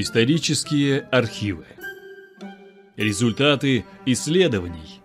Исторические 0.00 1.00
архивы. 1.10 1.64
Результаты 2.96 3.84
исследований. 4.06 5.00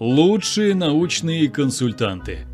Лучшие 0.00 0.74
научные 0.74 1.48
консультанты. 1.48 2.48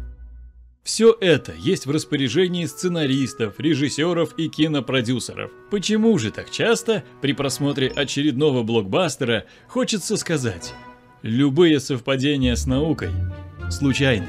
Все 0.83 1.17
это 1.19 1.55
есть 1.55 1.87
в 1.87 1.91
распоряжении 1.91 2.67
сценаристов, 2.67 3.59
режиссеров 3.59 4.39
и 4.39 4.51
кинопродюсеров. 4.51 5.51
Почему 5.71 6.19
же 6.19 6.31
так 6.31 6.51
часто 6.51 7.05
при 7.23 7.33
просмотре 7.33 7.89
очередного 7.89 8.63
блокбастера 8.63 9.47
хочется 9.67 10.19
сказать 10.19 10.75
«любые 11.23 11.81
совпадения 11.81 12.55
с 12.55 12.67
наукой 12.67 13.13
случайны»? 13.71 14.29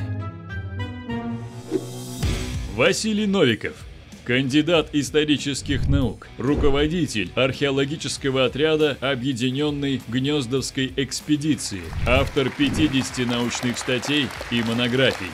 Василий 2.78 3.28
Новиков 3.28 3.86
Кандидат 4.27 4.89
исторических 4.91 5.87
наук, 5.87 6.27
руководитель 6.37 7.31
археологического 7.33 8.43
отряда 8.43 8.97
Объединенной 9.00 10.01
Гнездовской 10.09 10.91
экспедиции, 10.97 11.79
автор 12.05 12.50
50 12.50 13.25
научных 13.25 13.77
статей 13.77 14.27
и 14.51 14.61
монографий. 14.63 15.31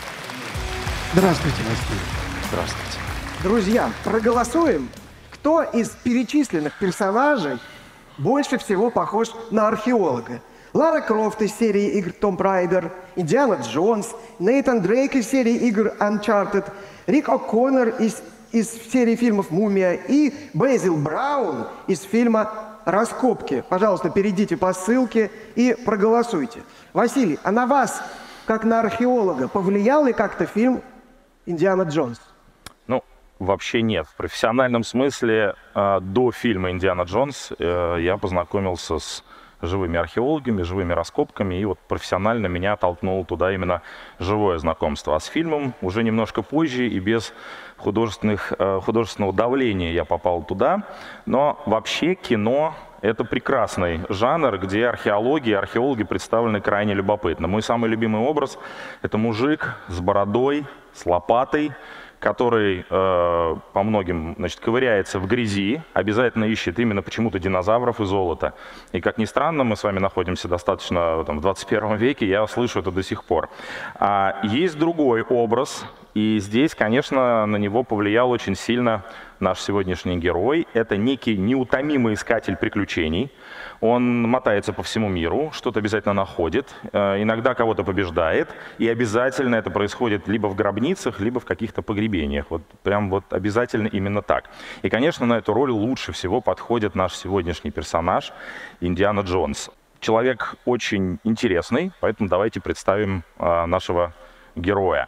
Здравствуйте, 1.11 1.57
Василий. 1.67 2.05
Здравствуйте. 2.49 2.99
Друзья, 3.41 3.91
проголосуем, 4.03 4.87
кто 5.31 5.63
из 5.63 5.89
перечисленных 6.03 6.77
персонажей 6.77 7.57
больше 8.19 8.59
всего 8.59 8.91
похож 8.91 9.29
на 9.49 9.69
археолога. 9.69 10.39
Лара 10.71 11.01
Крофт 11.01 11.41
из 11.41 11.55
серии 11.57 11.97
игр 11.97 12.11
Том 12.11 12.37
Райдер, 12.37 12.91
Индиана 13.15 13.59
Джонс, 13.63 14.11
Нейтан 14.37 14.83
Дрейк 14.83 15.15
из 15.15 15.29
серии 15.29 15.55
игр 15.67 15.93
Uncharted, 15.99 16.71
Рик 17.07 17.29
О'Коннор 17.29 17.89
из 17.99 18.21
из 18.53 18.71
серии 18.91 19.15
фильмов 19.15 19.49
«Мумия» 19.49 19.93
и 19.93 20.31
Бейзил 20.53 20.95
Браун 20.95 21.67
из 21.87 22.01
фильма 22.03 22.51
«Раскопки». 22.85 23.63
Пожалуйста, 23.67 24.11
перейдите 24.11 24.55
по 24.57 24.71
ссылке 24.73 25.31
и 25.55 25.75
проголосуйте. 25.85 26.61
Василий, 26.93 27.39
а 27.43 27.51
на 27.51 27.65
вас, 27.65 28.03
как 28.45 28.63
на 28.63 28.79
археолога, 28.79 29.47
повлиял 29.47 30.05
ли 30.05 30.13
как-то 30.13 30.45
фильм 30.45 30.83
«Индиана 31.47 31.81
Джонс»? 31.81 32.21
Ну, 32.85 33.03
вообще 33.39 33.81
нет. 33.81 34.05
В 34.07 34.15
профессиональном 34.15 34.83
смысле 34.83 35.55
э, 35.73 35.99
до 36.01 36.31
фильма 36.31 36.69
«Индиана 36.69 37.01
Джонс» 37.01 37.53
э, 37.57 37.97
я 38.01 38.17
познакомился 38.17 38.99
с 38.99 39.23
живыми 39.63 39.97
археологами, 39.97 40.61
живыми 40.61 40.93
раскопками, 40.93 41.55
и 41.55 41.65
вот 41.65 41.79
профессионально 41.87 42.47
меня 42.47 42.75
толкнуло 42.75 43.25
туда 43.25 43.51
именно 43.53 43.81
живое 44.19 44.57
знакомство. 44.57 45.15
А 45.15 45.19
с 45.19 45.25
фильмом 45.25 45.73
уже 45.81 46.03
немножко 46.03 46.41
позже 46.41 46.87
и 46.87 46.99
без 46.99 47.33
художественных, 47.77 48.53
э, 48.57 48.79
художественного 48.83 49.33
давления 49.33 49.91
я 49.91 50.05
попал 50.05 50.43
туда. 50.43 50.83
Но 51.25 51.61
вообще 51.65 52.15
кино 52.15 52.75
это 53.01 53.25
прекрасный 53.25 54.01
жанр, 54.09 54.57
где 54.59 54.87
археологи 54.87 55.49
и 55.49 55.53
археологи 55.53 56.03
представлены 56.03 56.61
крайне 56.61 56.93
любопытно. 56.93 57.47
Мой 57.47 57.61
самый 57.61 57.89
любимый 57.89 58.21
образ– 58.21 58.57
это 59.01 59.17
мужик 59.17 59.75
с 59.89 59.99
бородой, 59.99 60.65
с 60.93 61.05
лопатой, 61.05 61.73
который 62.23 62.85
э, 62.89 63.55
по 63.73 63.83
многим 63.83 64.35
значит, 64.37 64.61
ковыряется 64.61 65.19
в 65.19 65.27
грязи, 65.27 65.81
обязательно 65.91 66.45
ищет 66.45 66.79
именно 66.79 67.01
почему-то 67.01 67.37
динозавров 67.37 67.99
и 67.99 68.05
золота. 68.05 68.53
И 68.93 69.01
как 69.01 69.17
ни 69.17 69.25
странно, 69.25 69.65
мы 69.65 69.75
с 69.75 69.83
вами 69.83 69.99
находимся 69.99 70.47
достаточно 70.47 71.25
там, 71.25 71.39
в 71.39 71.41
21 71.41 71.97
веке, 71.97 72.25
я 72.25 72.47
слышу 72.47 72.79
это 72.79 72.91
до 72.91 73.03
сих 73.03 73.25
пор. 73.25 73.49
А 73.95 74.39
есть 74.43 74.79
другой 74.79 75.23
образ, 75.23 75.85
и 76.13 76.37
здесь, 76.39 76.75
конечно, 76.75 77.45
на 77.45 77.57
него 77.57 77.83
повлиял 77.83 78.29
очень 78.29 78.55
сильно 78.55 79.03
наш 79.39 79.59
сегодняшний 79.59 80.17
герой. 80.17 80.67
Это 80.73 80.95
некий 80.95 81.37
неутомимый 81.37 82.13
искатель 82.13 82.55
приключений. 82.55 83.31
Он 83.81 84.21
мотается 84.21 84.73
по 84.73 84.83
всему 84.83 85.09
миру, 85.09 85.51
что-то 85.53 85.79
обязательно 85.79 86.13
находит, 86.13 86.73
э, 86.93 87.21
иногда 87.21 87.53
кого-то 87.53 87.83
побеждает, 87.83 88.49
и 88.77 88.87
обязательно 88.87 89.55
это 89.55 89.71
происходит 89.71 90.27
либо 90.27 90.47
в 90.47 90.55
гробницах, 90.55 91.19
либо 91.19 91.39
в 91.39 91.45
каких-то 91.45 91.81
погребениях. 91.81 92.45
Вот 92.49 92.61
прям 92.83 93.09
вот 93.09 93.25
обязательно 93.33 93.87
именно 93.87 94.21
так. 94.21 94.49
И, 94.83 94.89
конечно, 94.89 95.25
на 95.25 95.39
эту 95.39 95.53
роль 95.53 95.71
лучше 95.71 96.13
всего 96.13 96.39
подходит 96.39 96.95
наш 96.95 97.13
сегодняшний 97.15 97.71
персонаж 97.71 98.31
Индиана 98.79 99.21
Джонс. 99.21 99.69
Человек 99.99 100.55
очень 100.65 101.19
интересный, 101.23 101.91
поэтому 101.99 102.29
давайте 102.29 102.61
представим 102.61 103.23
э, 103.37 103.65
нашего 103.65 104.13
героя. 104.55 105.07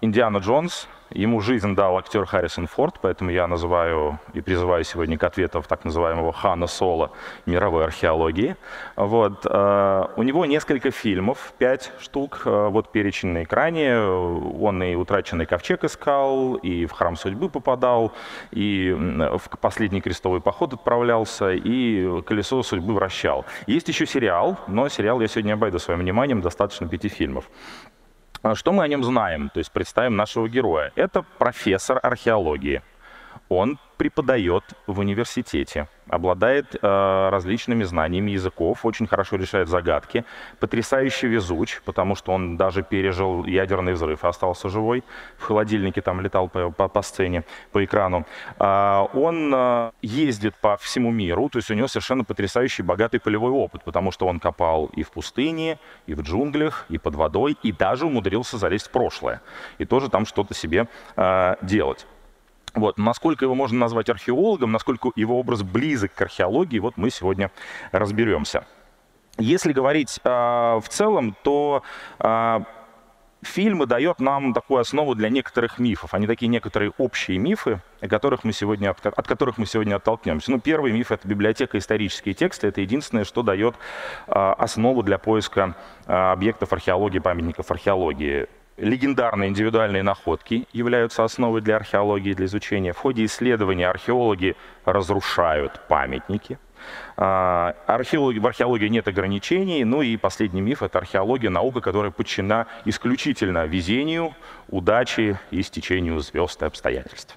Индиана 0.00 0.38
Джонс, 0.38 0.86
ему 1.10 1.40
жизнь 1.40 1.74
дал 1.74 1.98
актер 1.98 2.24
Харрисон 2.24 2.68
Форд, 2.68 3.00
поэтому 3.02 3.30
я 3.30 3.48
называю 3.48 4.20
и 4.32 4.40
призываю 4.40 4.84
сегодня 4.84 5.18
к 5.18 5.24
ответам 5.24 5.64
так 5.64 5.84
называемого 5.84 6.32
Хана 6.32 6.68
Соло 6.68 7.10
мировой 7.46 7.84
археологии. 7.84 8.54
Вот. 8.94 9.44
Э, 9.44 10.04
у 10.14 10.22
него 10.22 10.46
несколько 10.46 10.92
фильмов, 10.92 11.52
пять 11.58 11.90
штук, 11.98 12.42
э, 12.44 12.68
вот 12.68 12.92
перечень 12.92 13.30
на 13.30 13.42
экране. 13.42 13.98
Он 13.98 14.80
и 14.84 14.94
«Утраченный 14.94 15.46
ковчег» 15.46 15.82
искал, 15.82 16.54
и 16.54 16.86
в 16.86 16.92
«Храм 16.92 17.16
судьбы» 17.16 17.48
попадал, 17.48 18.12
и 18.52 18.92
в 18.92 19.58
«Последний 19.60 20.00
крестовый 20.00 20.40
поход» 20.40 20.74
отправлялся, 20.74 21.50
и 21.50 22.22
«Колесо 22.22 22.62
судьбы» 22.62 22.94
вращал. 22.94 23.44
Есть 23.66 23.88
еще 23.88 24.06
сериал, 24.06 24.58
но 24.68 24.88
сериал 24.88 25.20
я 25.20 25.26
сегодня 25.26 25.54
обойду 25.54 25.80
своим 25.80 26.00
вниманием, 26.00 26.40
достаточно 26.40 26.86
пяти 26.86 27.08
фильмов. 27.08 27.50
А 28.42 28.54
что 28.54 28.72
мы 28.72 28.84
о 28.84 28.88
нем 28.88 29.02
знаем? 29.02 29.50
То 29.52 29.58
есть 29.58 29.72
представим 29.72 30.16
нашего 30.16 30.48
героя. 30.48 30.92
Это 30.94 31.24
профессор 31.38 31.98
археологии. 32.02 32.82
Он 33.48 33.78
преподает 33.96 34.64
в 34.86 35.00
университете, 35.00 35.88
обладает 36.08 36.74
э, 36.74 37.28
различными 37.30 37.84
знаниями 37.84 38.32
языков, 38.32 38.84
очень 38.84 39.06
хорошо 39.06 39.36
решает 39.36 39.68
загадки, 39.68 40.24
потрясающе 40.60 41.28
везуч, 41.28 41.80
потому 41.84 42.14
что 42.14 42.32
он 42.32 42.56
даже 42.56 42.82
пережил 42.82 43.44
ядерный 43.44 43.92
взрыв 43.92 44.24
и 44.24 44.26
остался 44.26 44.68
живой, 44.68 45.04
в 45.36 45.44
холодильнике 45.44 46.00
там 46.00 46.20
летал 46.20 46.48
по, 46.48 46.70
по, 46.70 46.88
по 46.88 47.02
сцене, 47.02 47.44
по 47.72 47.84
экрану. 47.84 48.26
Э, 48.58 49.06
он 49.14 49.52
э, 49.54 49.90
ездит 50.02 50.54
по 50.60 50.76
всему 50.76 51.10
миру, 51.10 51.48
то 51.48 51.58
есть 51.58 51.70
у 51.70 51.74
него 51.74 51.88
совершенно 51.88 52.24
потрясающий 52.24 52.82
богатый 52.82 53.18
полевой 53.18 53.52
опыт, 53.52 53.84
потому 53.84 54.12
что 54.12 54.26
он 54.26 54.40
копал 54.40 54.86
и 54.96 55.02
в 55.02 55.10
пустыне, 55.10 55.78
и 56.06 56.14
в 56.14 56.22
джунглях, 56.22 56.86
и 56.88 56.98
под 56.98 57.14
водой, 57.14 57.56
и 57.62 57.72
даже 57.72 58.06
умудрился 58.06 58.58
залезть 58.58 58.88
в 58.88 58.90
прошлое, 58.90 59.40
и 59.78 59.84
тоже 59.84 60.08
там 60.08 60.26
что-то 60.26 60.54
себе 60.54 60.88
э, 61.16 61.56
делать. 61.62 62.06
Вот. 62.74 62.98
Насколько 62.98 63.44
его 63.44 63.54
можно 63.54 63.78
назвать 63.78 64.08
археологом, 64.08 64.72
насколько 64.72 65.10
его 65.16 65.38
образ 65.38 65.62
близок 65.62 66.14
к 66.14 66.22
археологии, 66.22 66.78
вот 66.78 66.96
мы 66.96 67.10
сегодня 67.10 67.50
разберемся. 67.92 68.66
Если 69.38 69.72
говорить 69.72 70.18
э, 70.24 70.28
в 70.28 70.84
целом, 70.88 71.36
то 71.44 71.82
э, 72.18 72.60
фильмы 73.42 73.86
дают 73.86 74.20
нам 74.20 74.52
такую 74.52 74.80
основу 74.80 75.14
для 75.14 75.28
некоторых 75.28 75.78
мифов. 75.78 76.14
Они 76.14 76.26
такие 76.26 76.48
некоторые 76.48 76.92
общие 76.98 77.38
мифы, 77.38 77.80
о 78.00 78.08
которых 78.08 78.44
мы 78.44 78.52
сегодня, 78.52 78.90
от, 78.90 79.04
от 79.06 79.26
которых 79.26 79.58
мы 79.58 79.66
сегодня 79.66 79.96
оттолкнемся. 79.96 80.50
Ну, 80.50 80.60
первый 80.60 80.92
миф— 80.92 81.10
это 81.12 81.26
библиотека 81.28 81.78
исторические 81.78 82.34
тексты. 82.34 82.68
Это 82.68 82.80
единственное, 82.80 83.24
что 83.24 83.42
дает 83.42 83.76
э, 84.26 84.32
основу 84.32 85.02
для 85.02 85.18
поиска 85.18 85.76
э, 86.06 86.12
объектов 86.12 86.72
археологии, 86.72 87.18
памятников 87.20 87.70
археологии. 87.70 88.48
Легендарные 88.78 89.50
индивидуальные 89.50 90.04
находки 90.04 90.68
являются 90.72 91.24
основой 91.24 91.60
для 91.60 91.74
археологии, 91.74 92.32
для 92.32 92.46
изучения. 92.46 92.92
В 92.92 92.98
ходе 92.98 93.24
исследования 93.24 93.88
археологи 93.88 94.54
разрушают 94.84 95.80
памятники. 95.88 96.60
А, 97.16 97.74
археологи, 97.88 98.38
в 98.38 98.46
археологии 98.46 98.86
нет 98.86 99.08
ограничений. 99.08 99.82
Ну 99.82 100.02
и 100.02 100.16
последний 100.16 100.60
миф— 100.60 100.82
это 100.84 100.98
археология, 100.98 101.50
наука, 101.50 101.80
которая 101.80 102.12
подчинена 102.12 102.68
исключительно 102.84 103.66
везению, 103.66 104.36
удаче 104.68 105.40
и 105.50 105.60
стечению 105.62 106.20
звезд 106.20 106.62
и 106.62 106.66
обстоятельств. 106.66 107.36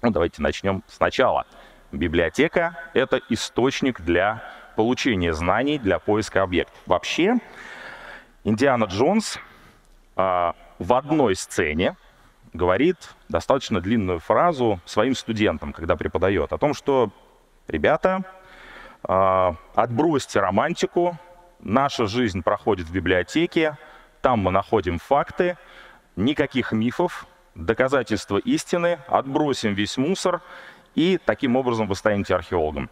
Ну, 0.00 0.10
давайте 0.12 0.40
начнем 0.40 0.82
сначала. 0.88 1.44
Библиотека— 1.92 2.78
это 2.94 3.20
источник 3.28 4.00
для 4.00 4.42
получения 4.76 5.34
знаний, 5.34 5.78
для 5.78 5.98
поиска 5.98 6.42
объектов. 6.42 6.78
Вообще, 6.86 7.34
Индиана 8.44 8.84
Джонс— 8.84 9.38
а, 10.16 10.54
в 10.78 10.92
одной 10.94 11.36
сцене 11.36 11.96
говорит 12.52 12.96
достаточно 13.28 13.80
длинную 13.80 14.20
фразу 14.20 14.80
своим 14.84 15.14
студентам, 15.14 15.72
когда 15.72 15.96
преподает, 15.96 16.52
о 16.52 16.58
том, 16.58 16.74
что, 16.74 17.10
ребята, 17.68 18.24
а, 19.02 19.56
отбросьте 19.74 20.40
романтику, 20.40 21.18
наша 21.60 22.06
жизнь 22.06 22.42
проходит 22.42 22.86
в 22.86 22.92
библиотеке, 22.92 23.76
там 24.22 24.38
мы 24.38 24.50
находим 24.50 24.98
факты, 24.98 25.58
никаких 26.16 26.72
мифов, 26.72 27.26
доказательства 27.54 28.38
истины, 28.38 28.98
отбросим 29.08 29.74
весь 29.74 29.96
мусор, 29.96 30.40
и 30.94 31.18
таким 31.24 31.56
образом 31.56 31.86
вы 31.88 31.96
станете 31.96 32.34
археологом. 32.34 32.88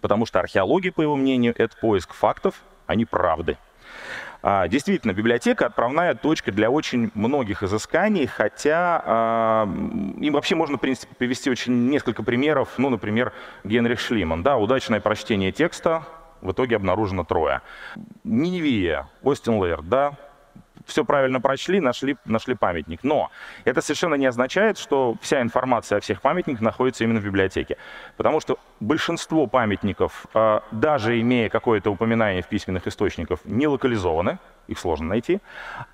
Потому 0.00 0.26
что 0.26 0.40
археология, 0.40 0.92
по 0.92 1.00
его 1.00 1.16
мнению, 1.16 1.54
это 1.56 1.76
поиск 1.76 2.12
фактов, 2.12 2.56
а 2.86 2.94
не 2.94 3.04
правды. 3.04 3.56
А, 4.42 4.66
действительно, 4.66 5.12
библиотека 5.12 5.66
отправная 5.66 6.14
точка 6.14 6.50
для 6.50 6.68
очень 6.68 7.12
многих 7.14 7.62
изысканий, 7.62 8.26
хотя 8.26 9.02
а, 9.04 9.68
им 10.18 10.32
вообще 10.32 10.56
можно, 10.56 10.78
в 10.78 10.80
принципе, 10.80 11.14
привести 11.14 11.48
очень 11.48 11.88
несколько 11.88 12.24
примеров. 12.24 12.70
Ну, 12.76 12.90
например, 12.90 13.32
Генрих 13.62 14.00
Шлиман, 14.00 14.42
да, 14.42 14.56
удачное 14.56 15.00
прочтение 15.00 15.52
текста, 15.52 16.04
в 16.40 16.50
итоге 16.50 16.74
обнаружено 16.74 17.24
трое. 17.24 17.62
Ниневия, 18.24 19.08
Остин 19.22 19.54
Лейер, 19.54 19.82
да, 19.82 20.18
все 20.86 21.04
правильно 21.04 21.40
прочли, 21.40 21.80
нашли, 21.80 22.16
нашли 22.24 22.54
памятник. 22.54 23.00
Но 23.02 23.30
это 23.64 23.80
совершенно 23.80 24.14
не 24.14 24.26
означает, 24.26 24.78
что 24.78 25.16
вся 25.20 25.40
информация 25.40 25.98
о 25.98 26.00
всех 26.00 26.20
памятниках 26.20 26.60
находится 26.60 27.04
именно 27.04 27.20
в 27.20 27.24
библиотеке. 27.24 27.76
Потому 28.16 28.40
что 28.40 28.58
большинство 28.80 29.46
памятников, 29.46 30.26
а, 30.34 30.62
даже 30.70 31.20
имея 31.20 31.48
какое-то 31.48 31.90
упоминание 31.90 32.42
в 32.42 32.48
письменных 32.48 32.86
источниках, 32.86 33.40
не 33.44 33.66
локализованы, 33.66 34.38
их 34.68 34.78
сложно 34.78 35.08
найти, 35.08 35.40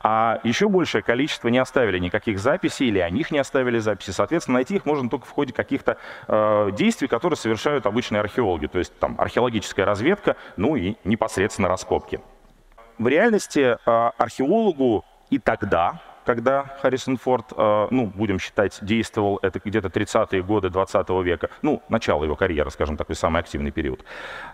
а 0.00 0.40
еще 0.44 0.68
большее 0.68 1.02
количество 1.02 1.48
не 1.48 1.58
оставили 1.58 1.98
никаких 1.98 2.38
записей 2.38 2.88
или 2.88 2.98
о 2.98 3.10
них 3.10 3.30
не 3.30 3.38
оставили 3.38 3.78
записи. 3.78 4.10
Соответственно, 4.10 4.56
найти 4.56 4.76
их 4.76 4.84
можно 4.84 5.08
только 5.08 5.26
в 5.26 5.30
ходе 5.30 5.52
каких-то 5.52 5.96
э, 6.26 6.70
действий, 6.72 7.08
которые 7.08 7.36
совершают 7.36 7.86
обычные 7.86 8.20
археологи, 8.20 8.66
то 8.66 8.78
есть 8.78 8.96
там 8.98 9.16
археологическая 9.18 9.86
разведка, 9.86 10.36
ну 10.56 10.76
и 10.76 10.96
непосредственно 11.04 11.68
раскопки. 11.68 12.20
В 12.98 13.06
реальности 13.06 13.78
а, 13.86 14.12
археологу 14.18 15.04
и 15.30 15.38
тогда, 15.38 16.00
когда 16.24 16.64
Харрисон 16.82 17.16
Форд, 17.16 17.52
а, 17.56 17.86
ну, 17.92 18.06
будем 18.06 18.40
считать, 18.40 18.76
действовал, 18.82 19.38
это 19.40 19.60
где-то 19.64 19.86
30-е 19.86 20.42
годы 20.42 20.68
20 20.68 21.08
века, 21.22 21.48
ну, 21.62 21.80
начало 21.88 22.24
его 22.24 22.34
карьеры, 22.34 22.72
скажем, 22.72 22.96
такой 22.96 23.14
самый 23.14 23.40
активный 23.40 23.70
период. 23.70 24.04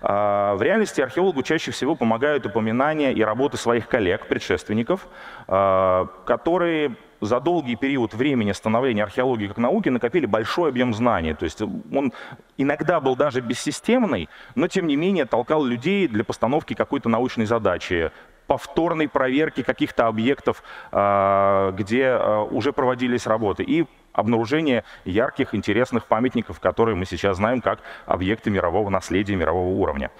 А, 0.02 0.56
в 0.56 0.62
реальности 0.62 1.00
археологу 1.00 1.42
чаще 1.42 1.70
всего 1.70 1.94
помогают 1.94 2.44
упоминания 2.44 3.14
и 3.14 3.22
работы 3.22 3.56
своих 3.56 3.88
коллег, 3.88 4.26
предшественников, 4.26 5.08
которые 5.46 6.96
за 7.20 7.40
долгий 7.40 7.76
период 7.76 8.12
времени 8.12 8.52
становления 8.52 9.02
археологии 9.02 9.46
как 9.46 9.56
науки 9.56 9.88
накопили 9.88 10.26
большой 10.26 10.68
объем 10.68 10.92
знаний. 10.92 11.32
То 11.32 11.44
есть 11.44 11.62
он 11.62 12.12
иногда 12.58 13.00
был 13.00 13.16
даже 13.16 13.40
бессистемный, 13.40 14.28
но 14.54 14.68
тем 14.68 14.86
не 14.86 14.96
менее 14.96 15.24
толкал 15.24 15.64
людей 15.64 16.06
для 16.08 16.24
постановки 16.24 16.74
какой-то 16.74 17.08
научной 17.08 17.46
задачи, 17.46 18.10
повторной 18.46 19.08
проверки 19.08 19.62
каких-то 19.62 20.06
объектов, 20.06 20.62
а, 20.92 21.72
где 21.72 22.06
а, 22.06 22.42
уже 22.42 22.72
проводились 22.72 23.26
работы, 23.26 23.62
и 23.62 23.86
обнаружение 24.12 24.84
ярких, 25.04 25.54
интересных 25.54 26.06
памятников, 26.06 26.60
которые 26.60 26.94
мы 26.94 27.04
сейчас 27.04 27.36
знаем 27.36 27.60
как 27.60 27.80
объекты 28.06 28.50
мирового 28.50 28.88
наследия, 28.88 29.34
мирового 29.34 29.74
уровня. 29.74 30.10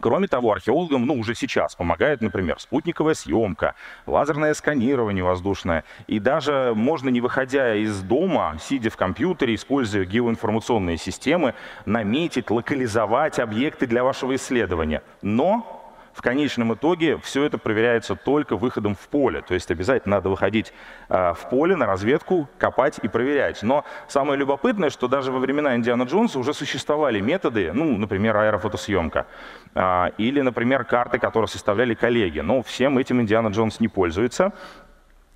Кроме 0.00 0.28
того, 0.28 0.52
археологам 0.52 1.06
ну, 1.06 1.14
уже 1.14 1.34
сейчас 1.34 1.74
помогает, 1.74 2.20
например, 2.20 2.60
спутниковая 2.60 3.14
съемка, 3.14 3.74
лазерное 4.06 4.52
сканирование 4.52 5.24
воздушное. 5.24 5.84
И 6.06 6.18
даже 6.18 6.72
можно, 6.74 7.08
не 7.08 7.20
выходя 7.20 7.74
из 7.74 8.02
дома, 8.02 8.58
сидя 8.60 8.90
в 8.90 8.96
компьютере, 8.96 9.54
используя 9.54 10.04
геоинформационные 10.04 10.98
системы, 10.98 11.54
наметить, 11.86 12.50
локализовать 12.50 13.38
объекты 13.38 13.86
для 13.86 14.04
вашего 14.04 14.34
исследования. 14.34 15.02
Но 15.22 15.75
в 16.16 16.22
конечном 16.22 16.72
итоге 16.72 17.18
все 17.18 17.44
это 17.44 17.58
проверяется 17.58 18.16
только 18.16 18.56
выходом 18.56 18.94
в 18.94 19.08
поле. 19.08 19.42
То 19.42 19.52
есть 19.52 19.70
обязательно 19.70 20.16
надо 20.16 20.30
выходить 20.30 20.72
э, 21.10 21.34
в 21.34 21.50
поле 21.50 21.76
на 21.76 21.84
разведку, 21.84 22.48
копать 22.56 22.98
и 23.02 23.08
проверять. 23.08 23.62
Но 23.62 23.84
самое 24.08 24.38
любопытное, 24.38 24.88
что 24.88 25.08
даже 25.08 25.30
во 25.30 25.38
времена 25.38 25.76
Индиана 25.76 26.04
Джонса 26.04 26.38
уже 26.38 26.54
существовали 26.54 27.20
методы, 27.20 27.70
ну, 27.74 27.98
например, 27.98 28.34
аэрофотосъемка, 28.34 29.26
э, 29.74 30.10
или, 30.16 30.40
например, 30.40 30.84
карты, 30.84 31.18
которые 31.18 31.48
составляли 31.48 31.92
коллеги. 31.92 32.40
Но 32.40 32.62
всем 32.62 32.96
этим 32.96 33.20
Индиана 33.20 33.48
Джонс 33.48 33.78
не 33.78 33.88
пользуется 33.88 34.52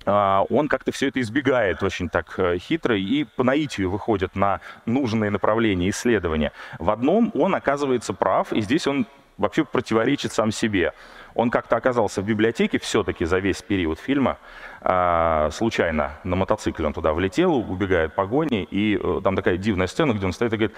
он 0.03 0.67
как-то 0.67 0.91
все 0.91 1.09
это 1.09 1.21
избегает 1.21 1.83
очень 1.83 2.09
так 2.09 2.33
э, 2.39 2.57
хитро 2.57 2.97
и 2.97 3.23
по 3.23 3.43
наитию 3.43 3.91
выходит 3.91 4.35
на 4.35 4.59
нужные 4.87 5.29
направления 5.29 5.91
исследования. 5.91 6.51
В 6.79 6.89
одном 6.89 7.31
он 7.35 7.53
оказывается 7.53 8.15
прав, 8.15 8.51
и 8.51 8.61
здесь 8.61 8.87
он 8.87 9.05
вообще 9.41 9.65
противоречит 9.65 10.31
сам 10.31 10.51
себе. 10.51 10.93
Он 11.33 11.49
как-то 11.49 11.75
оказался 11.75 12.21
в 12.21 12.25
библиотеке 12.25 12.79
все-таки 12.79 13.25
за 13.25 13.39
весь 13.39 13.61
период 13.61 13.99
фильма, 13.99 14.37
а, 14.81 15.49
случайно 15.51 16.19
на 16.23 16.35
мотоцикле 16.35 16.85
он 16.85 16.93
туда 16.93 17.13
влетел, 17.13 17.55
убегает 17.55 18.13
погони, 18.13 18.63
и 18.63 18.99
э, 19.01 19.21
там 19.23 19.35
такая 19.35 19.57
дивная 19.57 19.87
сцена, 19.87 20.13
где 20.13 20.25
он 20.25 20.33
стоит 20.33 20.53
и 20.53 20.57
говорит, 20.57 20.77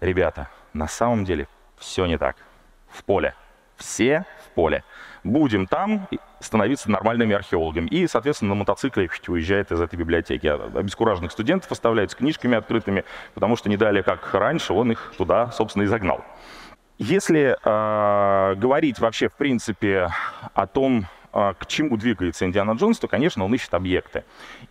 ребята, 0.00 0.48
на 0.72 0.88
самом 0.88 1.24
деле 1.24 1.48
все 1.78 2.06
не 2.06 2.18
так. 2.18 2.36
В 2.90 3.04
поле. 3.04 3.34
Все 3.76 4.26
в 4.46 4.54
поле. 4.54 4.84
Будем 5.24 5.66
там 5.66 6.08
становиться 6.40 6.90
нормальными 6.90 7.34
археологами. 7.34 7.86
И, 7.86 8.06
соответственно, 8.06 8.50
на 8.50 8.54
мотоцикле 8.56 9.08
уезжает 9.28 9.72
из 9.72 9.80
этой 9.80 9.96
библиотеки. 9.96 10.46
Обескураженных 10.46 11.32
студентов 11.32 11.70
оставляет 11.70 12.10
с 12.10 12.14
книжками 12.14 12.56
открытыми, 12.56 13.04
потому 13.34 13.56
что 13.56 13.68
не 13.68 13.76
далее, 13.76 14.02
как 14.02 14.34
раньше, 14.34 14.72
он 14.72 14.92
их 14.92 15.14
туда, 15.16 15.50
собственно, 15.52 15.84
и 15.84 15.86
загнал. 15.86 16.24
Если 16.98 17.56
э, 17.62 18.54
говорить 18.56 18.98
вообще, 18.98 19.28
в 19.28 19.34
принципе, 19.34 20.10
о 20.54 20.66
том, 20.66 21.06
э, 21.32 21.54
к 21.58 21.66
чему 21.66 21.96
двигается 21.96 22.44
Индиана 22.44 22.72
Джонс, 22.72 22.98
то, 22.98 23.08
конечно, 23.08 23.44
он 23.44 23.54
ищет 23.54 23.74
объекты. 23.74 24.24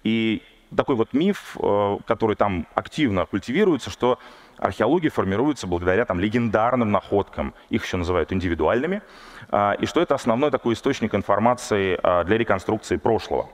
И 0.04 0.42
такой 0.76 0.96
вот 0.96 1.14
миф, 1.14 1.58
э, 1.62 1.98
который 2.06 2.36
там 2.36 2.68
активно 2.76 3.26
культивируется, 3.26 3.90
что 3.90 4.20
археология 4.58 5.10
формируется 5.10 5.68
благодаря 5.68 6.06
там, 6.06 6.20
легендарным 6.20 6.92
находкам, 6.92 7.54
их 7.70 7.84
еще 7.84 7.98
называют 7.98 8.32
индивидуальными, 8.32 9.02
э, 9.52 9.76
и 9.80 9.86
что 9.86 10.02
это 10.02 10.16
основной 10.16 10.52
такой 10.52 10.76
источник 10.76 11.16
информации 11.16 12.00
э, 12.02 12.24
для 12.24 12.38
реконструкции 12.38 12.98
прошлого. 12.98 13.50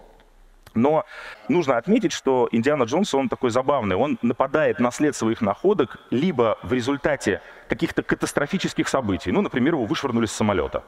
Но 0.78 1.06
нужно 1.50 1.78
отметить, 1.78 2.12
что 2.12 2.48
Индиана 2.52 2.84
Джонс, 2.84 3.14
он 3.14 3.30
такой 3.30 3.50
забавный. 3.50 3.96
Он 3.96 4.18
нападает 4.22 4.80
на 4.80 4.92
след 4.92 5.16
своих 5.16 5.42
находок 5.42 5.98
либо 6.12 6.58
в 6.64 6.74
результате 6.74 7.42
каких-то 7.68 8.04
катастрофических 8.04 8.88
событий. 8.88 9.32
Ну, 9.32 9.42
например, 9.42 9.74
его 9.74 9.86
вышвырнули 9.86 10.26
с 10.26 10.32
самолета. 10.32 10.84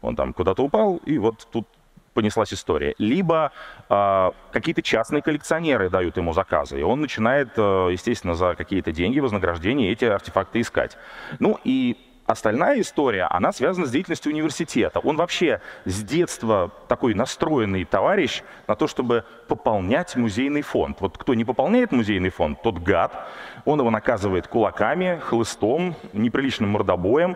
Он 0.00 0.14
там 0.16 0.32
куда-то 0.32 0.62
упал, 0.62 0.96
и 1.06 1.18
вот 1.18 1.48
тут 1.50 1.66
понеслась 2.14 2.52
история. 2.52 2.94
Либо 2.98 3.52
э, 3.88 4.30
какие-то 4.50 4.82
частные 4.82 5.22
коллекционеры 5.22 5.88
дают 5.88 6.16
ему 6.16 6.32
заказы, 6.32 6.80
и 6.80 6.82
он 6.82 7.00
начинает, 7.00 7.50
э, 7.56 7.88
естественно, 7.92 8.34
за 8.34 8.56
какие-то 8.56 8.90
деньги, 8.90 9.20
вознаграждения 9.20 9.92
эти 9.92 10.04
артефакты 10.04 10.60
искать. 10.60 10.96
Ну 11.38 11.60
и 11.62 11.96
Остальная 12.28 12.78
история, 12.82 13.24
она 13.24 13.52
связана 13.52 13.86
с 13.86 13.90
деятельностью 13.90 14.30
университета. 14.30 15.00
Он 15.00 15.16
вообще 15.16 15.62
с 15.86 16.02
детства 16.02 16.70
такой 16.86 17.14
настроенный 17.14 17.86
товарищ 17.86 18.42
на 18.66 18.76
то, 18.76 18.86
чтобы 18.86 19.24
пополнять 19.48 20.14
музейный 20.14 20.60
фонд. 20.60 21.00
Вот 21.00 21.16
кто 21.16 21.32
не 21.32 21.46
пополняет 21.46 21.90
музейный 21.90 22.28
фонд, 22.28 22.60
тот 22.60 22.80
гад. 22.80 23.26
Он 23.64 23.80
его 23.80 23.90
наказывает 23.90 24.46
кулаками, 24.46 25.18
хлыстом, 25.24 25.96
неприличным 26.12 26.68
мордобоем. 26.68 27.34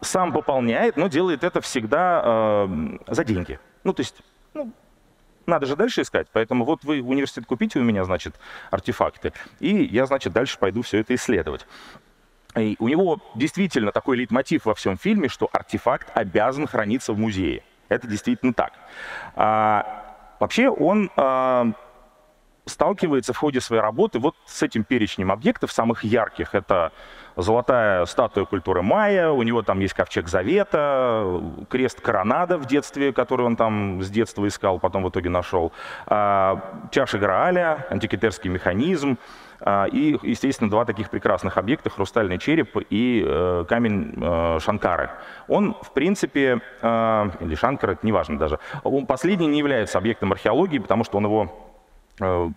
Сам 0.00 0.32
пополняет, 0.32 0.96
но 0.96 1.08
делает 1.08 1.44
это 1.44 1.60
всегда 1.60 2.22
э, 2.24 2.98
за 3.08 3.24
деньги. 3.24 3.60
Ну, 3.84 3.92
то 3.92 4.00
есть, 4.00 4.22
ну, 4.54 4.72
надо 5.50 5.66
же 5.66 5.76
дальше 5.76 6.00
искать. 6.00 6.28
Поэтому 6.32 6.64
вот 6.64 6.82
вы 6.84 7.02
университет 7.02 7.44
купите 7.44 7.78
у 7.78 7.82
меня, 7.82 8.04
значит, 8.04 8.36
артефакты, 8.70 9.34
и 9.58 9.84
я, 9.84 10.06
значит, 10.06 10.32
дальше 10.32 10.58
пойду 10.58 10.80
все 10.80 10.98
это 10.98 11.14
исследовать. 11.14 11.66
И 12.56 12.76
у 12.78 12.88
него 12.88 13.20
действительно 13.34 13.92
такой 13.92 14.16
лейтмотив 14.16 14.64
во 14.66 14.74
всем 14.74 14.96
фильме, 14.96 15.28
что 15.28 15.48
артефакт 15.52 16.10
обязан 16.14 16.66
храниться 16.66 17.12
в 17.12 17.18
музее. 17.18 17.62
Это 17.88 18.06
действительно 18.06 18.52
так. 18.52 18.72
А, 19.34 20.36
вообще 20.40 20.68
он 20.68 21.10
а, 21.16 21.72
сталкивается 22.66 23.32
в 23.32 23.36
ходе 23.36 23.60
своей 23.60 23.82
работы 23.82 24.18
вот 24.18 24.34
с 24.46 24.62
этим 24.62 24.84
перечнем 24.84 25.30
объектов, 25.30 25.72
самых 25.72 26.04
ярких. 26.04 26.54
Это 26.54 26.92
золотая 27.42 28.04
статуя 28.06 28.44
культуры 28.44 28.82
майя, 28.82 29.30
у 29.30 29.42
него 29.42 29.62
там 29.62 29.80
есть 29.80 29.94
ковчег 29.94 30.28
завета, 30.28 31.40
крест 31.68 32.00
коронада 32.00 32.58
в 32.58 32.66
детстве, 32.66 33.12
который 33.12 33.46
он 33.46 33.56
там 33.56 34.02
с 34.02 34.10
детства 34.10 34.46
искал, 34.46 34.78
потом 34.78 35.04
в 35.04 35.08
итоге 35.08 35.30
нашел, 35.30 35.72
а, 36.06 36.88
чаша 36.90 37.18
Грааля, 37.18 37.86
антикитерский 37.90 38.50
механизм, 38.50 39.18
а, 39.60 39.86
и, 39.86 40.18
естественно, 40.22 40.70
два 40.70 40.84
таких 40.84 41.10
прекрасных 41.10 41.58
объекта, 41.58 41.90
хрустальный 41.90 42.38
череп 42.38 42.76
и 42.88 43.22
э, 43.26 43.64
камень 43.68 44.14
э, 44.16 44.58
Шанкары. 44.60 45.10
Он, 45.48 45.76
в 45.82 45.92
принципе, 45.92 46.60
э, 46.80 47.30
или 47.40 47.54
Шанкара, 47.54 47.92
это 47.92 48.06
неважно 48.06 48.38
даже, 48.38 48.58
он 48.84 49.06
последний 49.06 49.46
не 49.46 49.58
является 49.58 49.98
объектом 49.98 50.32
археологии, 50.32 50.78
потому 50.78 51.04
что 51.04 51.18
он 51.18 51.24
его 51.24 51.69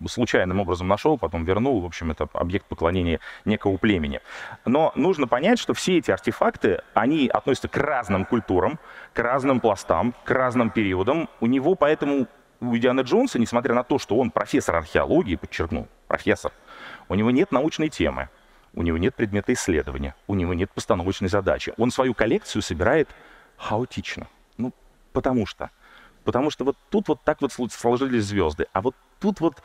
случайным 0.07 0.59
образом 0.59 0.87
нашел, 0.87 1.17
потом 1.17 1.45
вернул. 1.45 1.81
В 1.81 1.85
общем, 1.85 2.11
это 2.11 2.27
объект 2.33 2.65
поклонения 2.65 3.19
некого 3.45 3.77
племени. 3.77 4.19
Но 4.65 4.91
нужно 4.95 5.27
понять, 5.27 5.59
что 5.59 5.73
все 5.73 5.97
эти 5.97 6.11
артефакты, 6.11 6.81
они 6.93 7.27
относятся 7.27 7.67
к 7.67 7.77
разным 7.77 8.25
культурам, 8.25 8.79
к 9.13 9.19
разным 9.19 9.59
пластам, 9.59 10.13
к 10.23 10.31
разным 10.31 10.69
периодам. 10.69 11.29
У 11.39 11.45
него 11.47 11.75
поэтому, 11.75 12.27
у 12.59 12.75
Индиана 12.75 13.01
Джонса, 13.01 13.39
несмотря 13.39 13.73
на 13.73 13.83
то, 13.83 13.99
что 13.99 14.17
он 14.17 14.31
профессор 14.31 14.75
археологии, 14.75 15.35
подчеркну, 15.35 15.87
профессор, 16.07 16.51
у 17.09 17.15
него 17.15 17.31
нет 17.31 17.51
научной 17.51 17.89
темы, 17.89 18.29
у 18.73 18.81
него 18.81 18.97
нет 18.97 19.15
предмета 19.15 19.53
исследования, 19.53 20.15
у 20.27 20.35
него 20.35 20.53
нет 20.53 20.71
постановочной 20.71 21.29
задачи. 21.29 21.73
Он 21.77 21.91
свою 21.91 22.13
коллекцию 22.13 22.61
собирает 22.61 23.09
хаотично. 23.57 24.27
Ну, 24.57 24.73
потому 25.13 25.45
что 25.45 25.69
Потому 26.23 26.49
что 26.49 26.65
вот 26.65 26.77
тут 26.89 27.07
вот 27.07 27.21
так 27.23 27.41
вот 27.41 27.51
сложились 27.51 28.25
звезды. 28.25 28.67
А 28.73 28.81
вот 28.81 28.95
тут 29.19 29.39
вот, 29.39 29.61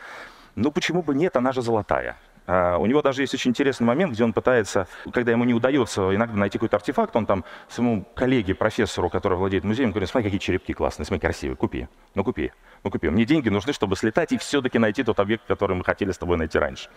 ну 0.54 0.70
почему 0.72 1.02
бы 1.02 1.14
нет, 1.14 1.36
она 1.36 1.52
же 1.52 1.62
золотая. 1.62 2.16
Uh, 2.48 2.78
у 2.78 2.86
него 2.86 3.02
даже 3.02 3.20
есть 3.20 3.34
очень 3.34 3.50
интересный 3.50 3.84
момент, 3.84 4.14
где 4.14 4.24
он 4.24 4.32
пытается, 4.32 4.88
когда 5.12 5.32
ему 5.32 5.44
не 5.44 5.52
удается 5.52 6.14
иногда 6.14 6.34
найти 6.34 6.56
какой-то 6.56 6.76
артефакт, 6.76 7.14
он 7.14 7.26
там 7.26 7.44
своему 7.68 8.06
коллеге, 8.14 8.54
профессору, 8.54 9.10
который 9.10 9.36
владеет 9.36 9.64
музеем, 9.64 9.90
говорит, 9.90 10.08
смотри, 10.08 10.30
какие 10.30 10.38
черепки 10.38 10.72
классные, 10.72 11.04
смотри, 11.04 11.20
красивые, 11.20 11.56
купи, 11.56 11.88
ну 12.14 12.24
купи, 12.24 12.52
ну 12.84 12.90
купи. 12.90 13.10
Мне 13.10 13.26
деньги 13.26 13.50
нужны, 13.50 13.74
чтобы 13.74 13.96
слетать 13.96 14.32
и 14.32 14.38
все-таки 14.38 14.78
найти 14.78 15.04
тот 15.04 15.20
объект, 15.20 15.44
который 15.46 15.76
мы 15.76 15.84
хотели 15.84 16.10
с 16.10 16.16
тобой 16.16 16.38
найти 16.38 16.58
раньше. 16.58 16.88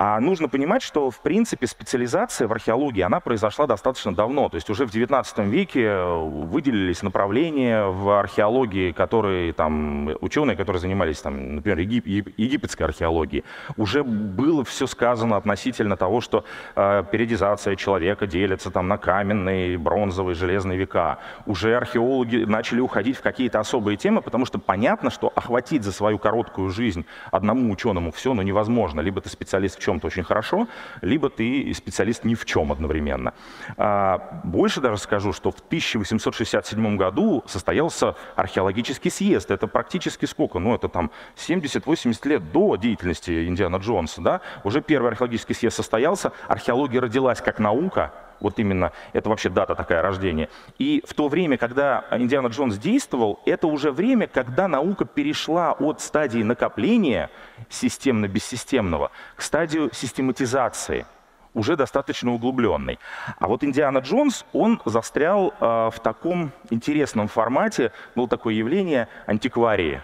А 0.00 0.20
нужно 0.20 0.48
понимать, 0.48 0.82
что, 0.82 1.10
в 1.10 1.18
принципе, 1.22 1.66
специализация 1.66 2.46
в 2.46 2.52
археологии, 2.52 3.00
она 3.00 3.18
произошла 3.18 3.66
достаточно 3.66 4.14
давно. 4.14 4.48
То 4.48 4.54
есть 4.54 4.70
уже 4.70 4.86
в 4.86 4.94
XIX 4.94 5.48
веке 5.48 5.82
э, 5.86 6.18
выделились 6.44 7.02
направления 7.02 7.84
в 7.86 8.16
археологии, 8.16 8.92
которые 8.92 9.52
там, 9.52 10.10
ученые, 10.20 10.56
которые 10.56 10.78
занимались, 10.78 11.20
там, 11.20 11.56
например, 11.56 11.80
егип, 11.80 12.06
египетской 12.06 12.84
археологией. 12.84 13.42
Уже 13.76 14.04
было 14.04 14.64
все 14.64 14.86
сказано 14.86 15.36
относительно 15.36 15.96
того, 15.96 16.20
что 16.20 16.44
э, 16.76 17.02
периодизация 17.10 17.74
человека 17.74 18.28
делится 18.28 18.70
там, 18.70 18.86
на 18.86 18.98
каменные, 18.98 19.78
бронзовые, 19.78 20.36
железные 20.36 20.78
века. 20.78 21.18
Уже 21.44 21.76
археологи 21.76 22.44
начали 22.44 22.78
уходить 22.78 23.16
в 23.16 23.22
какие-то 23.22 23.58
особые 23.58 23.96
темы, 23.96 24.22
потому 24.22 24.46
что 24.46 24.60
понятно, 24.60 25.10
что 25.10 25.32
охватить 25.34 25.82
за 25.82 25.90
свою 25.90 26.18
короткую 26.18 26.70
жизнь 26.70 27.04
одному 27.32 27.72
ученому 27.72 28.12
все 28.12 28.32
ну, 28.32 28.42
невозможно. 28.42 29.00
Либо 29.00 29.20
ты 29.20 29.28
специалист 29.28 29.76
в 29.76 29.87
чем-то 29.88 30.06
очень 30.06 30.22
хорошо, 30.22 30.68
либо 31.00 31.30
ты 31.30 31.72
специалист 31.74 32.24
ни 32.24 32.34
в 32.34 32.44
чем 32.44 32.72
одновременно. 32.72 33.32
А, 33.78 34.40
больше 34.44 34.80
даже 34.80 34.98
скажу, 34.98 35.32
что 35.32 35.50
в 35.50 35.60
1867 35.60 36.96
году 36.96 37.42
состоялся 37.46 38.14
археологический 38.36 39.10
съезд. 39.10 39.50
Это 39.50 39.66
практически 39.66 40.26
сколько? 40.26 40.58
Ну, 40.58 40.74
это 40.74 40.88
там 40.88 41.10
70-80 41.36 42.28
лет 42.28 42.52
до 42.52 42.76
деятельности 42.76 43.48
Индиана 43.48 43.76
Джонса. 43.76 44.20
Да? 44.20 44.40
Уже 44.64 44.82
первый 44.82 45.08
археологический 45.08 45.54
съезд 45.54 45.76
состоялся, 45.76 46.32
археология 46.48 47.00
родилась 47.00 47.40
как 47.40 47.58
наука, 47.58 48.12
вот 48.40 48.58
именно, 48.58 48.92
это 49.12 49.28
вообще 49.28 49.48
дата 49.48 49.74
такая 49.74 50.02
рождения. 50.02 50.48
И 50.78 51.02
в 51.06 51.14
то 51.14 51.28
время, 51.28 51.56
когда 51.56 52.04
Индиана 52.10 52.48
Джонс 52.48 52.78
действовал, 52.78 53.40
это 53.46 53.66
уже 53.66 53.90
время, 53.92 54.26
когда 54.26 54.68
наука 54.68 55.04
перешла 55.04 55.72
от 55.72 56.00
стадии 56.00 56.42
накопления 56.42 57.30
системно-бессистемного 57.68 59.10
к 59.36 59.42
стадию 59.42 59.90
систематизации 59.92 61.06
уже 61.54 61.76
достаточно 61.76 62.32
углубленной. 62.32 62.98
А 63.38 63.48
вот 63.48 63.64
Индиана 63.64 63.98
Джонс, 63.98 64.44
он 64.52 64.80
застрял 64.84 65.52
э, 65.60 65.90
в 65.92 66.00
таком 66.02 66.52
интересном 66.70 67.28
формате, 67.28 67.92
было 68.14 68.28
такое 68.28 68.54
явление 68.54 69.08
антикварии. 69.26 70.00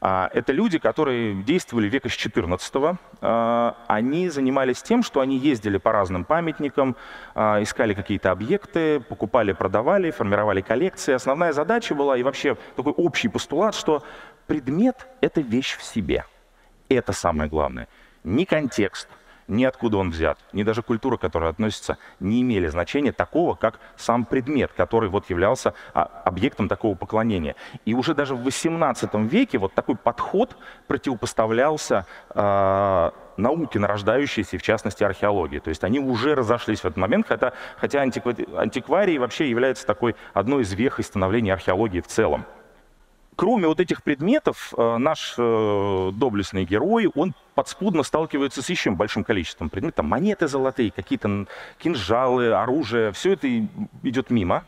А, 0.00 0.30
это 0.32 0.52
люди, 0.52 0.78
которые 0.78 1.42
действовали 1.42 1.88
века 1.88 2.08
с 2.08 2.12
14 2.12 2.98
а, 3.20 3.76
Они 3.86 4.30
занимались 4.30 4.82
тем, 4.82 5.02
что 5.02 5.20
они 5.20 5.36
ездили 5.36 5.76
по 5.76 5.92
разным 5.92 6.24
памятникам, 6.24 6.96
а, 7.34 7.62
искали 7.62 7.92
какие-то 7.92 8.30
объекты, 8.30 9.00
покупали, 9.00 9.52
продавали, 9.52 10.10
формировали 10.10 10.62
коллекции. 10.62 11.12
Основная 11.12 11.52
задача 11.52 11.94
была, 11.94 12.16
и 12.16 12.22
вообще 12.22 12.56
такой 12.76 12.92
общий 12.92 13.28
постулат, 13.28 13.74
что 13.74 14.02
предмет— 14.46 15.06
это 15.20 15.42
вещь 15.42 15.76
в 15.76 15.82
себе. 15.82 16.24
Это 16.88 17.12
самое 17.12 17.50
главное. 17.50 17.86
Не 18.24 18.46
контекст, 18.46 19.08
ни 19.50 19.64
откуда 19.64 19.98
он 19.98 20.10
взят, 20.10 20.38
ни 20.52 20.62
даже 20.62 20.82
культура, 20.82 21.16
к 21.16 21.20
которой 21.20 21.50
относится, 21.50 21.98
не 22.20 22.40
имели 22.40 22.68
значения 22.68 23.12
такого, 23.12 23.54
как 23.54 23.80
сам 23.96 24.24
предмет, 24.24 24.72
который 24.76 25.10
вот 25.10 25.28
являлся 25.28 25.74
а, 25.92 26.04
объектом 26.24 26.68
такого 26.68 26.94
поклонения. 26.94 27.56
И 27.84 27.92
уже 27.92 28.14
даже 28.14 28.34
в 28.34 28.46
XVIII 28.46 29.26
веке 29.26 29.58
вот 29.58 29.74
такой 29.74 29.96
подход 29.96 30.56
противопоставлялся 30.86 32.06
э, 32.34 33.10
науке, 33.36 33.78
нарождающейся, 33.78 34.58
в 34.58 34.62
частности, 34.62 35.02
археологии. 35.02 35.58
То 35.58 35.70
есть 35.70 35.82
они 35.82 35.98
уже 35.98 36.34
разошлись 36.34 36.80
в 36.80 36.84
этот 36.84 36.96
момент, 36.96 37.26
хотя, 37.26 37.52
хотя 37.76 38.02
антикварий 38.02 39.18
вообще 39.18 39.50
является 39.50 39.86
такой 39.86 40.14
одной 40.32 40.62
из 40.62 40.72
вех 40.72 41.00
становления 41.02 41.52
археологии 41.52 42.00
в 42.00 42.06
целом 42.06 42.46
кроме 43.40 43.66
вот 43.66 43.80
этих 43.80 44.02
предметов, 44.02 44.74
э, 44.76 44.96
наш 44.98 45.34
э, 45.38 46.10
доблестный 46.12 46.66
герой, 46.66 47.10
он 47.14 47.32
подспудно 47.54 48.02
сталкивается 48.02 48.60
с 48.60 48.68
еще 48.68 48.90
большим 48.90 49.24
количеством 49.24 49.70
предметов. 49.70 50.04
Монеты 50.04 50.46
золотые, 50.46 50.90
какие-то 50.90 51.46
кинжалы, 51.78 52.52
оружие. 52.52 53.12
Все 53.12 53.32
это 53.32 53.48
идет 54.02 54.28
мимо. 54.28 54.64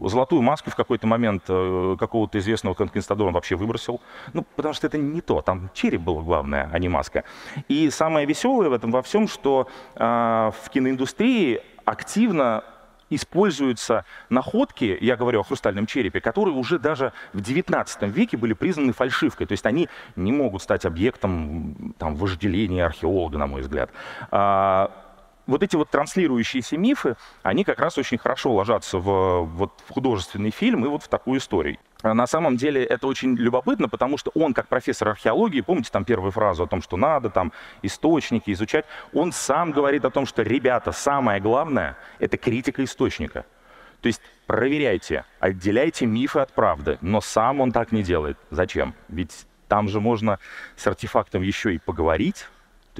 Золотую 0.00 0.42
маску 0.42 0.70
в 0.70 0.74
какой-то 0.74 1.06
момент 1.06 1.44
э, 1.46 1.96
какого-то 2.00 2.40
известного 2.40 2.74
конкистадора 2.74 3.28
он 3.28 3.34
вообще 3.34 3.54
выбросил. 3.54 4.00
Ну, 4.32 4.44
потому 4.56 4.74
что 4.74 4.88
это 4.88 4.98
не 4.98 5.20
то. 5.20 5.40
Там 5.40 5.70
череп 5.72 6.00
был 6.00 6.18
главное, 6.18 6.68
а 6.72 6.78
не 6.80 6.88
маска. 6.88 7.22
И 7.68 7.90
самое 7.90 8.26
веселое 8.26 8.70
в 8.70 8.72
этом 8.72 8.90
во 8.90 9.02
всем, 9.02 9.28
что 9.28 9.68
э, 9.94 10.50
в 10.64 10.70
киноиндустрии 10.70 11.60
активно 11.84 12.64
используются 13.10 14.04
находки, 14.28 14.96
я 15.00 15.16
говорю 15.16 15.40
о 15.40 15.42
хрустальном 15.42 15.86
черепе, 15.86 16.20
которые 16.20 16.54
уже 16.54 16.78
даже 16.78 17.12
в 17.32 17.40
XIX 17.40 18.08
веке 18.08 18.36
были 18.36 18.54
признаны 18.54 18.92
фальшивкой. 18.92 19.46
То 19.46 19.52
есть 19.52 19.66
они 19.66 19.88
не 20.16 20.32
могут 20.32 20.62
стать 20.62 20.86
объектом 20.86 21.94
там, 21.98 22.14
вожделения 22.14 22.86
археолога, 22.86 23.36
на 23.38 23.46
мой 23.46 23.60
взгляд. 23.62 23.90
Вот 25.50 25.64
эти 25.64 25.74
вот 25.74 25.90
транслирующиеся 25.90 26.78
мифы, 26.78 27.16
они 27.42 27.64
как 27.64 27.80
раз 27.80 27.98
очень 27.98 28.18
хорошо 28.18 28.52
ложатся 28.52 28.98
в, 28.98 29.46
вот, 29.46 29.72
в 29.84 29.92
художественный 29.92 30.52
фильм 30.52 30.84
и 30.84 30.88
вот 30.88 31.02
в 31.02 31.08
такую 31.08 31.40
историю. 31.40 31.76
А 32.02 32.14
на 32.14 32.28
самом 32.28 32.56
деле 32.56 32.84
это 32.84 33.08
очень 33.08 33.34
любопытно, 33.34 33.88
потому 33.88 34.16
что 34.16 34.30
он, 34.34 34.54
как 34.54 34.68
профессор 34.68 35.08
археологии, 35.08 35.60
помните 35.60 35.90
там 35.90 36.04
первую 36.04 36.30
фразу 36.30 36.62
о 36.62 36.66
том, 36.68 36.80
что 36.80 36.96
надо 36.96 37.30
там 37.30 37.52
источники 37.82 38.52
изучать, 38.52 38.84
он 39.12 39.32
сам 39.32 39.72
говорит 39.72 40.04
о 40.04 40.10
том, 40.10 40.24
что, 40.24 40.42
ребята, 40.42 40.92
самое 40.92 41.40
главное— 41.40 41.96
это 42.20 42.36
критика 42.36 42.84
источника. 42.84 43.44
То 44.02 44.06
есть 44.06 44.22
проверяйте, 44.46 45.24
отделяйте 45.40 46.06
мифы 46.06 46.38
от 46.38 46.52
правды, 46.52 46.96
но 47.00 47.20
сам 47.20 47.60
он 47.60 47.72
так 47.72 47.90
не 47.90 48.04
делает. 48.04 48.38
Зачем? 48.50 48.94
Ведь 49.08 49.46
там 49.66 49.88
же 49.88 50.00
можно 50.00 50.38
с 50.76 50.86
артефактом 50.86 51.42
еще 51.42 51.74
и 51.74 51.78
поговорить, 51.78 52.46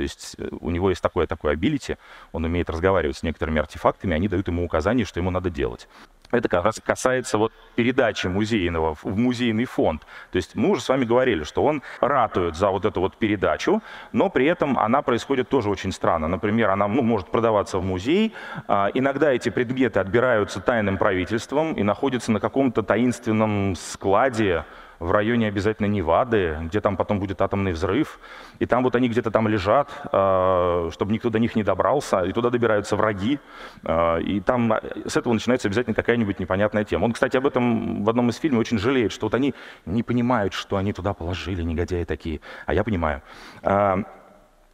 то 0.01 0.03
есть 0.03 0.35
э, 0.39 0.49
у 0.63 0.71
него 0.71 0.89
есть 0.89 1.03
такое 1.03 1.27
такое 1.27 1.53
абилити, 1.53 1.99
он 2.33 2.43
умеет 2.47 2.71
разговаривать 2.71 3.19
с 3.19 3.23
некоторыми 3.23 3.61
артефактами, 3.61 4.15
они 4.15 4.29
дают 4.29 4.49
ему 4.49 4.65
указания, 4.65 5.05
что 5.05 5.21
ему 5.21 5.31
надо 5.31 5.51
делать. 5.51 5.89
Это 6.31 6.49
как 6.49 6.65
раз 6.65 6.81
касается 6.83 7.37
вот 7.37 7.53
передачи 7.75 8.27
музейного 8.27 8.95
в 8.95 9.19
музейный 9.19 9.67
фонд. 9.67 10.07
То 10.33 10.37
есть 10.37 10.55
мы 10.55 10.71
уже 10.71 10.81
с 10.81 10.89
вами 10.89 11.05
говорили, 11.05 11.45
что 11.45 11.63
он 11.63 11.83
ратует 12.01 12.57
за 12.57 12.71
вот 12.71 12.87
эту 12.87 13.01
вот 13.01 13.19
передачу, 13.19 13.83
но 14.13 14.31
при 14.31 14.47
этом 14.47 14.79
она 14.79 15.03
происходит 15.03 15.51
тоже 15.51 15.69
очень 15.69 15.93
странно. 15.93 16.29
Например, 16.29 16.71
она 16.71 16.89
ну, 16.89 17.03
может 17.03 17.31
продаваться 17.31 17.79
в 17.79 17.85
музей, 17.85 18.33
а, 18.69 18.89
иногда 18.95 19.31
эти 19.33 19.51
предметы 19.51 20.01
отбираются 20.01 20.63
тайным 20.63 20.97
правительством 20.97 21.75
и 21.75 21.83
находятся 21.83 22.33
на 22.33 22.41
каком-то 22.41 22.83
таинственном 22.83 23.75
складе, 23.77 24.65
в 25.01 25.11
районе 25.13 25.49
обязательно 25.49 25.87
Невады, 25.87 26.59
где 26.65 26.81
там 26.81 26.97
потом 26.97 27.19
будет 27.19 27.41
атомный 27.41 27.73
взрыв, 27.73 28.21
и 28.59 28.67
там 28.67 28.85
вот 28.85 28.95
они 28.95 29.09
где-то 29.09 29.31
там 29.31 29.49
лежат, 29.49 29.91
э, 30.13 30.91
чтобы 30.93 31.13
никто 31.13 31.31
до 31.31 31.39
них 31.39 31.57
не 31.57 31.63
добрался, 31.63 32.21
и 32.25 32.33
туда 32.33 32.51
добираются 32.51 32.97
враги, 32.97 33.41
э, 33.83 34.23
и 34.23 34.41
там 34.41 34.73
э, 34.75 34.81
с 35.07 35.17
этого 35.17 35.33
начинается 35.33 35.69
обязательно 35.69 35.95
какая-нибудь 35.95 36.39
непонятная 36.39 36.85
тема. 36.85 37.07
Он, 37.07 37.13
кстати, 37.13 37.39
об 37.39 37.47
этом 37.47 38.05
в 38.05 38.11
одном 38.11 38.29
из 38.29 38.37
фильмов 38.37 38.61
очень 38.61 38.79
жалеет, 38.79 39.11
что 39.11 39.27
вот 39.27 39.35
они 39.35 39.55
не 39.87 40.03
понимают, 40.03 40.53
что 40.53 40.77
они 40.77 40.93
туда 40.93 41.15
положили, 41.15 41.63
негодяи 41.63 42.05
такие, 42.05 42.41
а 42.67 42.75
я 42.75 42.85
понимаю. 42.85 43.23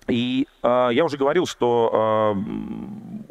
И 0.08 0.46
я 0.62 1.04
уже 1.04 1.16
говорил, 1.16 1.46
что 1.46 2.36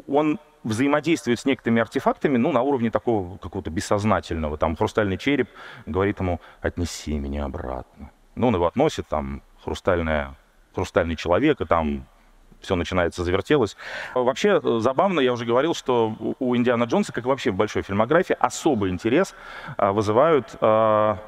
он 0.06 0.38
взаимодействует 0.66 1.38
с 1.38 1.44
некоторыми 1.44 1.80
артефактами, 1.80 2.36
ну, 2.36 2.52
на 2.52 2.62
уровне 2.62 2.90
такого 2.90 3.38
какого-то 3.38 3.70
бессознательного. 3.70 4.58
Там 4.58 4.76
хрустальный 4.76 5.16
череп 5.16 5.48
говорит 5.86 6.20
ему, 6.20 6.40
отнеси 6.60 7.18
меня 7.18 7.44
обратно. 7.44 8.10
Ну, 8.34 8.48
он 8.48 8.54
его 8.54 8.66
относит, 8.66 9.06
там, 9.08 9.42
хрустальная, 9.64 10.36
хрустальный 10.74 11.16
человек, 11.16 11.60
и 11.60 11.64
там 11.64 12.06
все 12.60 12.74
начинается, 12.74 13.22
завертелось. 13.22 13.76
Вообще 14.14 14.60
забавно, 14.80 15.20
я 15.20 15.32
уже 15.32 15.44
говорил, 15.44 15.74
что 15.74 16.16
у 16.38 16.56
Индиана 16.56 16.84
Джонса, 16.84 17.12
как 17.12 17.24
вообще 17.24 17.50
в 17.52 17.54
большой 17.54 17.82
фильмографии, 17.82 18.36
особый 18.38 18.90
интерес 18.90 19.34
а, 19.76 19.92
вызывают 19.92 20.56
а, 20.60 21.18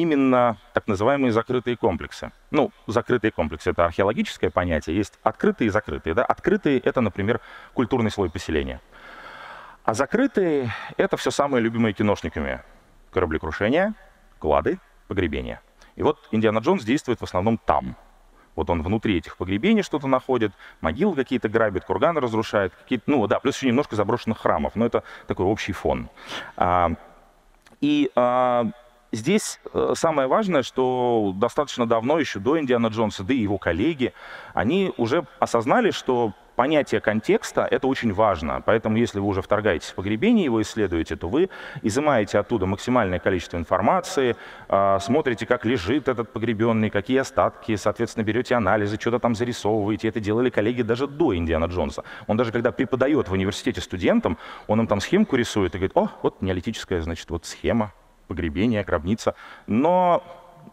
именно 0.00 0.56
так 0.74 0.86
называемые 0.86 1.32
закрытые 1.32 1.76
комплексы. 1.76 2.30
Ну, 2.50 2.70
закрытые 2.86 3.30
комплексы— 3.30 3.70
это 3.72 3.84
археологическое 3.84 4.50
понятие, 4.50 4.96
есть 4.96 5.18
открытые 5.22 5.66
и 5.66 5.70
закрытые. 5.70 6.14
Да? 6.14 6.24
Открытые— 6.24 6.78
это, 6.84 7.00
например, 7.00 7.40
культурный 7.74 8.10
слой 8.10 8.30
поселения. 8.30 8.80
А 9.84 9.94
закрытые— 9.94 10.72
это 10.96 11.16
все 11.16 11.30
самые 11.30 11.62
любимые 11.62 11.92
киношниками. 11.92 12.62
Кораблекрушения, 13.10 13.94
клады, 14.38 14.78
погребения. 15.08 15.60
И 15.96 16.02
вот 16.02 16.18
Индиана 16.30 16.58
Джонс 16.58 16.84
действует 16.84 17.20
в 17.20 17.24
основном 17.24 17.58
там. 17.58 17.96
Вот 18.54 18.70
он 18.70 18.82
внутри 18.82 19.18
этих 19.18 19.36
погребений 19.36 19.82
что-то 19.82 20.08
находит, 20.08 20.52
могилы 20.80 21.14
какие-то 21.14 21.48
грабит, 21.48 21.84
курганы 21.84 22.20
разрушает, 22.20 22.74
какие-то, 22.74 23.04
ну 23.06 23.26
да, 23.28 23.38
плюс 23.38 23.56
еще 23.56 23.68
немножко 23.68 23.94
заброшенных 23.94 24.38
храмов, 24.38 24.74
но 24.74 24.84
это 24.84 25.04
такой 25.28 25.46
общий 25.46 25.72
фон. 25.72 26.10
А, 26.56 26.90
и 27.80 28.10
а, 28.16 28.66
здесь 29.12 29.60
э, 29.72 29.92
самое 29.94 30.28
важное, 30.28 30.62
что 30.62 31.32
достаточно 31.36 31.86
давно, 31.86 32.18
еще 32.18 32.38
до 32.38 32.58
Индиана 32.58 32.88
Джонса, 32.88 33.24
да 33.24 33.34
и 33.34 33.38
его 33.38 33.58
коллеги, 33.58 34.12
они 34.54 34.92
уже 34.96 35.24
осознали, 35.38 35.90
что 35.90 36.32
понятие 36.58 37.00
контекста— 37.00 37.68
это 37.70 37.86
очень 37.86 38.12
важно. 38.12 38.60
Поэтому 38.66 38.96
если 38.96 39.20
вы 39.20 39.28
уже 39.28 39.42
вторгаетесь 39.42 39.90
в 39.90 39.94
погребение, 39.94 40.44
его 40.44 40.60
исследуете, 40.60 41.14
то 41.14 41.28
вы 41.28 41.50
изымаете 41.82 42.38
оттуда 42.40 42.66
максимальное 42.66 43.20
количество 43.20 43.58
информации, 43.58 44.34
э, 44.68 44.98
смотрите, 45.00 45.46
как 45.46 45.64
лежит 45.64 46.08
этот 46.08 46.32
погребенный, 46.32 46.90
какие 46.90 47.18
остатки, 47.18 47.76
соответственно, 47.76 48.24
берете 48.24 48.56
анализы, 48.56 48.98
что-то 49.00 49.20
там 49.20 49.36
зарисовываете. 49.36 50.08
Это 50.08 50.18
делали 50.18 50.50
коллеги 50.50 50.82
даже 50.82 51.06
до 51.06 51.36
Индиана 51.36 51.66
Джонса. 51.66 52.02
Он 52.26 52.36
даже 52.36 52.50
когда 52.50 52.72
преподает 52.72 53.28
в 53.28 53.32
университете 53.32 53.80
студентам, 53.80 54.36
он 54.66 54.80
им 54.80 54.88
там 54.88 55.00
схемку 55.00 55.36
рисует 55.36 55.76
и 55.76 55.78
говорит, 55.78 55.96
о, 55.96 56.08
вот 56.22 56.42
неолитическая, 56.42 57.00
значит, 57.02 57.30
вот 57.30 57.46
схема 57.46 57.92
погребение, 58.28 58.84
гробница. 58.84 59.34
Но 59.66 60.22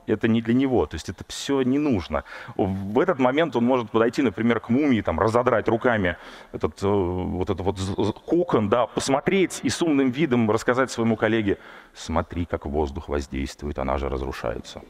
это 0.08 0.28
не 0.28 0.42
для 0.42 0.54
него, 0.54 0.86
то 0.86 0.96
есть 0.96 1.10
это 1.10 1.24
все 1.28 1.62
не 1.62 1.78
нужно. 1.78 2.24
В 2.56 3.00
этот 3.00 3.20
момент 3.20 3.56
он 3.56 3.66
может 3.66 3.90
подойти, 3.90 4.22
например, 4.22 4.60
к 4.60 4.70
мумии, 4.70 5.02
там, 5.02 5.20
разодрать 5.20 5.68
руками 5.68 6.18
этот 6.52 6.82
э, 6.84 6.88
вот 6.88 7.50
этот 7.50 7.66
вот 7.66 8.20
кокон, 8.26 8.70
да, 8.70 8.88
посмотреть 8.88 9.62
и 9.64 9.70
с 9.70 9.82
умным 9.82 10.12
видом 10.12 10.52
рассказать 10.52 10.92
своему 10.92 11.16
коллеге, 11.16 11.58
смотри, 11.94 12.46
как 12.46 12.66
воздух 12.66 13.10
воздействует, 13.10 13.80
она 13.80 13.98
же 13.98 14.10
разрушается. 14.10 14.82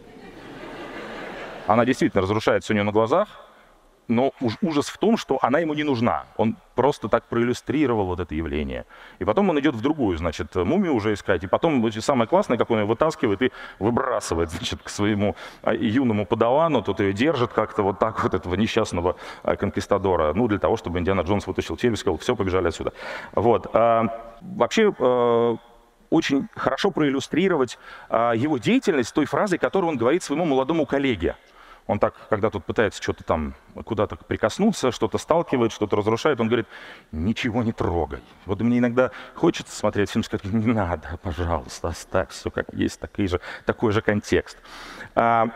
Она 1.68 1.86
действительно 1.86 2.22
разрушается 2.22 2.74
у 2.74 2.76
нее 2.76 2.84
на 2.84 2.92
глазах, 2.92 3.45
но 4.08 4.34
уж 4.42 4.58
ужас 4.62 4.88
в 4.88 4.98
том, 4.98 5.18
что 5.18 5.40
она 5.42 5.60
ему 5.60 5.74
не 5.74 5.84
нужна. 5.84 6.26
Он 6.38 6.56
просто 6.76 7.08
так 7.08 7.26
проиллюстрировал 7.26 8.06
вот 8.06 8.20
это 8.20 8.36
явление. 8.36 8.86
И 9.20 9.26
потом 9.26 9.50
он 9.50 9.60
идет 9.60 9.76
в 9.76 9.82
другую, 9.82 10.18
значит, 10.18 10.54
мумию 10.56 10.94
уже 10.94 11.14
искать. 11.14 11.44
И 11.44 11.48
потом 11.48 11.92
самое 11.92 12.28
классное, 12.28 12.58
как 12.58 12.70
он 12.70 12.80
ее 12.80 12.86
вытаскивает 12.86 13.42
и 13.42 13.52
выбрасывает, 13.80 14.50
значит, 14.52 14.82
к 14.84 14.90
своему 14.90 15.36
а, 15.64 15.74
юному 15.74 16.26
подавану. 16.26 16.82
Тут 16.82 17.00
ее 17.00 17.14
держит 17.14 17.54
как-то 17.54 17.84
вот 17.84 18.00
так 18.00 18.24
вот 18.24 18.34
этого 18.34 18.56
несчастного 18.56 19.16
а, 19.44 19.56
конкистадора. 19.56 20.34
Ну, 20.34 20.48
для 20.48 20.60
того, 20.60 20.78
чтобы 20.78 21.00
Индиана 21.00 21.22
Джонс 21.22 21.48
вытащил 21.48 21.78
челюсть, 21.78 22.02
сказал, 22.02 22.18
все, 22.18 22.36
побежали 22.36 22.68
отсюда. 22.68 22.94
Вот. 23.34 23.68
А, 23.74 24.38
вообще, 24.42 24.94
очень 26.12 26.48
хорошо 26.56 26.92
проиллюстрировать 26.92 27.80
его 28.10 28.58
деятельность 28.60 29.14
той 29.14 29.26
фразой, 29.26 29.58
которую 29.58 29.90
он 29.90 29.98
говорит 29.98 30.24
своему 30.24 30.46
молодому 30.46 30.86
коллеге– 30.86 31.36
он 31.88 32.00
так, 32.00 32.16
когда 32.30 32.50
тут 32.50 32.66
пытается 32.66 33.02
что-то 33.02 33.24
там 33.24 33.54
куда-то 33.86 34.16
прикоснуться, 34.16 34.92
что-то 34.92 35.18
сталкивает, 35.18 35.72
что-то 35.72 35.96
разрушает, 35.96 36.40
он 36.40 36.48
говорит, 36.48 36.68
ничего 37.12 37.64
не 37.64 37.72
трогай. 37.72 38.22
Вот 38.46 38.60
мне 38.62 38.80
иногда 38.80 39.12
хочется 39.36 39.76
смотреть 39.76 40.10
фильм, 40.10 40.24
сказать, 40.24 40.46
не 40.46 40.74
надо, 40.74 41.20
пожалуйста, 41.22 41.90
оставь 41.90 42.30
все 42.30 42.50
как 42.50 42.74
есть, 42.74 43.00
такой 43.00 43.28
же, 43.28 43.40
такой 43.66 43.92
же 43.92 44.02
контекст. 44.02 44.58
А, 45.14 45.50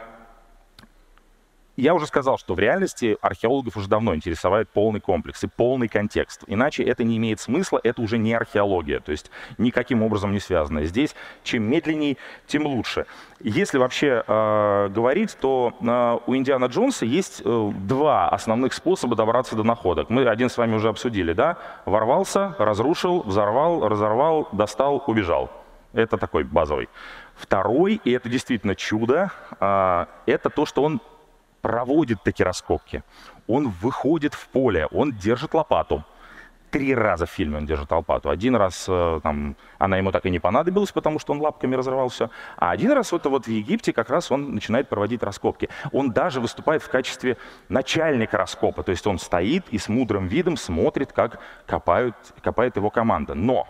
я 1.80 1.94
уже 1.94 2.08
сказал, 2.08 2.38
что 2.38 2.54
в 2.54 2.60
реальности 2.60 3.18
археологов 3.22 3.78
уже 3.78 3.88
давно 3.88 4.16
интересовает 4.16 4.70
полный 4.70 5.00
комплекс 5.00 5.44
и 5.44 5.48
полный 5.48 5.88
контекст. 5.88 6.44
Иначе 6.48 6.84
это 6.84 7.04
не 7.04 7.18
имеет 7.18 7.40
смысла, 7.40 7.80
это 7.84 8.02
уже 8.02 8.18
не 8.18 8.34
археология, 8.34 9.00
то 9.00 9.12
есть 9.12 9.32
никаким 9.58 10.04
образом 10.04 10.32
не 10.32 10.40
связано. 10.40 10.84
Здесь 10.86 11.16
чем 11.44 11.64
медленнее, 11.64 12.18
тем 12.48 12.66
лучше. 12.66 13.06
Если 13.40 13.78
вообще 13.78 14.24
э, 14.28 14.90
говорить, 14.90 15.38
то 15.40 15.74
э, 15.80 16.18
у 16.26 16.36
Индиана 16.36 16.66
Джонса 16.66 17.06
есть 17.06 17.42
э, 17.46 17.72
два 17.74 18.30
основных 18.30 18.74
способа 18.74 19.16
добраться 19.16 19.56
до 19.56 19.64
находок. 19.64 20.10
Мы 20.10 20.26
один 20.26 20.50
с 20.50 20.58
вами 20.58 20.76
уже 20.76 20.90
обсудили, 20.90 21.34
да? 21.34 21.58
Ворвался, 21.86 22.56
разрушил, 22.60 23.22
взорвал, 23.24 23.88
разорвал, 23.88 24.50
достал, 24.52 25.04
убежал. 25.08 25.50
Это 25.94 26.18
такой 26.18 26.44
базовый. 26.44 26.90
Второй, 27.36 28.02
и 28.04 28.12
это 28.12 28.28
действительно 28.28 28.76
чудо, 28.76 29.32
э, 29.60 30.06
это 30.26 30.50
то, 30.50 30.66
что 30.66 30.84
он 30.84 31.00
проводит 31.62 32.24
такие 32.24 32.46
раскопки. 32.46 33.04
Он 33.48 33.70
выходит 33.70 34.34
в 34.34 34.48
поле, 34.50 34.88
он 34.88 35.14
держит 35.14 35.54
лопату. 35.54 36.04
Три 36.72 36.94
раза 36.94 37.26
в 37.26 37.32
фильме 37.32 37.58
он 37.58 37.66
держит 37.66 37.92
лопату. 37.92 38.30
Один 38.30 38.56
раз 38.56 38.86
э, 38.88 39.20
там, 39.24 39.56
она 39.80 39.98
ему 39.98 40.12
так 40.12 40.28
и 40.28 40.30
не 40.30 40.38
понадобилась, 40.38 40.92
потому 40.92 41.18
что 41.18 41.34
он 41.34 41.42
лапками 41.42 41.76
разрывал 41.76 42.10
все. 42.10 42.30
А 42.58 42.70
один 42.70 42.92
раз 42.92 43.12
вот, 43.12 43.26
вот 43.26 43.46
в 43.46 43.50
Египте 43.50 43.92
как 43.92 44.12
раз 44.12 44.32
он 44.32 44.54
начинает 44.54 44.88
проводить 44.88 45.24
раскопки. 45.24 45.70
Он 45.92 46.12
даже 46.12 46.40
выступает 46.40 46.84
в 46.84 46.90
качестве 46.90 47.38
начальника 47.70 48.38
раскопа. 48.38 48.84
То 48.84 48.92
есть 48.92 49.08
он 49.08 49.18
стоит 49.18 49.68
и 49.70 49.80
с 49.80 49.90
мудрым 49.90 50.28
видом 50.28 50.58
смотрит, 50.58 51.12
как 51.12 51.40
копают, 51.66 52.16
копает 52.44 52.76
его 52.76 52.92
команда. 52.92 53.34
Но 53.34 53.68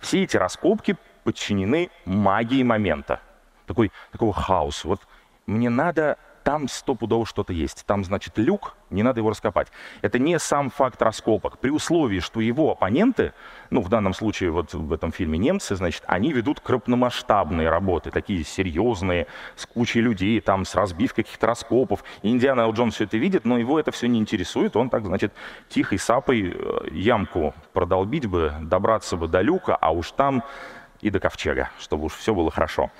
все 0.00 0.24
эти 0.24 0.36
раскопки 0.36 0.96
подчинены 1.22 1.90
магии 2.04 2.64
момента. 2.64 3.20
Такой, 3.66 3.92
такого 4.10 4.32
хаоса. 4.32 4.88
Вот 4.88 5.00
мне 5.46 5.70
надо 5.70 6.18
там 6.42 6.68
стопудово 6.68 7.26
что-то 7.26 7.52
есть. 7.52 7.84
Там, 7.86 8.04
значит, 8.04 8.38
люк, 8.38 8.74
не 8.90 9.02
надо 9.02 9.20
его 9.20 9.30
раскопать. 9.30 9.68
Это 10.02 10.18
не 10.18 10.38
сам 10.38 10.70
факт 10.70 11.00
раскопок. 11.02 11.58
При 11.58 11.70
условии, 11.70 12.20
что 12.20 12.40
его 12.40 12.72
оппоненты, 12.72 13.32
ну, 13.70 13.80
в 13.80 13.88
данном 13.88 14.14
случае 14.14 14.50
вот 14.50 14.74
в 14.74 14.92
этом 14.92 15.12
фильме 15.12 15.38
немцы, 15.38 15.76
значит, 15.76 16.02
они 16.06 16.32
ведут 16.32 16.60
крупномасштабные 16.60 17.68
работы, 17.68 18.10
такие 18.10 18.44
серьезные, 18.44 19.26
с 19.56 19.66
кучей 19.66 20.00
людей, 20.00 20.40
там, 20.40 20.64
с 20.64 20.74
разбивкой 20.74 21.24
каких-то 21.24 21.46
раскопов. 21.46 22.04
Индиана 22.22 22.68
Джон 22.70 22.90
все 22.90 23.04
это 23.04 23.16
видит, 23.16 23.44
но 23.44 23.58
его 23.58 23.78
это 23.78 23.90
все 23.90 24.08
не 24.08 24.18
интересует. 24.18 24.76
Он 24.76 24.90
так, 24.90 25.04
значит, 25.04 25.32
тихой 25.68 25.98
сапой 25.98 26.54
э, 26.54 26.88
ямку 26.92 27.54
продолбить 27.72 28.26
бы, 28.26 28.52
добраться 28.60 29.16
бы 29.16 29.28
до 29.28 29.40
люка, 29.40 29.76
а 29.76 29.90
уж 29.92 30.12
там 30.12 30.42
и 31.00 31.10
до 31.10 31.20
ковчега, 31.20 31.70
чтобы 31.78 32.06
уж 32.06 32.14
все 32.14 32.34
было 32.34 32.50
хорошо. 32.50 32.90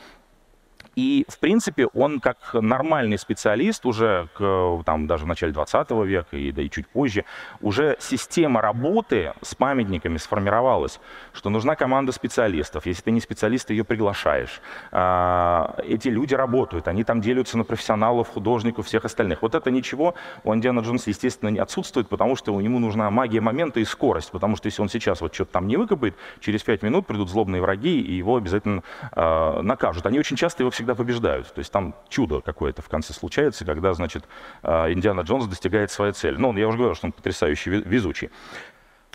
И, 0.97 1.25
в 1.29 1.39
принципе, 1.39 1.87
он 1.87 2.21
как 2.21 2.55
нормальный 2.55 3.19
специалист 3.19 3.87
уже 3.87 4.29
к, 4.35 4.83
там, 4.85 5.07
даже 5.07 5.25
в 5.25 5.29
начале 5.29 5.53
20 5.53 5.91
века 5.91 6.37
и, 6.37 6.53
да 6.53 6.63
и 6.63 6.71
чуть 6.71 6.89
позже, 6.89 7.25
уже 7.61 7.97
система 8.01 8.61
работы 8.61 9.33
с 9.41 9.55
памятниками 9.55 10.17
сформировалась, 10.19 11.01
что 11.33 11.51
нужна 11.51 11.77
команда 11.77 12.13
специалистов. 12.13 12.87
Если 12.87 13.03
ты 13.03 13.11
не 13.13 13.21
специалист, 13.21 13.69
ты 13.69 13.75
ее 13.75 13.85
приглашаешь. 13.85 14.61
А, 14.91 15.77
эти 15.87 16.09
люди 16.09 16.35
работают, 16.35 16.89
они 16.89 17.05
там 17.05 17.21
делятся 17.21 17.57
на 17.57 17.65
профессионалов, 17.65 18.29
художников, 18.29 18.87
всех 18.87 19.05
остальных. 19.05 19.43
Вот 19.43 19.55
это 19.55 19.71
ничего 19.71 20.15
у 20.45 20.55
Индиана 20.55 20.81
Джонса, 20.81 21.11
естественно, 21.11 21.51
не 21.51 21.61
отсутствует, 21.61 22.09
потому 22.09 22.37
что 22.37 22.53
у 22.53 22.61
него 22.61 22.79
нужна 22.79 23.11
магия 23.11 23.41
момента 23.41 23.81
и 23.81 23.85
скорость. 23.85 24.31
Потому 24.33 24.57
что 24.57 24.67
если 24.67 24.83
он 24.83 24.89
сейчас 24.89 25.21
вот 25.21 25.35
что-то 25.35 25.53
там 25.53 25.69
не 25.69 25.77
выкопает, 25.77 26.17
через 26.41 26.63
пять 26.63 26.83
минут 26.83 27.07
придут 27.07 27.31
злобные 27.31 27.63
враги 27.63 28.01
и 28.01 28.15
его 28.15 28.37
обязательно 28.37 28.83
э, 29.13 29.61
накажут. 29.63 30.07
Они 30.07 30.19
очень 30.19 30.37
часто 30.37 30.63
его 30.63 30.71
всегда 30.71 30.80
всегда 30.81 30.95
побеждают. 30.95 31.53
То 31.53 31.59
есть 31.59 31.71
там 31.71 31.95
чудо 32.09 32.41
какое-то 32.41 32.81
в 32.81 32.89
конце 32.89 33.13
случается, 33.13 33.65
когда, 33.67 33.93
значит, 33.93 34.25
а, 34.63 34.91
Индиана 34.91 35.21
Джонс 35.21 35.47
достигает 35.47 35.91
своей 35.91 36.13
цели. 36.13 36.37
Ну, 36.37 36.57
я 36.57 36.69
уже 36.69 36.79
говорил, 36.79 36.95
что 36.95 37.07
он 37.07 37.13
потрясающий 37.13 37.71
везучий. 37.71 38.31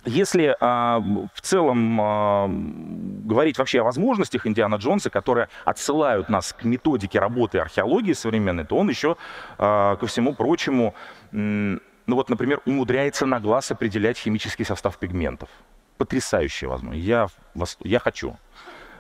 Если 0.06 0.56
а, 0.60 1.00
в 1.34 1.42
целом 1.42 2.00
а, 2.00 2.48
говорить 2.48 3.58
вообще 3.58 3.82
о 3.82 3.84
возможностях 3.84 4.46
Индиана 4.46 4.76
Джонса, 4.76 5.10
которые 5.10 5.48
отсылают 5.66 6.30
нас 6.30 6.54
к 6.54 6.64
методике 6.64 7.18
работы 7.20 7.58
археологии 7.58 8.14
современной, 8.14 8.66
то 8.66 8.78
он 8.78 8.88
еще, 8.90 9.18
а, 9.58 9.96
ко 9.96 10.06
всему 10.06 10.36
прочему, 10.36 10.94
ну 11.32 11.80
вот, 12.16 12.30
например, 12.30 12.62
умудряется 12.66 13.26
на 13.26 13.40
глаз 13.40 13.72
определять 13.72 14.20
химический 14.20 14.66
состав 14.66 15.00
пигментов. 15.00 15.50
Потрясающая 15.98 16.70
возможность. 16.70 17.08
Я, 17.08 17.28
я 17.80 18.00
хочу. 18.00 18.38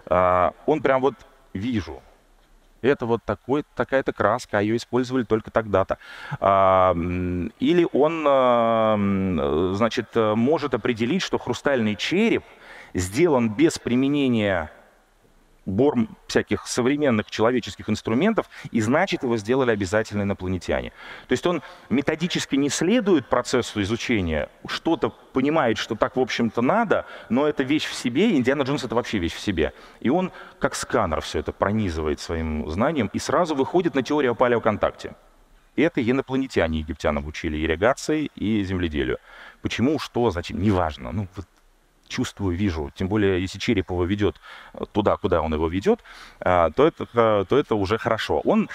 А, 0.07 0.53
он 0.65 0.81
прям 0.81 1.01
вот 1.01 1.13
вижу, 1.53 2.01
это 2.87 3.05
вот 3.05 3.23
такой, 3.23 3.63
такая-то 3.75 4.13
краска, 4.13 4.59
а 4.59 4.61
ее 4.61 4.77
использовали 4.77 5.23
только 5.23 5.51
тогда-то. 5.51 5.97
А, 6.39 6.93
или 7.59 7.87
он, 7.93 8.25
а, 8.27 9.73
значит, 9.73 10.07
может 10.15 10.73
определить, 10.73 11.21
что 11.21 11.37
хрустальный 11.37 11.95
череп 11.95 12.43
сделан 12.93 13.49
без 13.49 13.77
применения 13.77 14.71
бор 15.65 15.95
всяких 16.27 16.67
современных 16.67 17.29
человеческих 17.29 17.89
инструментов, 17.89 18.49
и 18.71 18.81
значит 18.81 19.23
его 19.23 19.37
сделали 19.37 19.71
обязательно 19.71 20.23
инопланетяне. 20.23 20.91
То 21.27 21.33
есть 21.33 21.45
он 21.45 21.61
методически 21.89 22.55
не 22.55 22.69
следует 22.69 23.27
процессу 23.27 23.81
изучения, 23.81 24.49
что-то 24.67 25.09
понимает, 25.09 25.77
что 25.77 25.95
так, 25.95 26.15
в 26.15 26.19
общем-то, 26.19 26.61
надо, 26.61 27.05
но 27.29 27.47
это 27.47 27.63
вещь 27.63 27.85
в 27.85 27.93
себе, 27.93 28.35
Индиана 28.35 28.63
Джонс 28.63 28.83
это 28.83 28.95
вообще 28.95 29.17
вещь 29.17 29.33
в 29.33 29.39
себе. 29.39 29.73
И 29.99 30.09
он, 30.09 30.31
как 30.59 30.75
сканер, 30.75 31.21
все 31.21 31.39
это 31.39 31.51
пронизывает 31.51 32.19
своим 32.19 32.69
знанием 32.69 33.09
и 33.13 33.19
сразу 33.19 33.55
выходит 33.55 33.95
на 33.95 34.03
теорию 34.03 34.33
о 34.33 34.35
палеоконтакте. 34.35 35.15
Это 35.75 36.01
инопланетяне 36.01 36.79
египтянам 36.79 37.25
учили 37.27 37.61
ирригации 37.61 38.31
и 38.35 38.63
земледелию. 38.63 39.17
Почему, 39.61 39.99
что, 39.99 40.31
зачем, 40.31 40.61
неважно. 40.61 41.11
Ну, 41.11 41.27
вот 41.35 41.45
чувствую, 42.07 42.55
вижу, 42.55 42.91
тем 42.95 43.07
более, 43.07 43.41
если 43.41 43.59
череп 43.59 43.89
его 43.89 44.05
ведет 44.05 44.35
туда, 44.91 45.17
куда 45.17 45.41
он 45.41 45.53
его 45.53 45.67
ведет, 45.67 46.03
то 46.39 46.71
это, 46.77 47.05
то 47.45 47.57
это 47.57 47.75
уже 47.75 47.97
хорошо. 47.97 48.41
Он 48.45 48.69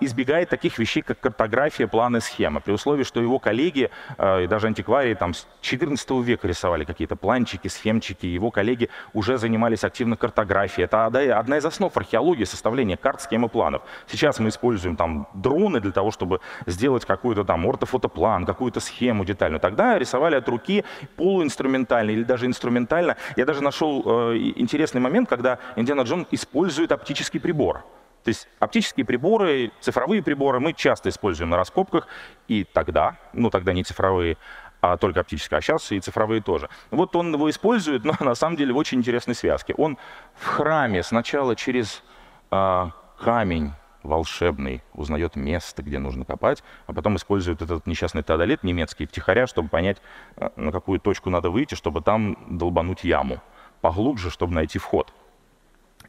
избегает 0.00 0.48
таких 0.48 0.78
вещей, 0.78 1.02
как 1.02 1.20
картография, 1.20 1.86
планы, 1.86 2.20
схемы, 2.20 2.60
при 2.60 2.72
условии, 2.72 3.04
что 3.04 3.20
его 3.20 3.38
коллеги 3.38 3.90
и 4.18 4.46
даже 4.46 4.66
антикварии 4.66 5.14
там 5.14 5.34
с 5.34 5.46
14 5.60 6.10
века 6.22 6.48
рисовали 6.48 6.84
какие-то 6.84 7.16
планчики, 7.16 7.68
схемчики, 7.68 8.26
его 8.26 8.50
коллеги 8.50 8.90
уже 9.12 9.38
занимались 9.38 9.84
активно 9.84 10.16
картографией. 10.16 10.84
Это 10.84 11.06
одна 11.06 11.58
из 11.58 11.64
основ 11.64 11.96
археологии, 11.96 12.44
составления 12.44 12.96
карт, 12.96 13.22
схем 13.22 13.46
и 13.46 13.48
планов. 13.48 13.82
Сейчас 14.06 14.38
мы 14.38 14.50
используем 14.50 14.96
там 14.96 15.28
дроны 15.34 15.80
для 15.80 15.92
того, 15.92 16.10
чтобы 16.10 16.40
сделать 16.66 17.04
какой-то 17.04 17.44
там 17.44 17.66
ортофотоплан, 17.66 18.44
какую-то 18.44 18.80
схему 18.80 19.24
детальную. 19.24 19.60
Тогда 19.60 19.98
рисовали 19.98 20.36
от 20.36 20.48
руки 20.48 20.84
полуинструментально 21.16 22.10
или 22.10 22.22
даже 22.22 22.46
инструментально. 22.66 23.16
Я 23.36 23.44
даже 23.44 23.62
нашел 23.62 24.02
э, 24.04 24.36
интересный 24.56 25.00
момент, 25.00 25.28
когда 25.28 25.58
Индиана 25.76 26.02
Джон 26.02 26.26
использует 26.32 26.92
оптический 26.92 27.40
прибор. 27.40 27.84
То 28.24 28.30
есть 28.30 28.48
оптические 28.58 29.06
приборы, 29.06 29.70
цифровые 29.80 30.20
приборы 30.20 30.58
мы 30.58 30.72
часто 30.72 31.08
используем 31.08 31.50
на 31.50 31.56
раскопках, 31.56 32.08
и 32.48 32.64
тогда, 32.64 33.16
ну 33.32 33.50
тогда 33.50 33.72
не 33.72 33.84
цифровые, 33.84 34.36
а 34.80 34.96
только 34.96 35.20
оптические, 35.20 35.58
а 35.58 35.60
сейчас 35.60 35.92
и 35.92 36.00
цифровые 36.00 36.42
тоже. 36.42 36.68
Вот 36.90 37.14
он 37.14 37.32
его 37.32 37.48
использует, 37.48 38.04
но 38.04 38.14
на 38.20 38.34
самом 38.34 38.56
деле 38.56 38.72
в 38.72 38.76
очень 38.76 38.98
интересной 38.98 39.36
связке. 39.36 39.74
Он 39.74 39.96
в 40.34 40.46
храме 40.46 41.04
сначала 41.04 41.54
через 41.54 42.02
э, 42.50 42.90
камень 43.20 43.72
волшебный, 44.06 44.82
узнает 44.94 45.36
место, 45.36 45.82
где 45.82 45.98
нужно 45.98 46.24
копать, 46.24 46.62
а 46.86 46.92
потом 46.92 47.16
использует 47.16 47.62
этот 47.62 47.86
несчастный 47.86 48.22
теодолит 48.22 48.62
немецкий 48.62 49.06
втихаря, 49.06 49.46
чтобы 49.46 49.68
понять, 49.68 49.98
э, 50.36 50.48
на 50.56 50.72
какую 50.72 51.00
точку 51.00 51.30
надо 51.30 51.50
выйти, 51.50 51.74
чтобы 51.74 52.00
там 52.00 52.36
долбануть 52.58 53.04
яму 53.04 53.42
поглубже, 53.80 54.30
чтобы 54.30 54.54
найти 54.54 54.78
вход. 54.78 55.12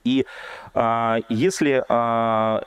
И 0.04 0.26
а, 0.74 1.20
если 1.28 1.84
а, 1.90 2.64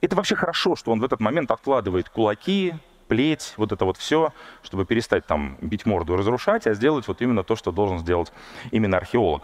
это 0.00 0.16
вообще 0.16 0.36
хорошо, 0.36 0.76
что 0.76 0.92
он 0.92 1.00
в 1.00 1.04
этот 1.04 1.20
момент 1.20 1.50
откладывает 1.50 2.08
кулаки, 2.08 2.74
плеть, 3.08 3.54
вот 3.56 3.72
это 3.72 3.84
вот 3.84 3.96
все, 3.96 4.32
чтобы 4.62 4.84
перестать 4.84 5.26
там 5.26 5.56
бить 5.60 5.86
морду 5.86 6.14
и 6.14 6.16
разрушать, 6.16 6.66
а 6.66 6.74
сделать 6.74 7.08
вот 7.08 7.20
именно 7.22 7.42
то, 7.42 7.56
что 7.56 7.72
должен 7.72 7.98
сделать 7.98 8.32
именно 8.70 8.98
археолог. 8.98 9.42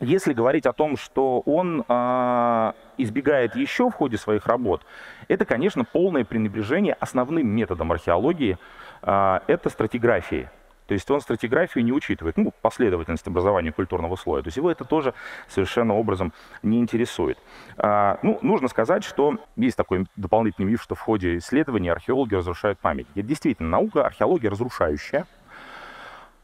Если 0.00 0.32
говорить 0.32 0.66
о 0.66 0.72
том, 0.72 0.96
что 0.96 1.40
он 1.40 1.84
э, 1.86 2.72
избегает 2.96 3.54
еще 3.54 3.90
в 3.90 3.94
ходе 3.94 4.16
своих 4.16 4.46
работ, 4.46 4.82
это, 5.28 5.44
конечно, 5.44 5.84
полное 5.84 6.24
пренебрежение 6.24 6.94
основным 6.94 7.46
методом 7.48 7.92
археологии, 7.92 8.58
э, 9.02 9.40
это 9.46 9.68
стратиграфии. 9.68 10.48
То 10.90 10.94
есть 10.94 11.08
он 11.08 11.20
стратиграфию 11.20 11.84
не 11.84 11.92
учитывает, 11.92 12.36
ну, 12.36 12.52
последовательность 12.62 13.24
образования 13.28 13.70
культурного 13.70 14.16
слоя. 14.16 14.42
То 14.42 14.48
есть 14.48 14.56
его 14.56 14.72
это 14.72 14.84
тоже 14.84 15.14
совершенно 15.46 15.94
образом 15.94 16.32
не 16.64 16.80
интересует. 16.80 17.38
А, 17.76 18.18
ну, 18.22 18.40
нужно 18.42 18.66
сказать, 18.66 19.04
что 19.04 19.38
есть 19.54 19.76
такой 19.76 20.06
дополнительный 20.16 20.68
миф, 20.68 20.82
что 20.82 20.96
в 20.96 21.00
ходе 21.00 21.36
исследований 21.36 21.90
археологи 21.90 22.34
разрушают 22.34 22.80
памятники. 22.80 23.20
Это 23.20 23.28
действительно 23.28 23.68
наука, 23.68 24.04
археология 24.04 24.50
разрушающая. 24.50 25.26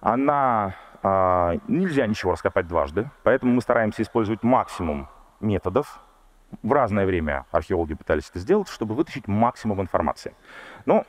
Она 0.01 0.77
нельзя 1.68 2.06
ничего 2.06 2.32
раскопать 2.32 2.66
дважды, 2.66 3.11
поэтому 3.22 3.52
мы 3.52 3.61
стараемся 3.61 4.02
использовать 4.02 4.42
максимум 4.42 5.09
методов. 5.40 6.00
В 6.62 6.72
разное 6.72 7.06
время 7.06 7.46
археологи 7.50 7.94
пытались 7.94 8.30
это 8.30 8.38
сделать, 8.38 8.68
чтобы 8.68 8.94
вытащить 8.94 9.26
максимум 9.28 9.80
информации. 9.80 10.35
Но 10.85 11.04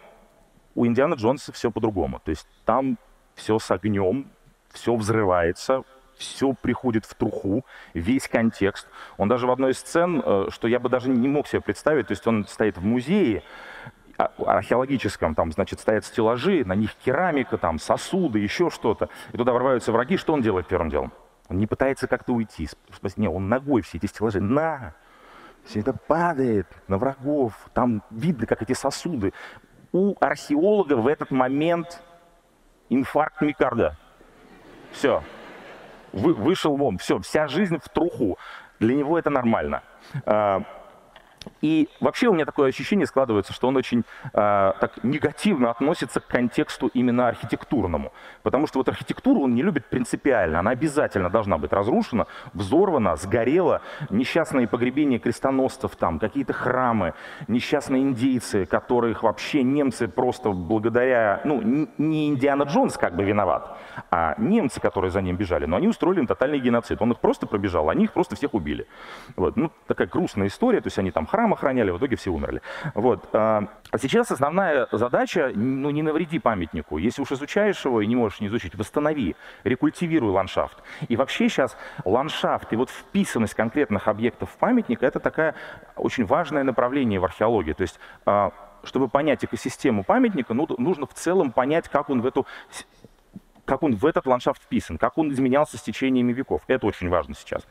у 0.75 0.85
Индиана 0.85 1.15
Джонса 1.15 1.51
все 1.51 1.71
по-другому. 1.71 2.19
То 2.23 2.29
есть 2.31 2.47
там 2.65 2.97
все 3.35 3.59
с 3.59 3.69
огнем, 3.71 4.29
все 4.71 4.95
взрывается, 4.95 5.83
все 6.17 6.53
приходит 6.53 7.05
в 7.05 7.13
труху, 7.13 7.65
весь 7.93 8.27
контекст. 8.27 8.87
Он 9.17 9.27
даже 9.27 9.47
в 9.47 9.51
одной 9.51 9.71
из 9.71 9.79
сцен, 9.79 10.21
э, 10.23 10.47
что 10.49 10.67
я 10.67 10.79
бы 10.79 10.89
даже 10.89 11.09
не 11.09 11.27
мог 11.27 11.47
себе 11.47 11.61
представить, 11.61 12.07
то 12.07 12.11
есть 12.11 12.25
он 12.27 12.45
стоит 12.45 12.77
в 12.77 12.83
музее, 12.83 13.43
а, 13.85 13.96
археологическом, 14.17 15.35
там, 15.35 15.51
значит, 15.51 15.79
стоят 15.79 16.05
стеллажи, 16.05 16.65
на 16.65 16.73
них 16.73 16.95
керамика, 16.95 17.57
там, 17.57 17.79
сосуды, 17.79 18.39
еще 18.39 18.69
что-то. 18.69 19.09
И 19.31 19.37
туда 19.37 19.53
ворваются 19.53 19.91
враги. 19.91 20.17
Что 20.17 20.33
он 20.33 20.41
делает 20.41 20.67
первым 20.67 20.89
делом? 20.89 21.13
Он 21.49 21.57
не 21.57 21.67
пытается 21.67 22.07
как-то 22.07 22.33
уйти. 22.33 22.67
Не, 23.15 23.29
он 23.29 23.47
ногой 23.47 23.81
все 23.81 23.97
эти 23.97 24.07
стеллажи. 24.07 24.41
На! 24.41 24.93
Все 25.63 25.81
это 25.81 25.93
падает 25.93 26.67
на 26.87 26.97
врагов. 26.97 27.53
Там 27.73 28.01
видно, 28.09 28.47
как 28.47 28.61
эти 28.61 28.73
сосуды. 28.73 29.33
У 29.91 30.15
археолога 30.19 30.95
в 30.95 31.07
этот 31.07 31.31
момент 31.31 32.01
инфаркт 32.89 33.41
микарда. 33.41 33.97
Все. 34.91 35.23
Вы, 36.13 36.33
вышел 36.33 36.75
вон. 36.75 36.97
Все. 36.97 37.19
Вся 37.19 37.47
жизнь 37.47 37.79
в 37.79 37.89
труху. 37.89 38.37
Для 38.79 38.95
него 38.95 39.17
это 39.19 39.29
нормально. 39.29 39.83
И 41.61 41.89
вообще 41.99 42.27
у 42.27 42.33
меня 42.33 42.45
такое 42.45 42.69
ощущение 42.69 43.05
складывается, 43.05 43.53
что 43.53 43.67
он 43.67 43.77
очень 43.77 44.03
э, 44.33 44.33
так 44.33 45.03
негативно 45.03 45.71
относится 45.71 46.19
к 46.19 46.27
контексту 46.27 46.87
именно 46.93 47.27
архитектурному. 47.27 48.11
Потому 48.43 48.67
что 48.67 48.79
вот 48.79 48.89
архитектуру 48.89 49.41
он 49.41 49.55
не 49.55 49.63
любит 49.63 49.85
принципиально. 49.85 50.59
Она 50.59 50.71
обязательно 50.71 51.29
должна 51.29 51.57
быть 51.57 51.73
разрушена, 51.73 52.27
взорвана, 52.53 53.15
сгорела. 53.15 53.81
Несчастные 54.09 54.67
погребения 54.67 55.19
крестоносцев 55.19 55.95
там, 55.95 56.19
какие-то 56.19 56.53
храмы, 56.53 57.13
несчастные 57.47 58.03
индейцы, 58.03 58.65
которых 58.65 59.23
вообще 59.23 59.63
немцы 59.63 60.07
просто 60.07 60.51
благодаря... 60.51 61.41
Ну, 61.43 61.61
не 61.97 62.29
Индиана 62.29 62.63
Джонс 62.63 62.97
как 62.97 63.15
бы 63.15 63.23
виноват, 63.23 63.77
а 64.11 64.35
немцы, 64.37 64.79
которые 64.79 65.11
за 65.11 65.21
ним 65.21 65.35
бежали. 65.35 65.65
Но 65.65 65.77
они 65.77 65.87
устроили 65.87 66.19
им 66.19 66.27
тотальный 66.27 66.59
геноцид. 66.59 67.01
Он 67.01 67.11
их 67.11 67.19
просто 67.19 67.47
пробежал, 67.47 67.89
они 67.89 68.05
их 68.05 68.13
просто 68.13 68.35
всех 68.35 68.53
убили. 68.53 68.87
Вот. 69.35 69.55
Ну, 69.55 69.71
такая 69.87 70.07
грустная 70.07 70.47
история. 70.47 70.81
То 70.81 70.87
есть 70.87 70.99
они 70.99 71.11
там 71.11 71.25
храм 71.37 71.53
охраняли, 71.53 71.91
в 71.91 71.97
итоге 71.99 72.15
все 72.15 72.31
умерли. 72.31 72.63
Вот. 72.95 73.29
А 73.31 73.67
сейчас 73.99 74.31
основная 74.31 74.87
задача, 74.91 75.51
ну, 75.53 75.91
не 75.91 76.01
навреди 76.01 76.39
памятнику. 76.39 76.97
Если 76.97 77.21
уж 77.21 77.31
изучаешь 77.31 77.85
его 77.85 78.01
и 78.01 78.07
не 78.07 78.15
можешь 78.15 78.39
не 78.39 78.47
изучить, 78.47 78.73
восстанови, 78.73 79.35
рекультивируй 79.63 80.31
ландшафт. 80.31 80.81
И 81.07 81.15
вообще 81.15 81.47
сейчас 81.47 81.77
ландшафт 82.05 82.73
и 82.73 82.75
вот 82.75 82.89
вписанность 82.89 83.53
конкретных 83.53 84.07
объектов 84.07 84.49
в 84.49 84.57
памятник, 84.57 85.03
это 85.03 85.19
такая 85.19 85.53
очень 85.95 86.25
важное 86.25 86.63
направление 86.63 87.19
в 87.19 87.25
археологии. 87.25 87.73
То 87.73 87.83
есть 87.83 87.99
а, 88.25 88.51
чтобы 88.83 89.07
понять 89.07 89.45
экосистему 89.45 90.03
памятника, 90.03 90.55
ну, 90.55 90.67
нужно 90.79 91.05
в 91.05 91.13
целом 91.13 91.51
понять, 91.51 91.87
как 91.87 92.09
он 92.09 92.21
в 92.21 92.25
эту 92.25 92.47
как 93.65 93.83
он 93.83 93.95
в 93.95 94.05
этот 94.05 94.25
ландшафт 94.25 94.63
вписан, 94.63 94.97
как 94.97 95.19
он 95.19 95.31
изменялся 95.31 95.77
с 95.77 95.81
течениями 95.81 96.33
веков. 96.33 96.61
Это 96.67 96.87
очень 96.87 97.09
важно 97.09 97.35
сейчас. 97.35 97.67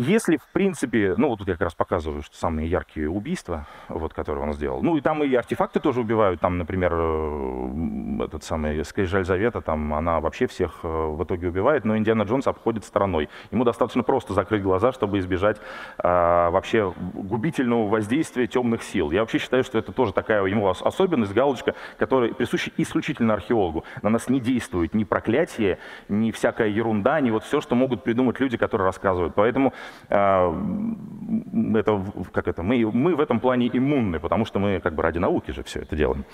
Если, 0.00 0.36
в 0.36 0.46
принципе, 0.52 1.14
ну 1.16 1.28
вот 1.28 1.40
тут 1.40 1.48
я 1.48 1.54
как 1.54 1.62
раз 1.62 1.74
показываю, 1.74 2.22
что 2.22 2.36
самые 2.36 2.70
яркие 2.70 3.10
убийства, 3.10 3.66
вот, 3.88 4.14
которые 4.14 4.44
он 4.44 4.52
сделал. 4.52 4.80
Ну 4.80 4.96
и 4.96 5.00
там 5.00 5.24
и 5.24 5.34
артефакты 5.34 5.80
тоже 5.80 6.02
убивают. 6.02 6.40
Там, 6.40 6.56
например, 6.56 6.92
э, 6.94 8.24
этот 8.24 8.44
самый 8.44 8.84
Скрижаль 8.84 9.24
Завета, 9.24 9.60
там 9.60 9.92
она 9.92 10.20
вообще 10.20 10.46
всех 10.46 10.84
э, 10.84 10.86
в 10.86 11.24
итоге 11.24 11.48
убивает, 11.48 11.84
но 11.84 11.98
Индиана 11.98 12.22
Джонс 12.22 12.46
обходит 12.46 12.84
стороной. 12.84 13.28
Ему 13.50 13.64
достаточно 13.64 14.04
просто 14.04 14.34
закрыть 14.34 14.62
глаза, 14.62 14.92
чтобы 14.92 15.18
избежать 15.18 15.56
а, 15.98 16.50
вообще 16.50 16.94
губительного 17.14 17.88
воздействия 17.88 18.46
темных 18.46 18.84
сил. 18.84 19.10
Я 19.10 19.22
вообще 19.22 19.38
считаю, 19.38 19.64
что 19.64 19.78
это 19.78 19.90
тоже 19.90 20.12
такая 20.12 20.44
ему 20.44 20.68
особенность, 20.68 21.34
галочка, 21.34 21.74
которая 21.98 22.32
присуща 22.32 22.70
исключительно 22.76 23.34
археологу. 23.34 23.82
На 24.02 24.10
нас 24.10 24.28
не 24.28 24.38
действует 24.38 24.94
ни 24.94 25.02
проклятие, 25.02 25.78
ни 26.08 26.30
всякая 26.30 26.68
ерунда, 26.68 27.20
ни 27.20 27.32
вот 27.32 27.42
все, 27.42 27.60
что 27.60 27.74
могут 27.74 28.04
придумать 28.04 28.38
люди, 28.38 28.56
которые 28.56 28.84
рассказывают. 28.84 29.34
Поэтому 29.34 29.72
это, 30.08 32.04
как 32.32 32.48
это, 32.48 32.62
мы, 32.62 32.90
мы 32.90 33.14
в 33.14 33.20
этом 33.20 33.40
плане 33.40 33.68
иммунны, 33.72 34.18
потому 34.20 34.44
что 34.44 34.58
мы 34.58 34.80
как 34.80 34.94
бы 34.94 35.02
ради 35.02 35.18
науки 35.18 35.50
же 35.50 35.62
все 35.62 35.80
это 35.80 35.96
делаем. 35.96 36.24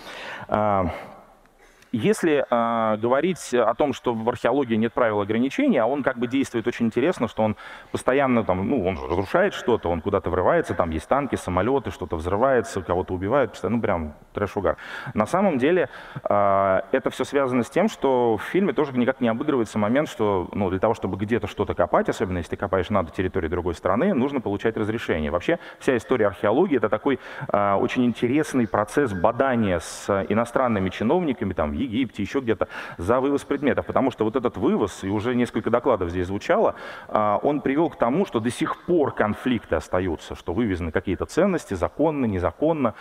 Если 1.95 2.45
э, 2.51 2.97
говорить 2.97 3.55
о 3.55 3.73
том, 3.75 3.93
что 3.93 4.15
в 4.15 4.29
археологии 4.29 4.75
нет 4.75 4.93
правил 4.93 5.21
ограничения, 5.21 5.81
а 5.81 5.87
он 5.87 6.03
как 6.03 6.19
бы 6.19 6.27
действует 6.27 6.67
очень 6.67 6.87
интересно, 6.87 7.29
что 7.29 7.45
он 7.45 7.55
постоянно 7.93 8.43
там, 8.43 8.69
ну, 8.69 8.85
он 8.85 8.97
же 8.97 9.07
разрушает 9.07 9.55
что-то, 9.55 9.89
он 9.91 10.01
куда-то 10.01 10.29
врывается, 10.29 10.75
там 10.75 10.91
есть 10.91 11.07
танки, 11.07 11.37
самолеты, 11.37 11.93
что-то 11.93 12.17
взрывается, 12.17 12.83
кого-то 12.83 13.15
убивают, 13.15 13.61
ну, 13.63 13.81
прям 13.81 14.15
трэш-угар. 14.33 14.77
На 15.15 15.25
самом 15.25 15.59
деле 15.59 15.89
э, 16.29 16.81
это 16.91 17.11
все 17.11 17.23
связано 17.23 17.63
с 17.63 17.71
тем, 17.71 17.89
что 17.89 18.39
в 18.39 18.43
фильме 18.43 18.73
тоже 18.73 18.91
никак 18.99 19.21
не 19.21 19.29
обыгрывается 19.29 19.79
момент, 19.79 20.09
что, 20.09 20.49
ну, 20.51 20.71
для 20.71 20.81
того, 20.81 20.95
чтобы 20.95 21.17
где-то 21.17 21.47
что-то 21.47 21.75
копать, 21.75 22.09
особенно 22.09 22.39
если 22.39 22.51
ты 22.51 22.57
копаешь 22.57 22.91
на 22.91 23.05
территории 23.05 23.47
другой 23.47 23.75
страны, 23.75 24.15
нужно 24.15 24.41
получать 24.41 24.77
разрешение. 24.77 25.31
Вообще 25.31 25.61
вся 25.79 25.97
история 25.97 26.27
археологии— 26.27 26.77
это 26.79 26.89
такой 26.89 27.21
э, 27.53 27.75
очень 27.75 28.05
интересный 28.05 28.67
процесс 28.67 29.13
бадания 29.13 29.79
с 29.79 30.27
иностранными 30.29 30.89
чиновниками, 30.89 31.53
там, 31.53 31.84
Египте, 31.85 32.23
еще 32.23 32.41
где-то, 32.41 32.69
за 32.99 33.21
вывоз 33.21 33.45
предметов. 33.45 33.87
Потому 33.87 34.11
что 34.11 34.25
вот 34.25 34.37
этот 34.37 34.57
вывоз, 34.57 35.05
и 35.05 35.09
уже 35.09 35.35
несколько 35.35 35.71
докладов 35.71 36.11
здесь 36.11 36.27
звучало, 36.27 36.75
а, 37.09 37.39
он 37.43 37.61
привел 37.61 37.91
к 37.91 37.97
тому, 37.97 38.27
что 38.27 38.41
до 38.41 38.51
сих 38.51 38.83
пор 38.83 39.13
конфликты 39.13 39.77
остаются, 39.77 40.35
что 40.35 40.53
вывезены 40.53 40.91
какие-то 40.91 41.27
ценности, 41.27 41.75
законно, 41.75 42.27
незаконно. 42.27 42.95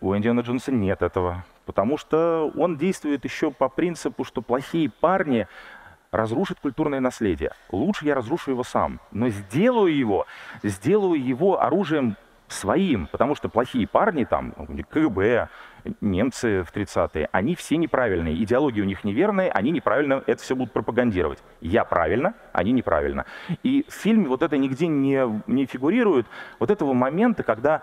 У 0.00 0.14
Индиана 0.16 0.40
Джонса 0.40 0.72
нет 0.72 1.02
этого. 1.02 1.44
Потому 1.64 1.96
что 1.96 2.50
он 2.56 2.76
действует 2.76 3.24
еще 3.24 3.50
по 3.50 3.68
принципу, 3.68 4.24
что 4.24 4.42
плохие 4.42 4.90
парни 4.90 5.46
разрушит 6.10 6.60
культурное 6.60 7.00
наследие. 7.00 7.52
Лучше 7.70 8.04
я 8.06 8.14
разрушу 8.14 8.50
его 8.50 8.62
сам, 8.62 9.00
но 9.10 9.28
сделаю 9.30 9.96
его, 9.96 10.26
сделаю 10.62 11.24
его 11.24 11.60
оружием 11.60 12.16
своим, 12.52 13.06
потому 13.06 13.34
что 13.34 13.48
плохие 13.48 13.86
парни 13.86 14.24
там, 14.24 14.52
КГБ, 14.90 15.48
немцы 16.00 16.62
в 16.62 16.72
30-е, 16.74 17.28
они 17.32 17.54
все 17.54 17.76
неправильные, 17.76 18.40
идеологии 18.42 18.80
у 18.80 18.84
них 18.84 19.04
неверные, 19.04 19.50
они 19.50 19.70
неправильно 19.70 20.22
это 20.26 20.42
все 20.42 20.54
будут 20.54 20.72
пропагандировать. 20.72 21.42
Я 21.60 21.84
правильно, 21.84 22.34
они 22.52 22.72
неправильно. 22.72 23.26
И 23.62 23.84
в 23.88 23.92
фильме 23.92 24.28
вот 24.28 24.42
это 24.42 24.56
нигде 24.58 24.86
не, 24.86 25.42
не 25.46 25.66
фигурирует, 25.66 26.26
вот 26.58 26.70
этого 26.70 26.92
момента, 26.92 27.42
когда... 27.42 27.82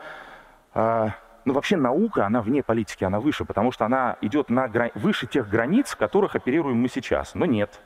Э, 0.74 1.10
ну, 1.46 1.54
вообще 1.54 1.78
наука, 1.78 2.26
она 2.26 2.42
вне 2.42 2.62
политики, 2.62 3.04
она 3.04 3.20
выше, 3.20 3.46
потому 3.46 3.72
что 3.72 3.86
она 3.86 4.18
идет 4.22 4.50
на 4.50 4.68
грани... 4.68 4.92
выше 4.94 5.26
тех 5.26 5.50
границ, 5.50 5.92
в 5.92 5.98
которых 5.98 6.36
оперируем 6.36 6.78
мы 6.78 6.90
сейчас. 6.90 7.34
Но 7.34 7.46
нет, 7.46 7.80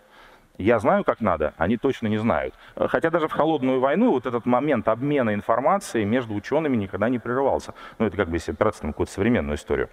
я 0.58 0.80
знаю, 0.80 1.04
как 1.04 1.20
надо, 1.20 1.54
они 1.58 1.78
точно 1.78 2.08
не 2.08 2.18
знают. 2.18 2.54
Хотя 2.76 3.10
даже 3.10 3.28
в 3.28 3.32
холодную 3.32 3.80
войну 3.80 4.12
вот 4.12 4.26
этот 4.26 4.46
момент 4.46 4.88
обмена 4.88 5.34
информацией 5.34 6.06
между 6.06 6.36
учеными 6.36 6.76
никогда 6.76 7.10
не 7.10 7.20
прерывался. 7.20 7.74
Ну, 7.98 8.06
это 8.06 8.16
как 8.16 8.30
бы 8.30 8.36
если 8.36 8.52
опираться 8.52 8.86
на 8.86 8.92
какую-то 8.92 9.12
современную 9.12 9.58
историю. 9.58 9.90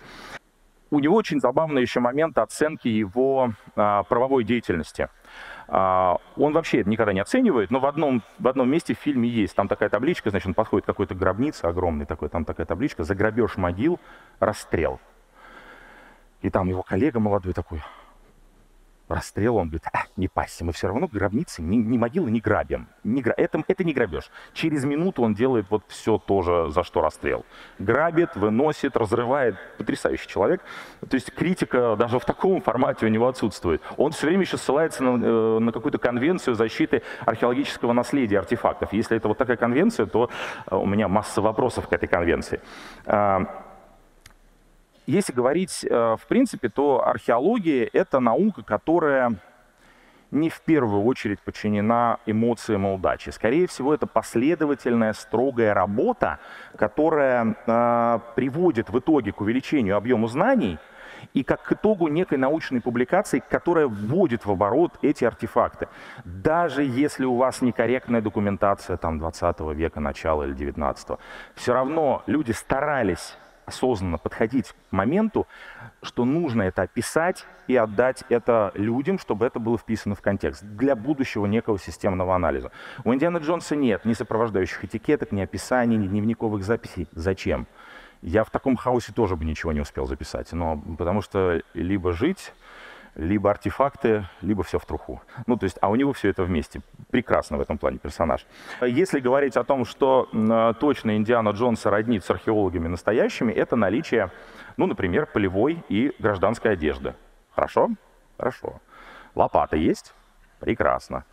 У 0.90 0.98
него 0.98 1.16
очень 1.16 1.40
забавный 1.40 1.82
еще 1.82 2.00
момент 2.00 2.36
оценки 2.36 2.88
его 2.88 3.52
а, 3.76 4.02
правовой 4.02 4.42
деятельности. 4.44 5.08
А, 5.68 6.18
он 6.36 6.52
вообще 6.52 6.80
это 6.80 6.90
никогда 6.90 7.12
не 7.12 7.20
оценивает, 7.20 7.70
но 7.70 7.78
в 7.78 7.86
одном, 7.86 8.22
в 8.38 8.48
одном 8.48 8.68
месте 8.68 8.94
в 8.94 8.98
фильме 8.98 9.28
есть. 9.28 9.54
Там 9.54 9.68
такая 9.68 9.88
табличка, 9.88 10.30
значит, 10.30 10.48
он 10.48 10.54
подходит 10.54 10.84
к 10.84 10.86
какой-то 10.86 11.14
гробнице 11.14 11.66
огромной 11.66 12.06
такой, 12.06 12.28
там 12.28 12.44
такая 12.44 12.66
табличка, 12.66 13.04
за 13.04 13.14
грабеж 13.14 13.56
могил, 13.56 14.00
расстрел. 14.40 15.00
И 16.42 16.50
там 16.50 16.68
его 16.68 16.82
коллега 16.82 17.20
молодой 17.20 17.52
такой, 17.52 17.80
расстрел, 19.10 19.56
он 19.56 19.68
говорит, 19.68 19.86
а, 19.92 20.04
не 20.16 20.28
пасся, 20.28 20.64
мы 20.64 20.72
все 20.72 20.88
равно 20.88 21.08
гробницы, 21.08 21.62
ни, 21.62 21.76
ни 21.76 21.98
могилы 21.98 22.30
не 22.30 22.40
грабим. 22.40 22.88
Не, 23.04 23.22
это, 23.22 23.62
это 23.66 23.84
не 23.84 23.92
грабеж. 23.92 24.30
Через 24.52 24.84
минуту 24.84 25.22
он 25.22 25.34
делает 25.34 25.66
вот 25.70 25.84
все 25.88 26.18
тоже, 26.18 26.70
за 26.70 26.84
что 26.84 27.00
расстрел. 27.00 27.44
Грабит, 27.78 28.36
выносит, 28.36 28.96
разрывает. 28.96 29.56
Потрясающий 29.78 30.28
человек. 30.28 30.62
То 31.08 31.14
есть 31.14 31.32
критика 31.32 31.96
даже 31.96 32.18
в 32.18 32.24
таком 32.24 32.60
формате 32.60 33.06
у 33.06 33.08
него 33.08 33.28
отсутствует. 33.28 33.82
Он 33.96 34.12
все 34.12 34.26
время 34.26 34.42
еще 34.42 34.56
ссылается 34.56 35.02
на, 35.02 35.24
э, 35.24 35.58
на 35.58 35.72
какую-то 35.72 35.98
конвенцию 35.98 36.54
защиты 36.54 37.02
археологического 37.26 37.92
наследия, 37.92 38.38
артефактов. 38.38 38.92
Если 38.92 39.16
это 39.16 39.28
вот 39.28 39.38
такая 39.38 39.56
конвенция, 39.56 40.06
то 40.06 40.30
э, 40.70 40.74
у 40.74 40.86
меня 40.86 41.08
масса 41.08 41.40
вопросов 41.40 41.88
к 41.88 41.92
этой 41.92 42.08
конвенции. 42.08 42.60
Если 45.10 45.32
говорить 45.32 45.84
э, 45.84 46.16
в 46.16 46.24
принципе, 46.28 46.68
то 46.68 47.04
археология— 47.04 47.90
это 47.92 48.20
наука, 48.20 48.62
которая 48.62 49.34
не 50.30 50.48
в 50.48 50.60
первую 50.60 51.02
очередь 51.02 51.40
подчинена 51.40 52.18
эмоциям 52.26 52.86
и 52.86 52.90
удаче. 52.90 53.32
Скорее 53.32 53.66
всего, 53.66 53.92
это 53.92 54.06
последовательная, 54.06 55.12
строгая 55.12 55.74
работа, 55.74 56.38
которая 56.76 57.56
э, 57.66 58.18
приводит 58.36 58.90
в 58.90 59.00
итоге 59.00 59.32
к 59.32 59.40
увеличению 59.40 59.96
объема 59.96 60.28
знаний 60.28 60.78
и 61.34 61.42
как 61.42 61.64
к 61.64 61.72
итогу 61.72 62.06
некой 62.06 62.38
научной 62.38 62.80
публикации, 62.80 63.42
которая 63.50 63.88
вводит 63.88 64.46
в 64.46 64.50
оборот 64.52 64.92
эти 65.02 65.24
артефакты. 65.24 65.88
Даже 66.24 66.84
если 66.84 67.24
у 67.24 67.34
вас 67.34 67.62
некорректная 67.62 68.20
документация 68.20 68.96
там, 68.96 69.18
20 69.18 69.60
века, 69.74 69.98
начала 69.98 70.44
или 70.44 70.52
19, 70.52 71.18
все 71.56 71.74
равно 71.74 72.22
люди 72.26 72.52
старались 72.52 73.36
осознанно 73.70 74.18
подходить 74.18 74.72
к 74.72 74.74
моменту, 74.90 75.46
что 76.02 76.24
нужно 76.24 76.62
это 76.62 76.82
описать 76.82 77.46
и 77.68 77.76
отдать 77.76 78.24
это 78.28 78.72
людям, 78.74 79.18
чтобы 79.18 79.46
это 79.46 79.58
было 79.58 79.78
вписано 79.78 80.14
в 80.14 80.20
контекст 80.20 80.62
для 80.62 80.94
будущего 80.94 81.46
некого 81.46 81.78
системного 81.78 82.34
анализа. 82.34 82.72
У 83.04 83.14
Индиана 83.14 83.38
Джонса 83.38 83.76
нет 83.76 84.04
ни 84.04 84.12
сопровождающих 84.12 84.84
этикеток, 84.84 85.32
ни 85.32 85.40
описаний, 85.40 85.96
ни 85.96 86.08
дневниковых 86.08 86.64
записей. 86.64 87.08
Зачем? 87.12 87.66
Я 88.22 88.44
в 88.44 88.50
таком 88.50 88.76
хаосе 88.76 89.12
тоже 89.12 89.36
бы 89.36 89.44
ничего 89.44 89.72
не 89.72 89.80
успел 89.80 90.06
записать, 90.06 90.52
но 90.52 90.76
потому 90.98 91.22
что 91.22 91.62
либо 91.72 92.12
жить 92.12 92.52
либо 93.14 93.50
артефакты, 93.50 94.26
либо 94.40 94.62
все 94.62 94.78
в 94.78 94.86
труху. 94.86 95.20
Ну, 95.46 95.56
то 95.56 95.64
есть, 95.64 95.78
а 95.80 95.88
у 95.88 95.96
него 95.96 96.12
все 96.12 96.28
это 96.28 96.44
вместе. 96.44 96.80
Прекрасно 97.10 97.58
в 97.58 97.60
этом 97.60 97.78
плане 97.78 97.98
персонаж. 97.98 98.46
Если 98.80 99.20
говорить 99.20 99.56
о 99.56 99.64
том, 99.64 99.84
что 99.84 100.28
точно 100.80 101.16
Индиана 101.16 101.50
Джонса 101.50 101.90
роднит 101.90 102.24
с 102.24 102.30
археологами 102.30 102.88
настоящими, 102.88 103.52
это 103.52 103.76
наличие, 103.76 104.30
ну, 104.76 104.86
например, 104.86 105.26
полевой 105.26 105.84
и 105.88 106.14
гражданской 106.18 106.72
одежды. 106.72 107.14
Хорошо? 107.54 107.88
Хорошо. 108.38 108.80
Лопата 109.34 109.76
есть? 109.76 110.14
Прекрасно. 110.60 111.24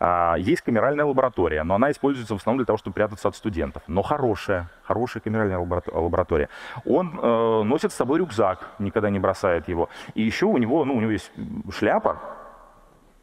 А, 0.00 0.34
есть 0.36 0.62
камеральная 0.62 1.04
лаборатория, 1.04 1.62
но 1.62 1.76
она 1.76 1.92
используется 1.92 2.34
в 2.34 2.38
основном 2.38 2.58
для 2.58 2.66
того, 2.66 2.76
чтобы 2.76 2.94
прятаться 2.94 3.28
от 3.28 3.36
студентов. 3.36 3.82
Но 3.86 4.02
хорошая, 4.02 4.68
хорошая 4.82 5.22
камеральная 5.22 5.58
лаборатория. 5.58 6.48
Он 6.84 7.16
э, 7.16 7.62
носит 7.62 7.92
с 7.92 7.94
собой 7.94 8.18
рюкзак, 8.18 8.68
никогда 8.80 9.08
не 9.08 9.20
бросает 9.20 9.68
его. 9.68 9.88
И 10.14 10.22
еще 10.22 10.46
у 10.46 10.58
него, 10.58 10.84
ну, 10.84 10.96
у 10.96 11.00
него 11.00 11.12
есть 11.12 11.30
шляпа 11.70 12.20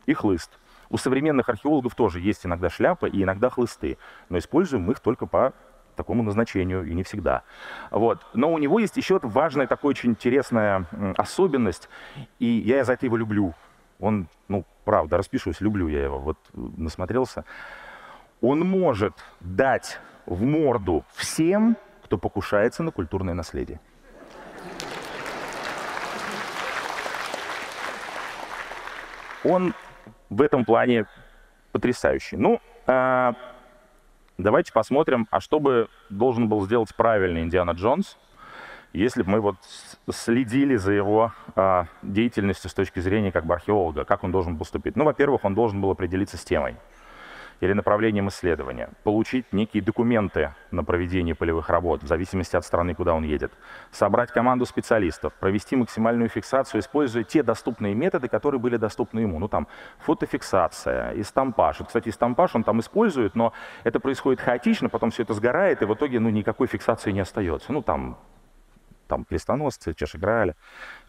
и 0.05 0.13
хлыст. 0.13 0.57
У 0.89 0.97
современных 0.97 1.49
археологов 1.49 1.93
тоже 1.93 2.21
есть 2.21 2.45
иногда 2.45 2.69
шляпа 2.69 3.05
и 3.05 3.21
иногда 3.21 3.49
хлысты, 3.49 3.97
но 4.29 4.37
используем 4.37 4.89
их 4.89 5.01
только 5.01 5.25
по 5.25 5.53
такому 5.95 6.23
назначению 6.23 6.85
и 6.85 6.93
не 6.93 7.03
всегда. 7.03 7.43
Вот. 7.91 8.25
Но 8.33 8.53
у 8.53 8.57
него 8.57 8.79
есть 8.79 8.95
еще 8.95 9.19
важная 9.21 9.67
такая 9.67 9.89
очень 9.89 10.11
интересная 10.11 10.85
особенность, 11.17 11.89
и 12.39 12.45
я 12.45 12.85
за 12.85 12.93
это 12.93 13.05
его 13.05 13.17
люблю. 13.17 13.53
Он, 13.99 14.27
ну, 14.47 14.65
правда, 14.89 15.17
распишусь, 15.17 15.61
люблю 15.61 15.87
я 15.87 16.03
его, 16.03 16.17
вот 16.17 16.37
насмотрелся. 16.55 17.45
Он 18.41 18.61
может 18.61 19.13
дать 19.39 19.99
в 20.25 20.41
морду 20.41 21.05
всем, 21.13 21.77
кто 22.03 22.17
покушается 22.17 22.81
на 22.81 22.89
культурное 22.89 23.35
наследие. 23.35 23.79
Он 29.43 29.75
в 30.31 30.41
этом 30.41 30.65
плане 30.65 31.05
потрясающий. 31.71 32.37
Ну, 32.37 32.59
э, 32.87 33.33
давайте 34.39 34.73
посмотрим, 34.73 35.27
а 35.29 35.39
что 35.39 35.59
бы 35.59 35.87
должен 36.09 36.49
был 36.49 36.65
сделать 36.65 36.95
правильный 36.95 37.43
Индиана 37.43 37.71
Джонс– 37.73 38.17
если 38.93 39.21
бы 39.21 39.31
мы 39.31 39.41
вот 39.41 39.57
следили 40.11 40.75
за 40.75 40.91
его 40.91 41.33
а, 41.55 41.85
деятельностью 42.01 42.69
с 42.69 42.73
точки 42.73 42.99
зрения 42.99 43.31
как 43.31 43.45
бы 43.45 43.53
археолога, 43.53 44.05
как 44.05 44.23
он 44.23 44.31
должен 44.31 44.57
поступить. 44.57 44.95
Ну, 44.95 45.05
во-первых, 45.05 45.45
он 45.45 45.53
должен 45.53 45.81
был 45.81 45.91
определиться 45.91 46.37
с 46.37 46.43
темой 46.43 46.75
или 47.59 47.73
направлением 47.73 48.29
исследования, 48.29 48.89
получить 49.03 49.51
некие 49.51 49.83
документы 49.83 50.53
на 50.71 50.83
проведение 50.83 51.35
полевых 51.35 51.69
работ 51.69 52.03
в 52.03 52.07
зависимости 52.07 52.55
от 52.55 52.65
страны, 52.65 52.95
куда 52.95 53.13
он 53.13 53.23
едет, 53.23 53.51
собрать 53.91 54.31
команду 54.31 54.65
специалистов, 54.65 55.33
провести 55.33 55.75
максимальную 55.75 56.29
фиксацию, 56.29 56.79
используя 56.81 57.23
те 57.23 57.43
доступные 57.43 57.93
методы, 57.95 58.27
которые 58.27 58.59
были 58.59 58.77
доступны 58.77 59.19
ему. 59.19 59.39
Ну 59.39 59.47
там 59.47 59.67
фотофиксация, 59.99 61.13
истампаж. 61.19 61.81
Кстати, 61.85 62.09
истампаж 62.09 62.55
он 62.55 62.63
там 62.63 62.79
использует, 62.79 63.35
но 63.35 63.53
это 63.83 63.99
происходит 63.99 64.39
хаотично, 64.39 64.89
потом 64.89 65.11
все 65.11 65.23
это 65.23 65.33
сгорает, 65.33 65.81
и 65.81 65.85
в 65.85 65.93
итоге 65.93 66.19
ну, 66.19 66.29
никакой 66.29 66.67
фиксации 66.67 67.11
не 67.11 67.19
остается. 67.19 67.73
Ну 67.73 67.81
там 67.81 68.17
там 69.09 69.25
крестоносцы, 69.25 69.93
чашеграли, 69.93 70.55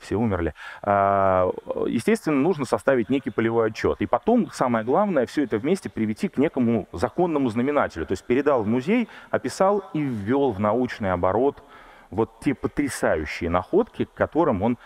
все 0.00 0.16
умерли. 0.16 0.54
А, 0.82 1.50
естественно, 1.86 2.36
нужно 2.36 2.64
составить 2.64 3.10
некий 3.10 3.30
полевой 3.30 3.68
отчет. 3.68 4.00
И 4.00 4.06
потом, 4.06 4.50
самое 4.50 4.84
главное, 4.84 5.26
все 5.26 5.44
это 5.44 5.58
вместе 5.58 5.88
привести 5.88 6.28
к 6.28 6.38
некому 6.38 6.88
законному 6.92 7.48
знаменателю. 7.50 8.06
То 8.06 8.12
есть 8.12 8.24
передал 8.24 8.64
в 8.64 8.66
музей, 8.66 9.08
описал 9.30 9.84
и 9.92 10.00
ввел 10.00 10.50
в 10.50 10.58
научный 10.58 11.12
оборот 11.12 11.62
вот 12.10 12.40
те 12.40 12.54
потрясающие 12.54 13.50
находки, 13.50 14.06
к 14.06 14.14
которым 14.14 14.62
он 14.62 14.78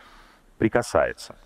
прикасается. 0.59 1.37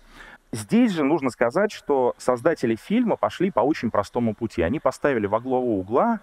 Здесь 0.51 0.91
же 0.91 1.03
нужно 1.03 1.29
сказать, 1.29 1.71
что 1.71 2.15
создатели 2.17 2.75
фильма 2.75 3.15
пошли 3.15 3.51
по 3.51 3.59
очень 3.59 3.91
простому 3.91 4.33
пути. 4.33 4.63
Они 4.63 4.79
поставили 4.79 5.27
во 5.27 5.39
главу 5.39 5.79
угла 5.79 6.21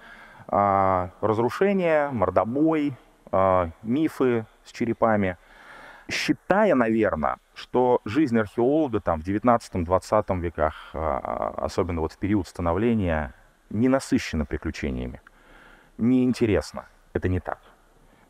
а, 0.49 1.11
разрушение, 1.21 2.09
мордобой, 2.11 2.95
мифы, 3.83 4.47
с 4.65 4.73
черепами, 4.73 5.37
считая, 6.09 6.75
наверное, 6.75 7.39
что 7.55 8.01
жизнь 8.05 8.39
археолога 8.39 9.01
там 9.01 9.21
в 9.21 9.27
19-20 9.27 10.41
веках, 10.41 10.91
а, 10.93 11.55
особенно 11.57 12.01
вот 12.01 12.13
в 12.13 12.19
период 12.19 12.47
становления, 12.47 13.35
не 13.71 13.89
насыщена 13.89 14.45
приключениями, 14.45 15.21
неинтересно. 15.99 16.87
Это 17.13 17.29
не 17.29 17.41
так. 17.41 17.59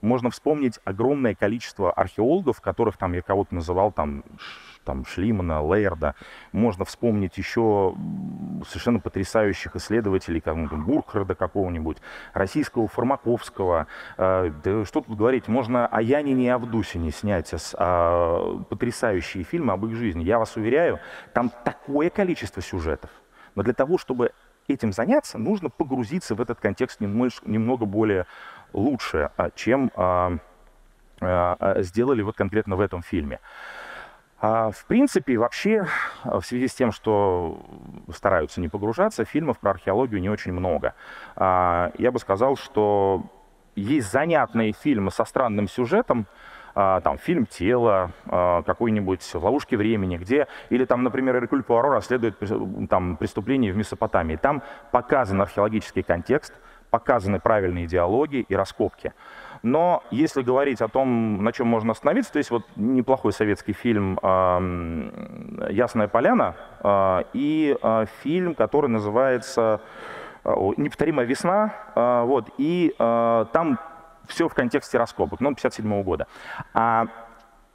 Можно 0.01 0.31
вспомнить 0.31 0.79
огромное 0.85 1.35
количество 1.35 1.93
археологов, 1.93 2.61
которых 2.61 2.97
там 2.97 3.13
я 3.13 3.23
кого-то 3.23 3.55
называл 3.55 3.93
там 3.93 4.25
там 4.87 5.05
Шлимана, 5.05 5.61
Лейерда. 5.61 6.15
Можно 6.53 6.85
вспомнить 6.87 7.37
еще 7.37 7.95
совершенно 8.67 9.01
потрясающих 9.01 9.77
исследователей, 9.77 10.41
как 10.41 10.57
ну, 10.57 10.69
Бурхарда 10.69 11.35
какого-нибудь, 11.35 11.99
российского 12.33 12.89
Фармаковского. 12.89 13.89
Э, 14.17 14.51
да 14.65 14.85
что 14.87 15.03
тут 15.03 15.19
говорить, 15.19 15.49
можно 15.49 15.87
о 15.87 16.01
Янине 16.01 16.47
и 16.47 16.49
Авдусине 16.49 17.11
снять 17.11 17.53
а, 17.75 18.63
потрясающие 18.71 19.43
фильмы 19.45 19.73
об 19.73 19.85
их 19.87 19.95
жизни. 19.95 20.25
Я 20.25 20.39
вас 20.39 20.57
уверяю, 20.57 21.01
там 21.35 21.51
такое 21.65 22.09
количество 22.09 22.63
сюжетов. 22.63 23.11
Но 23.55 23.63
для 23.63 23.73
того, 23.73 23.99
чтобы 23.99 24.33
этим 24.69 24.93
заняться, 24.93 25.39
нужно 25.39 25.71
погрузиться 25.71 26.35
в 26.35 26.41
этот 26.41 26.61
контекст 26.61 27.01
немного, 27.01 27.33
немного 27.45 27.87
более 27.87 28.27
лучше, 28.73 29.31
а, 29.37 29.51
чем 29.51 29.91
а, 29.97 30.39
а, 31.21 31.83
сделали 31.83 32.23
вот 32.23 32.37
конкретно 32.37 32.77
в 32.77 32.81
этом 32.81 33.03
фильме. 33.03 33.41
В 34.41 34.85
принципе, 34.87 35.39
вообще, 35.39 35.87
в 36.25 36.43
связи 36.43 36.69
с 36.69 36.75
тем, 36.75 36.93
что 36.93 37.59
стараются 38.15 38.61
не 38.61 38.69
погружаться, 38.69 39.25
фильмов 39.25 39.59
про 39.59 39.71
археологию 39.71 40.21
не 40.21 40.29
очень 40.29 40.53
много. 40.53 40.95
Я 41.37 42.11
бы 42.13 42.19
сказал, 42.19 42.57
что 42.57 43.23
есть 43.77 44.11
занятные 44.11 44.73
фильмы 44.73 45.11
со 45.11 45.25
странным 45.25 45.69
сюжетом, 45.69 46.27
а, 46.79 47.01
там, 47.01 47.17
фильм 47.17 47.47
«Тело», 47.47 48.11
а, 48.27 48.63
какой-нибудь 48.63 49.23
«В 49.23 49.43
ловушке 49.43 49.79
времени», 49.79 50.19
где, 50.19 50.47
или 50.69 50.85
там, 50.85 51.03
например, 51.03 51.37
Эркюль 51.37 51.63
Пуаро 51.63 51.89
расследует 51.89 52.37
там, 52.91 53.17
преступление 53.17 53.73
в 53.73 53.79
Месопотамии. 53.79 54.37
Там 54.37 54.63
показан 54.91 55.41
археологический 55.41 56.03
контекст, 56.03 56.53
показаны 56.91 57.41
правильные 57.41 57.87
диалоги 57.87 58.45
и 58.47 58.55
раскопки. 58.55 59.15
Но 59.63 60.03
если 60.11 60.43
говорить 60.43 60.81
о 60.81 60.89
том, 60.89 61.43
на 61.43 61.53
чем 61.53 61.67
можно 61.67 61.93
остановиться, 61.93 62.33
то 62.33 62.39
есть 62.39 62.51
вот 62.51 62.65
неплохой 62.77 63.33
советский 63.33 63.73
фильм 63.73 64.19
«Ясная 65.71 66.09
поляна» 66.09 66.55
э, 66.83 67.23
и 67.33 67.77
э, 67.81 68.07
фильм, 68.23 68.55
который 68.55 68.89
называется 68.89 69.81
«Неповторимая 70.45 71.27
весна». 71.27 71.73
Вот, 71.95 72.51
и 72.57 72.95
там 72.99 73.81
все 74.29 74.49
в 74.49 74.55
контексте 74.55 74.97
раскопок, 74.97 75.41
ну, 75.41 75.51
57 75.55 76.03
года. 76.05 76.29
А 76.73 77.07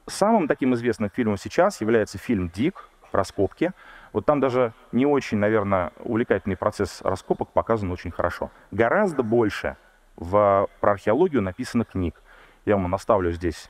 самым 0.08 0.48
таким 0.48 0.74
известным 0.76 1.10
фильмом 1.10 1.36
сейчас 1.38 1.82
является 1.82 2.18
фильм 2.18 2.50
«Дик», 2.50 2.88
раскопки. 3.12 3.72
Вот 4.14 4.26
там 4.26 4.40
даже 4.40 4.74
не 4.92 5.06
очень, 5.06 5.38
наверное, 5.38 5.92
увлекательный 6.00 6.58
процесс 6.58 7.02
раскопок 7.02 7.52
показан 7.52 7.92
очень 7.92 8.12
хорошо. 8.12 8.52
Гораздо 8.72 9.24
больше 9.24 9.78
в, 10.16 10.68
про 10.80 10.92
археологию 10.92 11.42
написано 11.42 11.86
книг. 11.86 12.22
Я 12.66 12.76
вам 12.78 12.90
наставлю 12.90 13.32
здесь 13.32 13.70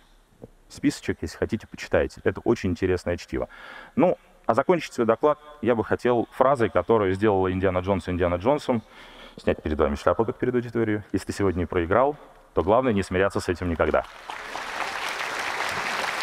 списочек, 0.69 1.19
если 1.21 1.37
хотите, 1.37 1.67
почитайте. 1.67 2.21
Это 2.23 2.41
очень 2.41 2.71
интересное 2.71 3.17
чтиво. 3.17 3.49
Ну, 3.95 4.17
а 4.45 4.53
закончить 4.53 4.93
свой 4.93 5.05
доклад 5.07 5.39
я 5.61 5.75
бы 5.75 5.83
хотел 5.83 6.27
фразой, 6.31 6.69
которую 6.69 7.13
сделала 7.13 7.51
Индиана 7.51 7.79
Джонс 7.79 8.09
Индиана 8.09 8.35
Джонсом. 8.35 8.81
Снять 9.37 9.61
перед 9.63 9.77
вами 9.77 9.95
шляпу, 9.95 10.25
как 10.25 10.37
перед 10.37 10.53
аудиторией. 10.55 11.03
Если 11.13 11.27
ты 11.27 11.33
сегодня 11.33 11.65
проиграл, 11.65 12.17
то 12.53 12.63
главное 12.63 12.91
не 12.91 13.03
смиряться 13.03 13.39
с 13.39 13.47
этим 13.47 13.69
никогда. 13.69 14.03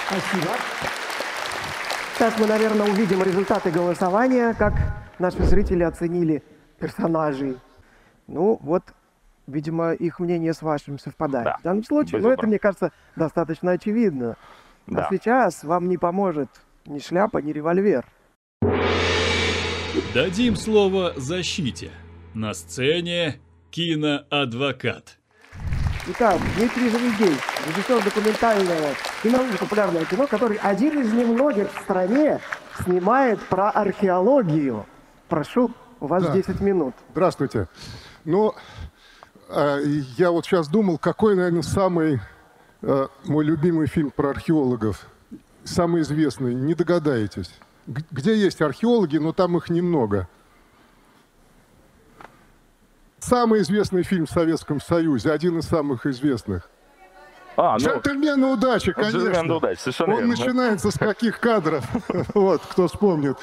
Спасибо. 0.07 0.52
Сейчас 2.14 2.38
мы, 2.38 2.46
наверное, 2.46 2.87
увидим 2.90 3.22
результаты 3.22 3.70
голосования, 3.70 4.54
как 4.54 4.74
наши 5.18 5.42
зрители 5.44 5.85
оценили 5.85 6.42
персонажей. 6.78 7.59
Ну, 8.26 8.59
вот, 8.61 8.83
видимо, 9.48 9.92
их 9.92 10.20
мнение 10.20 10.52
с 10.52 10.62
вашим 10.62 10.98
совпадает. 10.98 11.44
Да. 11.44 11.56
В 11.58 11.62
данном 11.62 11.84
случае, 11.84 12.20
ну, 12.20 12.30
это, 12.30 12.46
мне 12.46 12.58
кажется, 12.58 12.92
достаточно 13.16 13.72
очевидно. 13.72 14.37
А 14.87 14.94
да. 14.94 15.06
А 15.06 15.08
сейчас 15.11 15.64
вам 15.64 15.88
не 15.88 15.98
поможет 15.98 16.48
ни 16.87 16.98
шляпа, 16.98 17.38
ни 17.38 17.52
револьвер. 17.52 18.06
Дадим 20.14 20.54
слово 20.54 21.14
защите. 21.16 21.90
На 22.34 22.54
сцене 22.54 23.40
киноадвокат. 23.70 25.18
Итак, 26.11 26.40
Дмитрий 26.56 26.88
Завидей, 26.88 27.37
режиссер 27.66 28.02
документального 28.02 28.88
и 29.24 29.28
научно-популярного 29.28 30.06
кино, 30.06 30.26
который 30.26 30.56
один 30.56 31.00
из 31.00 31.12
немногих 31.12 31.70
в 31.70 31.80
стране 31.82 32.40
снимает 32.82 33.40
про 33.48 33.70
археологию. 33.70 34.87
Прошу, 35.28 35.70
у 36.00 36.06
вас 36.06 36.24
да. 36.24 36.32
10 36.32 36.61
минут. 36.61 36.94
Здравствуйте. 37.11 37.68
Ну, 38.24 38.54
а, 38.54 38.61
я 39.48 40.30
вот 40.30 40.44
сейчас 40.44 40.68
думал, 40.68 40.98
какой, 40.98 41.34
наверное, 41.34 41.62
самый 41.62 42.20
а, 42.82 43.08
мой 43.24 43.44
любимый 43.44 43.87
фильм 43.87 44.11
про 44.11 44.30
археологов, 44.30 45.06
самый 45.64 46.02
известный, 46.02 46.54
не 46.54 46.74
догадаетесь. 46.74 47.50
Где 47.87 48.37
есть 48.37 48.61
археологи, 48.61 49.16
но 49.16 49.32
там 49.32 49.56
их 49.56 49.70
немного– 49.70 50.28
Самый 53.20 53.61
известный 53.62 54.04
фильм 54.04 54.26
в 54.26 54.30
Советском 54.30 54.80
Союзе, 54.80 55.32
один 55.32 55.58
из 55.58 55.64
самых 55.64 56.06
известных. 56.06 56.70
А, 57.61 57.73
ну, 57.73 57.79
Джентльмены 57.79 58.47
удачи, 58.47 58.92
конечно. 58.92 59.18
Джентльмены 59.18 59.55
удачи, 59.55 59.81
совершенно 59.81 60.14
Он 60.14 60.18
верно. 60.21 60.37
начинается 60.37 60.90
с 60.92 60.94
каких 60.97 61.40
кадров, 61.40 61.85
вот, 62.35 62.62
кто 62.62 62.87
вспомнит, 62.87 63.37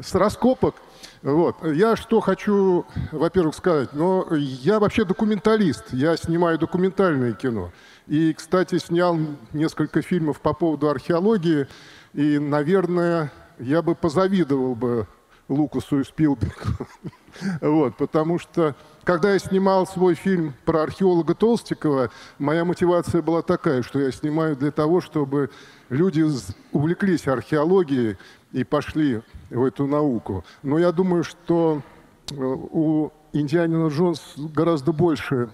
с 0.00 0.12
раскопок. 0.16 0.74
Вот. 1.22 1.64
Я 1.64 1.94
что 1.94 2.18
хочу, 2.18 2.84
во-первых, 3.12 3.54
сказать, 3.54 3.92
но 3.92 4.26
я 4.34 4.80
вообще 4.80 5.04
документалист, 5.04 5.92
я 5.92 6.16
снимаю 6.16 6.58
документальное 6.58 7.32
кино. 7.32 7.70
И, 8.08 8.32
кстати, 8.32 8.78
снял 8.78 9.16
несколько 9.52 10.02
фильмов 10.02 10.40
по 10.40 10.52
поводу 10.52 10.88
археологии, 10.88 11.68
и, 12.12 12.40
наверное, 12.40 13.30
я 13.60 13.82
бы 13.82 13.94
позавидовал 13.94 14.74
бы 14.74 15.06
Лукасу 15.48 16.00
и 16.00 16.04
Спилбергу. 16.04 16.86
Вот, 17.60 17.96
потому 17.96 18.40
что, 18.40 18.74
когда 19.04 19.32
я 19.32 19.38
снимал 19.38 19.86
свой 19.86 20.14
фильм 20.14 20.54
про 20.64 20.82
археолога 20.82 21.34
Толстикова, 21.34 22.10
моя 22.38 22.64
мотивация 22.64 23.22
была 23.22 23.42
такая, 23.42 23.82
что 23.82 23.98
я 23.98 24.10
снимаю 24.12 24.56
для 24.56 24.70
того, 24.70 25.00
чтобы 25.00 25.50
люди 25.88 26.24
увлеклись 26.72 27.26
археологией 27.26 28.16
и 28.52 28.64
пошли 28.64 29.22
в 29.50 29.64
эту 29.64 29.86
науку. 29.86 30.44
Но 30.62 30.78
я 30.78 30.92
думаю, 30.92 31.24
что 31.24 31.82
э, 32.30 32.34
у 32.36 33.10
Индианина 33.32 33.88
Джонс 33.88 34.34
гораздо 34.36 34.92
больше 34.92 35.50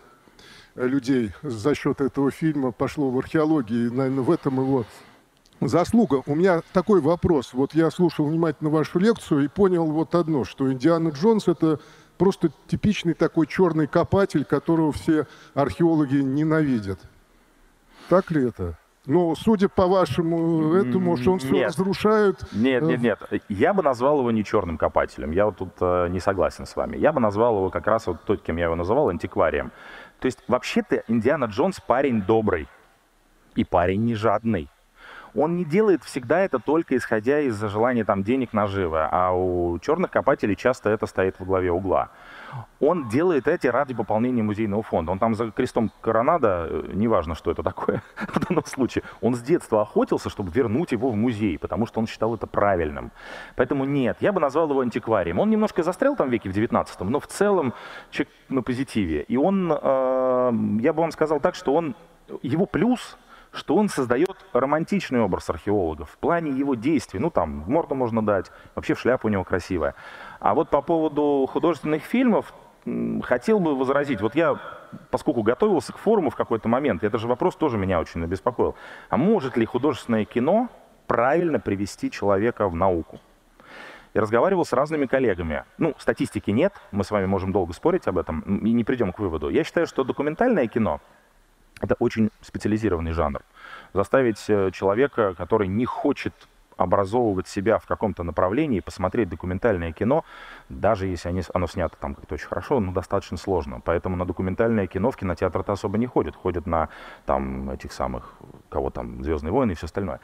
людей 0.75 1.33
за 1.43 1.75
счет 1.75 2.01
этого 2.01 2.31
фильма 2.31 2.73
пошло 2.73 3.11
в 3.11 3.19
археологию. 3.19 3.87
И, 3.87 3.91
наверное, 3.91 4.23
в 4.23 4.31
этом 4.31 4.61
его 4.61 4.85
заслуга. 5.61 6.23
У 6.27 6.35
меня 6.35 6.63
такой 6.73 7.01
вопрос. 7.01 7.55
Вот 7.55 7.75
я 7.75 7.91
слушал 7.91 8.27
внимательно 8.27 8.71
вашу 8.71 8.99
лекцию 8.99 9.45
и 9.45 9.49
понял 9.49 9.87
вот 9.87 10.15
одно, 10.15 10.45
что 10.45 10.71
Индиана 10.71 11.09
Джонс— 11.09 11.49
это 11.49 11.81
просто 12.17 12.51
типичный 12.67 13.15
такой 13.15 13.47
черный 13.47 13.87
копатель, 13.87 14.45
которого 14.45 14.93
все 14.93 15.27
археологи 15.55 16.17
ненавидят. 16.17 17.01
Так 18.09 18.31
ли 18.31 18.49
это? 18.49 18.79
Но 19.07 19.37
судя 19.37 19.69
по 19.69 19.87
вашему 19.87 20.75
этому, 20.75 21.17
что 21.17 21.33
он 21.33 21.39
все 21.39 21.53
нет. 21.53 21.69
разрушает... 21.69 22.45
Нет, 22.53 22.83
нет, 22.83 23.01
нет. 23.01 23.43
Я 23.49 23.73
бы 23.73 23.83
назвал 23.83 24.19
его 24.19 24.33
не 24.33 24.45
черным 24.45 24.79
копателем. 24.79 25.31
Я 25.31 25.47
вот 25.47 25.59
тут 25.59 25.71
э, 25.81 26.09
не 26.09 26.19
согласен 26.19 26.67
с 26.67 26.75
вами. 26.75 26.97
Я 26.97 27.13
бы 27.13 27.21
назвал 27.21 27.57
его 27.57 27.71
как 27.71 27.87
раз 27.87 28.09
вот 28.09 28.25
тот, 28.25 28.43
кем 28.43 28.57
я 28.57 28.65
его 28.65 28.75
называл, 28.75 29.09
антикварием. 29.09 29.71
То 30.19 30.27
есть 30.27 30.43
вообще-то 30.49 31.05
Индиана 31.07 31.45
Джонс 31.45 31.81
парень 31.81 32.23
добрый. 32.23 32.67
И 33.55 33.65
парень 33.65 34.05
не 34.05 34.17
жадный 34.17 34.69
он 35.37 35.57
не 35.57 35.65
делает 35.65 36.03
всегда 36.05 36.41
это 36.41 36.59
только 36.59 36.97
исходя 36.97 37.41
из 37.41 37.61
желания 37.61 38.05
там 38.05 38.23
денег 38.23 38.53
наживы, 38.53 39.01
а 39.11 39.33
у 39.33 39.79
черных 39.79 40.11
копателей 40.11 40.57
часто 40.57 40.91
это 40.91 41.07
стоит 41.07 41.39
в 41.39 41.45
главе 41.45 41.71
угла. 41.71 42.11
Он 42.81 43.09
делает 43.09 43.49
эти 43.49 43.67
ради 43.67 43.95
пополнения 43.95 44.43
музейного 44.43 44.83
фонда. 44.83 45.13
Он 45.13 45.19
там 45.19 45.35
за 45.35 45.51
крестом 45.51 45.91
коронада, 46.01 46.67
э, 46.71 46.91
неважно, 46.95 47.35
что 47.35 47.51
это 47.51 47.63
такое 47.63 48.03
в 48.29 48.47
данном 48.47 48.65
случае, 48.65 49.05
он 49.21 49.35
с 49.35 49.43
детства 49.43 49.83
охотился, 49.83 50.31
чтобы 50.31 50.51
вернуть 50.53 50.93
его 50.93 51.11
в 51.11 51.17
музей, 51.17 51.59
потому 51.59 51.87
что 51.87 52.01
он 52.01 52.07
считал 52.07 52.35
это 52.35 52.47
правильным. 52.47 53.11
Поэтому 53.57 53.85
нет, 53.85 54.17
я 54.21 54.33
бы 54.33 54.41
назвал 54.41 54.71
его 54.71 54.81
антикварием. 54.81 55.39
Он 55.39 55.51
немножко 55.51 55.83
застрял 55.83 56.17
там 56.17 56.31
веке 56.31 56.49
в 56.49 56.53
19 56.53 57.01
но 57.01 57.21
в 57.21 57.27
целом 57.27 57.75
человек 58.11 58.33
на 58.49 58.63
позитиве. 58.63 59.23
И 59.23 59.37
он, 59.37 59.71
э, 59.73 60.53
я 60.81 60.93
бы 60.93 61.01
вам 61.01 61.13
сказал 61.13 61.41
так, 61.41 61.55
что 61.55 61.75
он, 61.75 61.95
его 62.43 62.67
плюс 62.67 63.17
что 63.57 63.75
он 63.75 63.89
создает 63.89 64.37
романтичный 64.53 65.21
образ 65.21 65.51
археолога 65.51 66.05
в 66.05 66.17
плане 66.19 66.51
его 66.51 66.75
действий. 66.75 67.19
Ну, 67.19 67.31
там, 67.31 67.63
в 67.63 67.69
морду 67.69 67.95
можно 67.95 68.25
дать, 68.25 68.51
вообще 68.75 68.95
в 68.95 69.01
шляпу 69.01 69.29
у 69.29 69.31
него 69.31 69.45
красивая. 69.45 69.95
А 70.39 70.55
вот 70.55 70.71
по 70.71 70.83
поводу 70.83 71.49
художественных 71.51 72.03
фильмов, 72.03 72.53
хотел 73.23 73.59
бы 73.59 73.75
возразить. 73.75 74.21
Вот 74.21 74.35
я, 74.35 74.61
поскольку 75.11 75.43
готовился 75.43 75.93
к 75.93 75.99
форуму 75.99 76.31
в 76.31 76.37
какой-то 76.37 76.69
момент, 76.69 77.03
это 77.03 77.19
же 77.19 77.27
вопрос 77.27 77.57
тоже 77.57 77.79
меня 77.79 77.99
очень 77.99 78.23
обеспокоил. 78.23 78.77
А 79.09 79.17
может 79.17 79.57
ли 79.57 79.67
художественное 79.67 80.25
кино 80.25 80.69
правильно 81.07 81.59
привести 81.59 82.11
человека 82.11 82.69
в 82.69 82.77
науку? 82.77 83.19
Я 84.15 84.23
разговаривал 84.23 84.65
с 84.65 84.73
разными 84.73 85.07
коллегами. 85.07 85.65
Ну, 85.79 85.95
статистики 85.99 86.51
нет, 86.51 86.73
мы 86.91 87.05
с 87.05 87.11
вами 87.11 87.27
можем 87.27 87.53
долго 87.53 87.73
спорить 87.75 88.07
об 88.07 88.19
этом 88.19 88.41
и 88.41 88.73
не 88.73 88.85
придем 88.85 89.13
к 89.13 89.19
выводу. 89.19 89.51
Я 89.51 89.65
считаю, 89.65 89.87
что 89.87 90.05
документальное 90.05 90.69
кино— 90.69 91.01
это 91.81 91.95
очень 91.99 92.31
специализированный 92.41 93.13
жанр. 93.13 93.43
Заставить 93.93 94.45
э, 94.49 94.71
человека, 94.73 95.35
который 95.35 95.69
не 95.69 95.85
хочет 95.85 96.33
образовывать 96.77 97.49
себя 97.49 97.79
в 97.79 97.87
каком-то 97.87 98.23
направлении, 98.23 98.81
посмотреть 98.81 99.29
документальное 99.29 99.93
кино, 99.93 100.25
даже 100.69 101.07
если 101.07 101.29
они, 101.29 101.43
оно 101.55 101.67
снято 101.67 101.97
там 101.99 102.15
как-то 102.15 102.35
очень 102.35 102.49
хорошо, 102.49 102.81
но 102.81 102.93
достаточно 102.93 103.37
сложно. 103.37 103.81
Поэтому 103.85 104.17
на 104.17 104.27
документальное 104.27 104.87
кино 104.87 105.11
в 105.11 105.17
кинотеатр-то 105.17 105.73
особо 105.73 105.99
не 105.99 106.07
ходят. 106.07 106.37
Ходят 106.37 106.67
на 106.67 106.89
там 107.25 107.71
этих 107.71 107.93
самых, 107.93 108.35
кого 108.69 108.91
там, 108.91 109.23
«Звездные 109.25 109.53
войны» 109.53 109.73
и 109.73 109.75
все 109.75 109.87
остальное. 109.87 110.21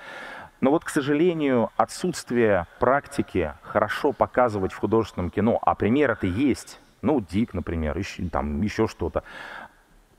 Но 0.60 0.70
вот, 0.70 0.84
к 0.84 0.90
сожалению, 0.90 1.70
отсутствие 1.76 2.66
практики 2.78 3.54
хорошо 3.62 4.12
показывать 4.12 4.72
в 4.72 4.78
художественном 4.78 5.30
кино, 5.30 5.58
а 5.60 5.74
примеры-то 5.74 6.26
есть, 6.26 6.80
ну, 7.00 7.20
Дик, 7.20 7.52
например, 7.52 7.98
еще, 7.98 8.28
там 8.28 8.62
еще 8.62 8.86
что-то, 8.86 9.24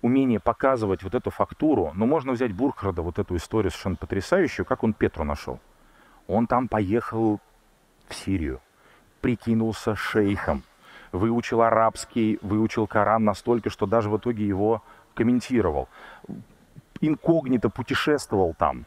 умение 0.03 0.39
показывать 0.39 1.01
вот 1.01 1.15
эту 1.15 1.31
фактуру, 1.31 1.91
ну, 1.95 2.05
можно 2.05 2.33
взять 2.33 2.51
Бурхарда, 2.51 3.01
вот 3.01 3.17
эту 3.19 3.37
историю 3.37 3.71
совершенно 3.71 3.95
потрясающую, 3.95 4.65
как 4.65 4.83
он 4.83 4.93
Петру 4.93 5.23
нашел. 5.23 5.59
Он 6.27 6.45
там 6.45 6.67
поехал 6.67 7.39
в 8.09 8.13
Сирию, 8.13 8.59
прикинулся 9.21 9.95
шейхом, 9.95 10.63
выучил 11.13 11.61
арабский, 11.61 12.37
выучил 12.41 12.85
Коран 12.85 13.23
настолько, 13.23 13.69
что 13.69 13.85
даже 13.85 14.09
в 14.09 14.17
итоге 14.17 14.45
его 14.45 14.83
комментировал. 15.15 15.87
Инкогнито 16.99 17.69
путешествовал 17.69 18.53
там 18.57 18.85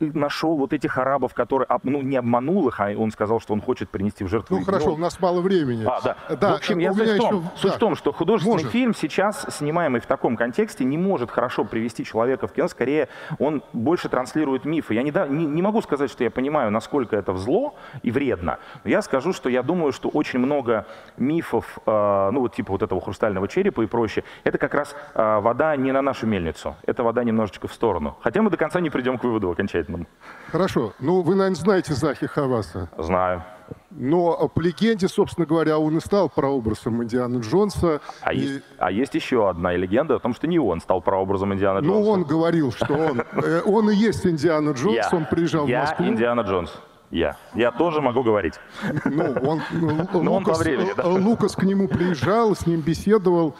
нашел 0.00 0.56
вот 0.56 0.72
этих 0.72 0.98
арабов, 0.98 1.34
которые, 1.34 1.66
ну, 1.82 2.02
не 2.02 2.16
обманул 2.16 2.68
их, 2.68 2.80
а 2.80 2.90
он 2.96 3.10
сказал, 3.10 3.40
что 3.40 3.52
он 3.52 3.60
хочет 3.60 3.90
принести 3.90 4.24
в 4.24 4.28
жертву. 4.28 4.58
Ну, 4.58 4.64
хорошо, 4.64 4.94
у 4.94 4.96
нас 4.96 5.20
мало 5.20 5.40
времени. 5.40 5.84
А, 5.84 6.00
да. 6.02 6.16
да. 6.36 6.52
В 6.52 6.56
общем, 6.56 6.78
я 6.78 6.92
суть, 6.92 7.08
в 7.08 7.16
том, 7.16 7.36
еще... 7.36 7.50
суть 7.56 7.70
да. 7.70 7.76
в 7.76 7.78
том, 7.78 7.96
что 7.96 8.12
художественный 8.12 8.54
может. 8.56 8.72
фильм 8.72 8.94
сейчас, 8.94 9.46
снимаемый 9.50 10.00
в 10.00 10.06
таком 10.06 10.36
контексте, 10.36 10.84
не 10.84 10.98
может 10.98 11.30
хорошо 11.30 11.64
привести 11.64 12.04
человека 12.04 12.46
в 12.46 12.52
кино, 12.52 12.68
скорее 12.68 13.08
он 13.38 13.62
больше 13.72 14.08
транслирует 14.08 14.64
мифы. 14.64 14.94
Я 14.94 15.02
не, 15.02 15.10
да, 15.10 15.26
не, 15.26 15.46
не 15.46 15.62
могу 15.62 15.82
сказать, 15.82 16.10
что 16.10 16.24
я 16.24 16.30
понимаю, 16.30 16.70
насколько 16.70 17.16
это 17.16 17.34
зло 17.34 17.74
и 18.02 18.10
вредно, 18.10 18.58
но 18.84 18.90
я 18.90 19.02
скажу, 19.02 19.32
что 19.32 19.48
я 19.48 19.62
думаю, 19.62 19.92
что 19.92 20.08
очень 20.08 20.38
много 20.38 20.86
мифов, 21.16 21.78
э, 21.86 22.30
ну, 22.32 22.40
вот 22.40 22.54
типа 22.54 22.72
вот 22.72 22.82
этого 22.82 23.00
хрустального 23.00 23.48
черепа 23.48 23.82
и 23.82 23.86
прочее, 23.86 24.24
это 24.44 24.58
как 24.58 24.74
раз 24.74 24.94
э, 25.14 25.40
вода 25.40 25.74
не 25.76 25.92
на 25.92 26.02
нашу 26.02 26.26
мельницу, 26.26 26.76
это 26.86 27.02
вода 27.02 27.24
немножечко 27.24 27.68
в 27.68 27.72
сторону. 27.72 28.16
Хотя 28.20 28.42
мы 28.42 28.50
до 28.50 28.56
конца 28.56 28.80
не 28.80 28.90
придем 28.90 29.18
к 29.18 29.24
выводу 29.24 29.50
окончательно 29.50 29.87
замечательным. 29.88 30.06
Хорошо. 30.50 30.92
Ну, 30.98 31.22
вы, 31.22 31.34
наверное, 31.34 31.56
знаете 31.56 31.94
Захи 31.94 32.26
Хаваса. 32.26 32.88
Знаю. 32.98 33.42
Но 33.90 34.48
по 34.48 34.60
легенде, 34.60 35.08
собственно 35.08 35.46
говоря, 35.46 35.78
он 35.78 35.98
и 35.98 36.00
стал 36.00 36.30
прообразом 36.30 37.02
Индианы 37.02 37.40
Джонса. 37.40 38.00
А, 38.22 38.32
и... 38.32 38.38
есть, 38.38 38.64
а 38.78 38.90
есть 38.90 39.14
еще 39.14 39.48
одна 39.48 39.74
легенда 39.74 40.16
о 40.16 40.18
том, 40.18 40.34
что 40.34 40.46
не 40.46 40.58
он 40.58 40.80
стал 40.80 41.02
прообразом 41.02 41.52
Индианы 41.52 41.80
ну, 41.80 41.94
Джонса. 41.94 42.04
Ну, 42.04 42.10
он 42.10 42.24
говорил, 42.24 42.72
что 42.72 42.94
он, 42.94 43.20
э, 43.20 43.60
он 43.66 43.90
и 43.90 43.94
есть 43.94 44.24
Индиана 44.26 44.70
Джонс, 44.70 45.12
он 45.12 45.26
приезжал 45.26 45.66
в 45.66 45.70
Москву. 45.70 46.04
Я 46.04 46.10
Индиана 46.10 46.40
Джонс. 46.42 46.72
Я. 47.10 47.36
Я 47.54 47.70
тоже 47.72 48.02
могу 48.02 48.22
говорить. 48.22 48.54
Ну, 49.04 49.32
он, 49.42 49.62
ну, 49.72 50.32
Лукас, 50.36 50.58
он 50.58 50.64
времени, 50.64 50.92
да? 50.96 51.06
Лукас 51.06 51.56
к 51.56 51.62
нему 51.62 51.88
приезжал, 51.88 52.54
с 52.54 52.66
ним 52.66 52.80
беседовал, 52.80 53.56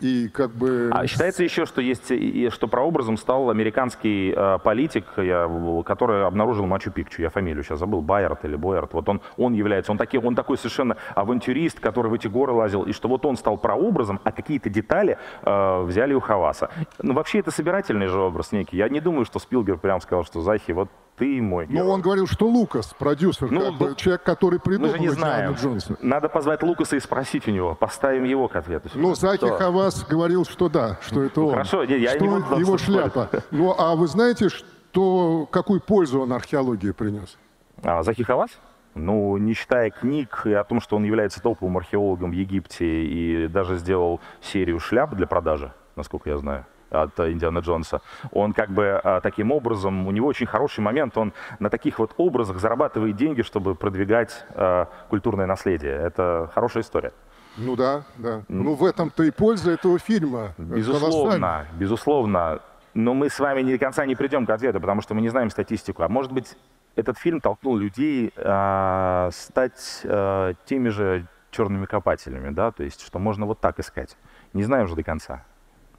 и 0.00 0.28
как 0.28 0.50
бы... 0.50 0.90
А 0.92 1.06
считается 1.06 1.42
еще, 1.42 1.64
что 1.64 1.80
есть, 1.80 2.10
и, 2.10 2.50
что 2.50 2.68
прообразом 2.68 3.16
стал 3.16 3.48
американский 3.48 4.34
э, 4.36 4.58
политик, 4.62 5.06
я, 5.16 5.50
который 5.86 6.26
обнаружил 6.26 6.66
Мачу-Пикчу. 6.66 7.22
Я 7.22 7.30
фамилию 7.30 7.64
сейчас 7.64 7.78
забыл, 7.78 8.02
Байерт 8.02 8.44
или 8.44 8.56
Бойерт. 8.56 8.92
Вот 8.92 9.08
он, 9.08 9.22
он 9.38 9.54
является, 9.54 9.92
он, 9.92 9.98
таки, 9.98 10.18
он 10.18 10.34
такой 10.34 10.58
совершенно 10.58 10.96
авантюрист, 11.14 11.80
который 11.80 12.10
в 12.10 12.14
эти 12.14 12.26
горы 12.26 12.52
лазил, 12.52 12.82
и 12.82 12.92
что 12.92 13.08
вот 13.08 13.24
он 13.24 13.36
стал 13.36 13.56
прообразом, 13.56 14.20
а 14.22 14.32
какие-то 14.32 14.68
детали 14.68 15.16
э, 15.42 15.82
взяли 15.82 16.12
у 16.12 16.20
Хаваса. 16.20 16.68
Ну, 17.00 17.14
вообще, 17.14 17.38
это 17.38 17.50
собирательный 17.50 18.06
же 18.06 18.20
образ 18.20 18.52
некий. 18.52 18.76
Я 18.76 18.90
не 18.90 19.00
думаю, 19.00 19.24
что 19.24 19.38
Спилберг 19.38 19.80
прям 19.80 20.00
сказал, 20.02 20.24
что 20.24 20.42
Захи, 20.42 20.72
вот 20.72 20.90
ты 21.16 21.42
мой 21.42 21.66
герой. 21.66 21.84
Ну, 21.84 21.90
он 21.90 22.00
говорил, 22.00 22.26
что 22.26 22.46
Лукас, 22.46 22.94
продюсер, 22.98 23.50
ну, 23.50 23.60
как 23.60 23.74
бы, 23.74 23.94
человек, 23.96 24.22
который 24.22 24.58
придумал 24.58 24.92
мы 24.92 24.96
же 24.96 25.02
не 25.02 25.08
знаем. 25.10 25.52
Джонса. 25.52 25.96
Надо 26.00 26.28
позвать 26.28 26.62
Лукаса 26.62 26.96
и 26.96 27.00
спросить 27.00 27.46
у 27.48 27.50
него, 27.50 27.74
поставим 27.74 28.24
его 28.24 28.48
к 28.48 28.56
ответу. 28.56 28.88
Ну, 28.94 29.14
Заки 29.14 29.48
Хавас 29.48 30.04
говорил, 30.04 30.44
что 30.44 30.68
да, 30.68 30.98
что 31.02 31.22
это 31.22 31.40
ну, 31.40 31.46
он. 31.48 31.52
Хорошо, 31.52 31.82
я 31.82 32.10
что 32.10 32.24
не 32.24 32.28
буду 32.28 32.58
его 32.58 32.78
шляпа. 32.78 33.28
Ну, 33.50 33.74
а 33.76 33.94
вы 33.94 34.06
знаете, 34.06 34.48
что, 34.48 35.46
какую 35.50 35.80
пользу 35.80 36.20
он 36.20 36.32
археологии 36.32 36.90
принес? 36.92 37.36
А, 37.82 38.02
Заки 38.02 38.22
Хавас? 38.22 38.50
Ну, 38.94 39.36
не 39.38 39.54
считая 39.54 39.90
книг 39.90 40.42
и 40.44 40.52
о 40.52 40.64
том, 40.64 40.80
что 40.80 40.96
он 40.96 41.04
является 41.04 41.40
топовым 41.40 41.78
археологом 41.78 42.30
в 42.30 42.34
Египте 42.34 42.84
и 42.84 43.48
даже 43.48 43.76
сделал 43.76 44.20
серию 44.42 44.80
шляп 44.80 45.14
для 45.14 45.26
продажи, 45.26 45.72
насколько 45.96 46.28
я 46.28 46.36
знаю 46.36 46.66
от 46.92 47.18
Индиана 47.20 47.58
Джонса. 47.58 48.00
Он 48.30 48.52
как 48.52 48.70
бы 48.70 49.00
а, 49.02 49.20
таким 49.20 49.50
образом, 49.50 50.06
у 50.06 50.10
него 50.10 50.28
очень 50.28 50.46
хороший 50.46 50.80
момент, 50.80 51.16
он 51.16 51.32
на 51.58 51.70
таких 51.70 51.98
вот 51.98 52.14
образах 52.16 52.58
зарабатывает 52.58 53.16
деньги, 53.16 53.42
чтобы 53.42 53.74
продвигать 53.74 54.44
а, 54.54 54.88
культурное 55.08 55.46
наследие. 55.46 55.94
Это 55.94 56.50
хорошая 56.54 56.82
история. 56.82 57.12
Ну 57.56 57.76
да, 57.76 58.04
да. 58.16 58.42
Ну 58.48 58.74
в 58.74 58.84
этом-то 58.84 59.22
и 59.24 59.30
польза 59.30 59.72
этого 59.72 59.98
фильма. 59.98 60.54
Безусловно, 60.58 61.66
безусловно. 61.74 62.60
Но 62.94 63.14
мы 63.14 63.30
с 63.30 63.38
вами 63.38 63.62
ни 63.62 63.72
до 63.72 63.78
конца 63.78 64.04
не 64.04 64.14
придем 64.14 64.44
к 64.46 64.50
ответу, 64.50 64.80
потому 64.80 65.00
что 65.00 65.14
мы 65.14 65.22
не 65.22 65.30
знаем 65.30 65.50
статистику. 65.50 66.02
А 66.02 66.08
может 66.08 66.32
быть, 66.32 66.56
этот 66.94 67.18
фильм 67.18 67.40
толкнул 67.40 67.76
людей 67.76 68.32
э, 68.36 69.30
стать 69.32 70.00
э, 70.04 70.54
теми 70.66 70.88
же 70.90 71.26
черными 71.50 71.86
копателями, 71.86 72.50
да, 72.50 72.70
то 72.70 72.82
есть, 72.82 73.00
что 73.02 73.18
можно 73.18 73.46
вот 73.46 73.60
так 73.60 73.78
искать. 73.78 74.16
Не 74.52 74.64
знаем 74.64 74.84
уже 74.84 74.94
до 74.94 75.02
конца. 75.02 75.44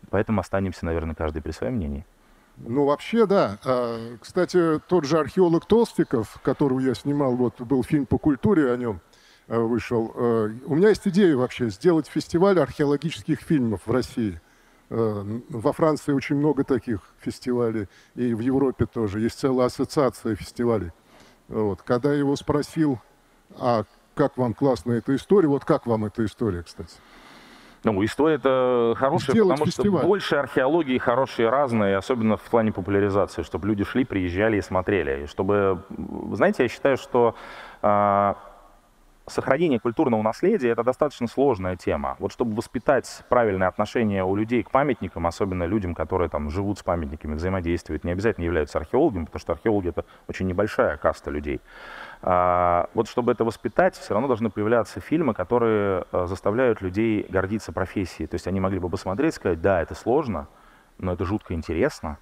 Поэтому 0.10 0.41
останемся, 0.41 0.86
наверное, 0.86 1.16
каждый 1.16 1.41
при 1.41 1.51
своем 1.51 1.76
мнении. 1.76 2.06
Ну, 2.58 2.86
вообще, 2.86 3.26
да. 3.26 3.58
А, 3.66 4.18
кстати, 4.20 4.80
тот 4.88 5.06
же 5.06 5.20
археолог 5.20 5.66
Толстиков, 5.66 6.39
которого 6.43 6.80
я 6.80 6.93
снимал, 6.93 7.36
вот 7.36 7.60
был 7.62 7.84
фильм 7.84 8.06
по 8.06 8.18
культуре 8.18 8.72
о 8.72 8.78
нем, 8.78 9.01
а, 9.47 9.60
вышел. 9.60 10.14
А, 10.16 10.49
у 10.66 10.76
меня 10.76 10.89
есть 10.89 11.08
идея 11.08 11.36
вообще 11.36 11.70
сделать 11.70 12.08
фестиваль 12.08 12.60
археологических 12.60 13.39
фильмов 13.41 13.82
в 13.86 13.91
России. 13.91 14.39
Во 14.89 15.74
Франции 15.74 16.12
очень 16.12 16.36
много 16.36 16.64
таких 16.64 16.99
фестивалей, 17.20 17.88
и 18.14 18.36
в 18.36 18.41
Европе 18.41 18.86
тоже. 18.86 19.22
Есть 19.22 19.39
целая 19.39 19.68
ассоциация 19.68 20.36
фестивалей. 20.36 20.91
Вот. 21.47 21.82
Когда 21.82 22.12
я 22.12 22.20
его 22.20 22.36
спросил, 22.36 22.99
а 23.58 23.86
как 24.14 24.38
вам 24.38 24.54
классная 24.54 24.99
эта 24.99 25.16
история, 25.16 25.47
вот 25.47 25.66
как 25.66 25.88
вам 25.88 26.06
эта 26.06 26.24
история, 26.26 26.62
кстати? 26.62 26.91
Ну, 27.84 28.04
история 28.04 28.36
это 28.36 28.96
хорошая, 28.98 29.34
Сделать 29.34 29.52
потому 29.52 29.66
фестиваль. 29.66 30.00
что 30.00 30.08
больше 30.08 30.36
археологии 30.38 30.98
хорошие 30.98 31.50
разные, 31.50 31.98
особенно 31.98 32.38
в 32.38 32.42
плане 32.44 32.72
популяризации, 32.72 33.44
чтобы 33.44 33.68
люди 33.68 33.84
шли, 33.84 34.06
приезжали 34.06 34.58
и 34.58 34.62
смотрели. 34.62 35.24
И 35.24 35.28
чтобы, 35.28 35.84
знаете, 36.32 36.64
я 36.64 36.70
считаю, 36.70 36.96
что 36.96 37.36
э, 37.82 38.34
сохранение 39.28 39.80
культурного 39.80 40.22
наследия 40.22 40.70
это 40.70 40.84
достаточно 40.84 41.28
сложная 41.28 41.76
тема. 41.76 42.16
Вот 42.20 42.32
чтобы 42.32 42.56
воспитать 42.56 43.24
правильное 43.30 43.68
отношение 43.68 44.24
у 44.24 44.36
людей 44.36 44.64
к 44.64 44.72
памятникам, 44.72 45.28
особенно 45.28 45.64
людям, 45.66 45.96
которые 45.96 46.30
там 46.30 46.50
живут 46.50 46.80
с 46.80 46.84
памятниками, 46.84 47.36
взаимодействуют, 47.36 48.04
не 48.04 48.12
обязательно 48.12 48.46
являются 48.46 48.80
археологами, 48.80 49.26
потому 49.26 49.40
что 49.40 49.54
археологи 49.54 49.90
это 49.90 50.06
очень 50.28 50.48
небольшая 50.48 50.98
каста 50.98 51.32
людей. 51.32 51.62
А, 52.26 52.90
вот 52.94 53.10
чтобы 53.10 53.34
это 53.34 53.44
воспитать, 53.44 53.98
все 53.98 54.14
равно 54.14 54.30
должны 54.30 54.50
появляться 54.50 55.02
фильмы, 55.02 55.34
которые 55.34 56.06
э, 56.10 56.26
заставляют 56.26 56.82
людей 56.82 57.26
гордиться 57.28 57.74
профессией. 57.74 58.28
То 58.28 58.36
есть 58.36 58.48
они 58.48 58.62
могли 58.62 58.80
бы 58.80 58.90
посмотреть, 58.90 59.34
сказать, 59.34 59.62
да, 59.62 59.82
это 59.82 59.94
сложно, 59.94 60.48
но 60.98 61.12
это 61.12 61.26
жутко 61.26 61.54
интересно, 61.54 62.18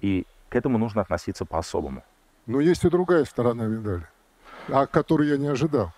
и 0.00 0.26
к 0.48 0.54
этому 0.54 0.78
нужно 0.78 1.02
относиться 1.02 1.44
по-особому. 1.44 2.04
Но 2.46 2.60
есть 2.60 2.84
и 2.84 2.88
другая 2.88 3.24
сторона 3.24 3.66
медали, 3.66 4.06
о 4.68 4.86
которой 4.86 5.28
я 5.28 5.36
не 5.36 5.48
ожидал. 5.48 5.92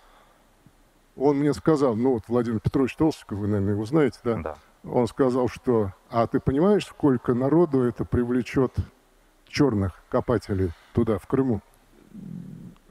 Он 1.15 1.37
мне 1.37 1.53
сказал, 1.53 1.95
ну 1.95 2.13
вот 2.13 2.23
Владимир 2.27 2.59
Петрович 2.59 2.95
Толстиков, 2.95 3.37
вы, 3.37 3.47
наверное, 3.47 3.73
его 3.73 3.85
знаете, 3.85 4.17
да? 4.23 4.37
Да. 4.37 4.55
Он 4.83 5.07
сказал, 5.07 5.49
что, 5.49 5.91
а 6.09 6.25
ты 6.25 6.39
понимаешь, 6.39 6.87
сколько 6.87 7.35
народу 7.35 7.83
это 7.83 8.05
привлечет 8.05 8.73
черных 9.47 10.01
копателей 10.09 10.71
туда, 10.93 11.19
в 11.19 11.27
Крыму? 11.27 11.61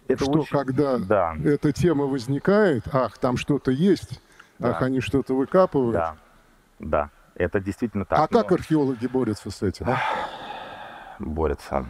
Это 0.07 0.25
что 0.25 0.41
очень... 0.41 0.51
когда 0.51 0.99
да. 0.99 1.35
эта 1.45 1.73
тема 1.73 2.05
возникает, 2.05 2.85
ах, 2.93 3.19
там 3.19 3.37
что-то 3.37 3.71
есть, 3.71 4.21
да. 4.59 4.71
ах, 4.71 4.83
они 4.83 5.01
что-то 5.01 5.35
выкапывают. 5.35 5.95
Да, 5.95 6.17
да, 6.79 7.11
это 7.35 7.61
действительно 7.61 8.05
так. 8.05 8.19
А 8.19 8.29
но... 8.31 8.43
как 8.43 8.53
археологи 8.53 9.07
борются 9.07 9.51
с 9.51 9.63
этим? 9.63 9.87
Борются. 11.19 11.87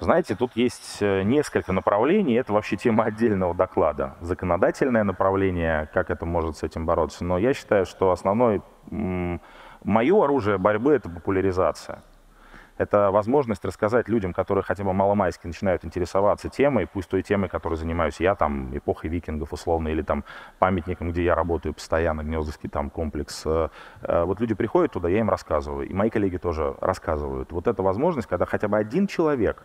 Знаете, 0.00 0.36
тут 0.36 0.52
есть 0.54 0.98
э, 1.00 1.22
несколько 1.22 1.72
направлений, 1.72 2.34
это 2.34 2.52
вообще 2.52 2.76
тема 2.76 3.04
отдельного 3.04 3.52
доклада. 3.52 4.14
Законодательное 4.20 5.02
направление, 5.02 5.90
как 5.92 6.10
это 6.10 6.24
может 6.24 6.56
с 6.56 6.62
этим 6.62 6.86
бороться, 6.86 7.24
но 7.24 7.36
я 7.36 7.52
считаю, 7.52 7.84
что 7.84 8.12
основное, 8.12 8.62
мое 8.90 10.24
оружие 10.24 10.56
борьбы– 10.56 10.92
это 10.94 11.10
популяризация. 11.10 12.00
Это 12.78 13.10
возможность 13.10 13.64
рассказать 13.64 14.08
людям, 14.08 14.32
которые 14.32 14.62
хотя 14.62 14.84
бы 14.84 14.92
маломайски 14.92 15.48
начинают 15.48 15.84
интересоваться 15.84 16.48
темой, 16.48 16.86
пусть 16.86 17.08
той 17.08 17.22
темой, 17.22 17.48
которой 17.48 17.74
занимаюсь 17.74 18.20
я, 18.20 18.36
там, 18.36 18.76
эпохой 18.76 19.10
викингов 19.10 19.52
условно, 19.52 19.88
или 19.88 20.02
там 20.02 20.24
памятником, 20.60 21.10
где 21.10 21.24
я 21.24 21.34
работаю 21.34 21.74
постоянно, 21.74 22.22
Гнездовский 22.22 22.68
там 22.68 22.88
комплекс. 22.88 23.42
Э, 23.44 23.68
э, 24.02 24.22
вот 24.22 24.40
люди 24.40 24.54
приходят 24.54 24.92
туда, 24.92 25.08
я 25.08 25.18
им 25.18 25.28
рассказываю, 25.28 25.88
и 25.88 25.92
мои 25.92 26.08
коллеги 26.08 26.36
тоже 26.36 26.76
рассказывают. 26.80 27.50
Вот 27.50 27.66
эта 27.66 27.82
возможность, 27.82 28.28
когда 28.28 28.46
хотя 28.46 28.68
бы 28.68 28.78
один 28.78 29.08
человек 29.08 29.64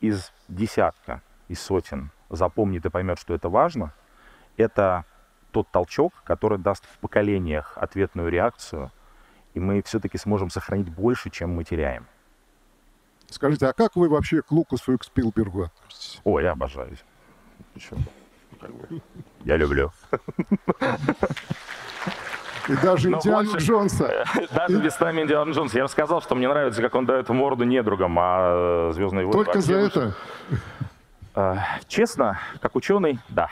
из 0.00 0.32
десятка, 0.48 1.20
из 1.48 1.60
сотен 1.60 2.10
запомнит 2.30 2.86
и 2.86 2.88
поймет, 2.88 3.18
что 3.18 3.34
это 3.34 3.50
важно, 3.50 3.92
это 4.56 5.04
тот 5.52 5.70
толчок, 5.70 6.14
который 6.24 6.58
даст 6.58 6.86
в 6.86 6.98
поколениях 7.00 7.76
ответную 7.76 8.30
реакцию, 8.30 8.90
и 9.52 9.60
мы 9.60 9.82
все-таки 9.82 10.16
сможем 10.16 10.48
сохранить 10.48 10.88
больше, 10.88 11.28
чем 11.28 11.50
мы 11.50 11.64
теряем. 11.64 12.06
Скажите, 13.30 13.66
а 13.66 13.72
как 13.72 13.96
вы 13.96 14.08
вообще 14.08 14.42
к 14.42 14.50
Лукасу 14.52 14.92
и 14.92 14.96
к 14.96 15.04
Спилбергу 15.04 15.64
относитесь? 15.64 16.20
О, 16.24 16.40
я 16.40 16.52
обожаю. 16.52 16.96
Я 19.44 19.56
люблю. 19.56 19.92
И 22.68 22.76
даже 22.76 23.10
Но 23.10 23.18
Индиана 23.18 23.50
больше, 23.50 23.66
Джонса. 23.66 24.24
Даже 24.50 24.78
местами 24.78 25.20
Индиана 25.20 25.50
Джонса. 25.50 25.78
Я 25.78 25.88
сказал, 25.88 26.22
что 26.22 26.34
мне 26.34 26.48
нравится, 26.48 26.80
как 26.80 26.94
он 26.94 27.04
дает 27.04 27.28
морду 27.28 27.64
недругам, 27.64 28.16
а 28.18 28.90
«Звездные 28.94 29.26
войны» 29.26 29.44
Только 29.44 29.60
за 29.60 29.74
это? 29.74 30.14
А, 31.34 31.78
честно, 31.88 32.38
как 32.62 32.74
ученый, 32.76 33.18
да. 33.28 33.50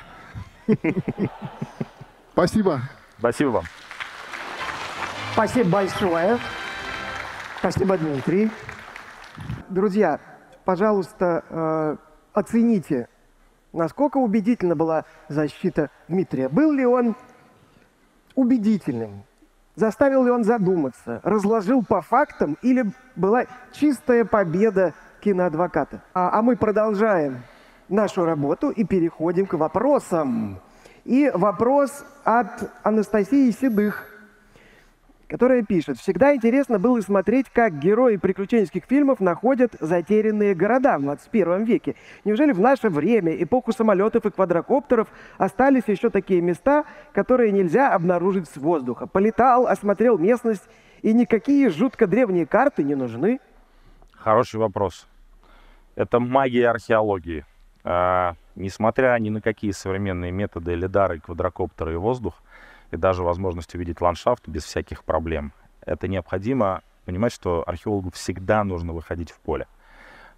Спасибо. 2.32 2.80
Спасибо 3.18 3.48
вам. 3.48 3.64
Спасибо 5.34 5.68
большое. 5.68 6.38
Спасибо, 7.58 7.98
Дмитрий. 7.98 8.50
Друзья, 9.72 10.20
пожалуйста, 10.66 11.44
э, 11.48 11.96
оцените, 12.34 13.08
насколько 13.72 14.18
убедительна 14.18 14.76
была 14.76 15.06
защита 15.30 15.88
Дмитрия. 16.08 16.50
Был 16.50 16.72
ли 16.72 16.84
он 16.84 17.16
убедительным? 18.34 19.22
Заставил 19.74 20.26
ли 20.26 20.30
он 20.30 20.44
задуматься? 20.44 21.22
Разложил 21.24 21.82
по 21.82 22.02
фактам 22.02 22.58
или 22.60 22.84
была 23.16 23.46
чистая 23.72 24.26
победа 24.26 24.92
киноадвоката? 25.22 26.02
А, 26.12 26.38
а 26.38 26.42
мы 26.42 26.56
продолжаем 26.56 27.38
нашу 27.88 28.26
работу 28.26 28.68
и 28.68 28.84
переходим 28.84 29.46
к 29.46 29.54
вопросам. 29.54 30.60
И 31.06 31.30
вопрос 31.32 32.04
от 32.24 32.70
Анастасии 32.82 33.50
Седых, 33.50 34.11
которая 35.32 35.62
пишет. 35.62 35.98
«Всегда 35.98 36.34
интересно 36.34 36.78
было 36.78 37.00
смотреть, 37.00 37.46
как 37.48 37.78
герои 37.78 38.16
приключенческих 38.16 38.84
фильмов 38.86 39.18
находят 39.18 39.74
затерянные 39.80 40.54
города 40.54 40.98
в 40.98 41.02
21 41.02 41.64
веке. 41.64 41.94
Неужели 42.26 42.52
в 42.52 42.60
наше 42.60 42.90
время, 42.90 43.32
эпоху 43.42 43.72
самолетов 43.72 44.26
и 44.26 44.30
квадрокоптеров, 44.30 45.08
остались 45.38 45.84
еще 45.86 46.10
такие 46.10 46.42
места, 46.42 46.84
которые 47.14 47.50
нельзя 47.50 47.94
обнаружить 47.94 48.46
с 48.46 48.58
воздуха? 48.58 49.06
Полетал, 49.06 49.66
осмотрел 49.66 50.18
местность, 50.18 50.68
и 51.00 51.14
никакие 51.14 51.70
жутко 51.70 52.06
древние 52.06 52.44
карты 52.44 52.82
не 52.82 52.94
нужны?» 52.94 53.40
Хороший 54.12 54.60
вопрос. 54.60 55.08
Это 55.94 56.20
магия 56.20 56.68
археологии. 56.68 57.46
А, 57.84 58.34
несмотря 58.54 59.16
ни 59.18 59.30
на 59.30 59.40
какие 59.40 59.70
современные 59.70 60.30
методы 60.30 60.74
лидары, 60.74 61.20
квадрокоптеры 61.20 61.94
и 61.94 61.96
воздух, 61.96 62.42
и 62.92 62.96
даже 62.96 63.24
возможность 63.24 63.74
увидеть 63.74 64.00
ландшафт 64.00 64.46
без 64.46 64.64
всяких 64.64 65.02
проблем, 65.02 65.52
это 65.84 66.06
необходимо 66.06 66.82
понимать, 67.04 67.32
что 67.32 67.64
археологу 67.66 68.10
всегда 68.12 68.62
нужно 68.62 68.92
выходить 68.92 69.32
в 69.32 69.40
поле. 69.40 69.66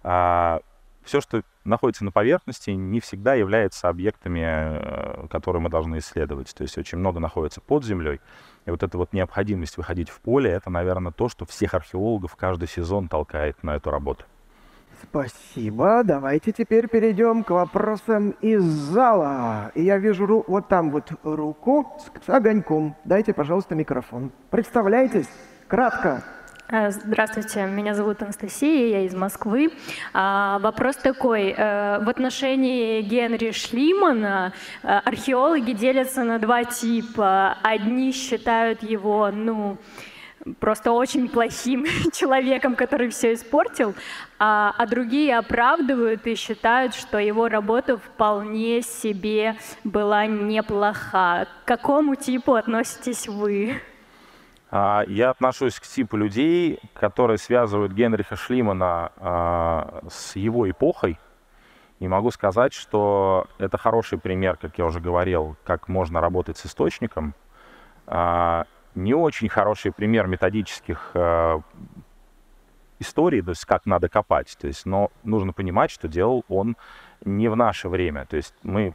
А, 0.01 0.61
все, 1.03 1.21
что 1.21 1.43
находится 1.63 2.03
на 2.03 2.11
поверхности, 2.11 2.71
не 2.71 2.99
всегда 2.99 3.35
является 3.35 3.89
объектами, 3.89 4.41
э, 4.43 5.27
которые 5.29 5.61
мы 5.61 5.69
должны 5.69 5.99
исследовать. 5.99 6.53
То 6.55 6.63
есть 6.63 6.77
очень 6.77 6.97
много 6.97 7.19
находится 7.19 7.61
под 7.61 7.83
землей. 7.83 8.19
И 8.65 8.71
вот 8.71 8.81
эта 8.81 8.97
вот 8.97 9.13
необходимость 9.13 9.77
выходить 9.77 10.09
в 10.09 10.19
поле, 10.19 10.49
это, 10.49 10.71
наверное, 10.71 11.11
то, 11.11 11.29
что 11.29 11.45
всех 11.45 11.75
археологов 11.75 12.35
каждый 12.35 12.67
сезон 12.67 13.07
толкает 13.07 13.61
на 13.61 13.75
эту 13.75 13.91
работу. 13.91 14.25
Спасибо. 15.03 16.01
Давайте 16.03 16.51
теперь 16.51 16.87
перейдем 16.87 17.43
к 17.43 17.49
вопросам 17.51 18.31
из 18.41 18.63
зала. 18.63 19.71
И 19.75 19.83
я 19.83 19.97
вижу 19.97 20.25
ру- 20.25 20.43
вот 20.47 20.67
там 20.67 20.91
вот 20.91 21.11
руку 21.23 21.97
с, 21.99 22.25
с 22.25 22.29
огоньком. 22.29 22.95
Дайте, 23.03 23.33
пожалуйста, 23.33 23.75
микрофон. 23.75 24.31
Представляйтесь. 24.49 25.29
Кратко. 25.67 26.23
Э, 26.67 26.89
здравствуйте, 26.89 27.65
меня 27.67 27.93
зовут 27.93 28.23
Анастасия, 28.23 28.87
я 28.87 29.01
из 29.05 29.13
Москвы. 29.13 29.71
А, 30.13 30.57
вопрос 30.59 30.95
такой. 30.95 31.53
Э, 31.55 31.99
в 32.03 32.09
отношении 32.09 33.01
Генри 33.03 33.51
Шлимана 33.51 34.51
э, 34.81 34.87
археологи 34.87 35.73
делятся 35.73 36.23
на 36.23 36.39
два 36.39 36.63
типа. 36.63 37.57
Одни 37.61 38.11
считают 38.11 38.81
его, 38.81 39.29
ну, 39.31 39.77
просто 40.59 40.91
очень 40.91 41.29
плохим 41.29 41.85
человеком, 42.13 42.75
который 42.75 43.09
все 43.09 43.33
испортил, 43.33 43.95
а, 44.39 44.73
а 44.77 44.85
другие 44.85 45.37
оправдывают 45.37 46.25
и 46.27 46.35
считают, 46.35 46.93
что 46.93 47.17
его 47.17 47.47
работа 47.47 47.97
вполне 47.97 48.81
себе 48.81 49.55
была 49.83 50.25
неплоха. 50.25 51.47
К 51.63 51.67
какому 51.67 52.15
типу 52.15 52.53
относитесь 52.53 53.27
вы? 53.27 53.81
А, 54.71 55.03
я 55.07 55.29
отношусь 55.29 55.79
к 55.79 55.83
типу 55.83 56.17
людей, 56.17 56.79
которые 56.93 57.37
связывают 57.37 57.91
Генриха 57.93 58.35
Шлимана 58.35 59.11
а, 59.17 60.03
с 60.09 60.35
его 60.35 60.69
эпохой. 60.69 61.17
И 61.99 62.07
могу 62.09 62.29
сказать, 62.29 62.73
что 62.73 63.47
это 63.57 63.77
хороший 63.77 64.17
пример, 64.19 64.57
как 64.57 64.77
я 64.77 64.85
уже 64.85 64.99
говорил, 64.99 65.55
как 65.63 65.87
можно 65.87 66.19
работать 66.19 66.57
с 66.57 66.65
источником. 66.65 67.33
А, 68.05 68.65
не 68.95 69.13
очень 69.13 69.49
хороший 69.49 69.91
пример 69.91 70.27
методических 70.27 71.11
э, 71.13 71.59
историй, 72.99 73.41
то 73.41 73.49
есть 73.49 73.65
как 73.65 73.85
надо 73.85 74.09
копать. 74.09 74.57
То 74.59 74.67
есть, 74.67 74.85
но 74.85 75.11
нужно 75.23 75.53
понимать, 75.53 75.91
что 75.91 76.07
делал 76.07 76.43
он 76.47 76.77
не 77.23 77.49
в 77.49 77.55
наше 77.55 77.89
время. 77.89 78.25
То 78.25 78.37
есть 78.37 78.53
мы 78.63 78.93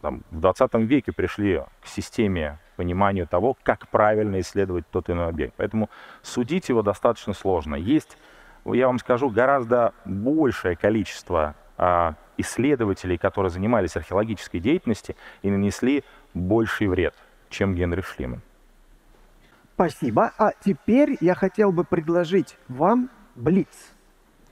там, 0.00 0.22
в 0.30 0.40
20 0.40 0.74
веке 0.74 1.12
пришли 1.12 1.62
к 1.82 1.86
системе 1.86 2.58
пониманию 2.76 3.26
того, 3.26 3.56
как 3.62 3.88
правильно 3.88 4.38
исследовать 4.40 4.86
тот 4.90 5.08
или 5.08 5.16
иной 5.16 5.28
объект. 5.28 5.54
Поэтому 5.56 5.90
судить 6.22 6.68
его 6.68 6.82
достаточно 6.82 7.32
сложно. 7.32 7.74
Есть, 7.74 8.16
я 8.64 8.86
вам 8.86 8.98
скажу, 8.98 9.30
гораздо 9.30 9.92
большее 10.04 10.76
количество 10.76 11.56
а, 11.76 12.14
исследователей, 12.36 13.18
которые 13.18 13.50
занимались 13.50 13.96
археологической 13.96 14.60
деятельностью 14.60 15.16
и 15.42 15.50
нанесли 15.50 16.04
больший 16.34 16.86
вред, 16.86 17.14
чем 17.50 17.74
Генри 17.74 18.02
Шлиман. 18.02 18.42
Спасибо. 19.78 20.32
А 20.38 20.50
теперь 20.58 21.16
я 21.20 21.36
хотел 21.36 21.70
бы 21.70 21.84
предложить 21.84 22.58
вам 22.66 23.10
блиц. 23.36 23.68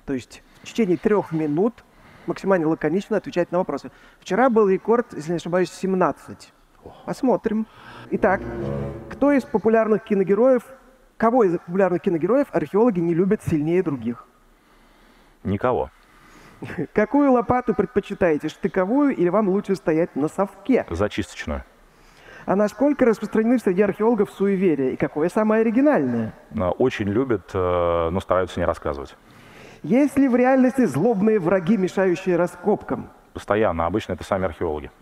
То 0.05 0.13
есть 0.13 0.45
в 0.63 0.67
течение 0.67 0.97
трех 0.97 1.33
минут 1.33 1.83
максимально 2.27 2.69
лаконично 2.69 3.17
отвечать 3.17 3.51
на 3.51 3.59
вопросы. 3.59 3.91
Вчера 4.21 4.51
был 4.51 4.69
рекорд, 4.69 5.13
если 5.15 5.33
не 5.33 5.37
ошибаюсь, 5.39 5.73
17. 5.73 6.53
Посмотрим. 7.07 7.67
Итак, 8.13 8.41
кто 9.11 9.33
из 9.33 9.43
популярных 9.43 10.05
киногероев, 10.05 10.63
кого 11.17 11.43
из 11.43 11.59
популярных 11.59 12.03
киногероев 12.03 12.47
археологи 12.53 13.01
не 13.01 13.13
любят 13.13 13.43
сильнее 13.43 13.83
других? 13.83 14.29
Никого. 15.43 15.91
Какую 16.95 17.33
лопату 17.33 17.75
предпочитаете, 17.75 18.49
штыковую 18.49 19.17
или 19.17 19.29
вам 19.29 19.49
лучше 19.49 19.75
стоять 19.75 20.15
на 20.15 20.29
совке? 20.29 20.87
Зачисточную. 20.89 21.65
А 22.47 22.55
насколько 22.55 23.05
распространены 23.05 23.59
среди 23.59 23.83
археологов 23.83 24.31
суеверия? 24.31 24.91
И 24.91 24.97
какое 24.97 25.29
самое 25.29 25.63
оригинальное? 25.63 26.33
Очень 26.79 27.09
любят, 27.09 27.51
э, 27.53 28.09
но 28.11 28.21
стараются 28.21 28.61
не 28.61 28.67
рассказывать. 28.67 29.17
Есть 29.83 30.17
ли 30.17 30.29
в 30.29 30.37
реальности 30.37 30.85
злобные 30.85 31.41
враги, 31.41 31.77
мешающие 31.77 32.37
раскопкам? 32.37 33.11
Постоянно. 33.35 33.87
Обычно 33.87 34.13
это 34.13 34.23
сами 34.23 34.45
археологи. 34.45 34.93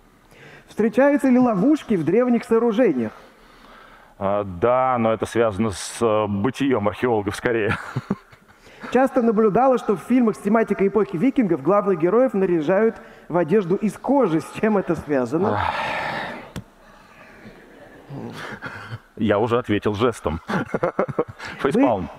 Встречаются 0.68 1.28
ли 1.28 1.38
ловушки 1.38 1.94
в 1.94 2.04
древних 2.04 2.44
сооружениях? 2.44 3.12
А, 4.18 4.44
да, 4.44 4.96
но 4.98 5.12
это 5.12 5.26
связано 5.26 5.70
с 5.70 5.98
э, 6.00 6.26
бытием 6.26 6.88
археологов 6.88 7.36
скорее. 7.36 7.76
Часто 8.90 9.20
наблюдала, 9.20 9.76
что 9.76 9.96
в 9.96 10.00
фильмах 10.00 10.36
с 10.36 10.38
тематикой 10.38 10.88
эпохи 10.88 11.16
викингов 11.18 11.62
главных 11.62 11.98
героев 11.98 12.32
наряжают 12.32 12.96
в 13.28 13.36
одежду 13.36 13.74
из 13.76 13.98
кожи. 13.98 14.40
С 14.40 14.50
чем 14.60 14.78
это 14.78 14.94
связано? 14.94 15.60
Я 19.16 19.38
уже 19.38 19.58
ответил 19.58 19.94
жестом. 19.94 20.40
Фейспалм. 21.60 22.10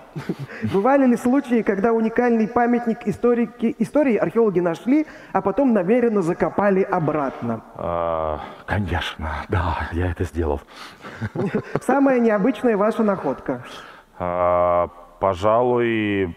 Бывали 0.72 1.06
ли 1.06 1.16
случаи, 1.16 1.62
когда 1.62 1.92
уникальный 1.92 2.48
памятник 2.48 3.06
историки, 3.06 3.74
истории 3.78 4.16
археологи 4.16 4.60
нашли, 4.60 5.06
а 5.32 5.42
потом 5.42 5.74
намеренно 5.74 6.22
закопали 6.22 6.82
обратно? 6.82 7.62
А, 7.74 8.40
конечно, 8.64 9.44
да, 9.48 9.88
я 9.92 10.10
это 10.10 10.24
сделал. 10.24 10.62
Самая 11.82 12.18
необычная 12.18 12.76
ваша 12.76 13.02
находка? 13.02 13.64
А, 14.18 14.88
пожалуй, 15.20 16.34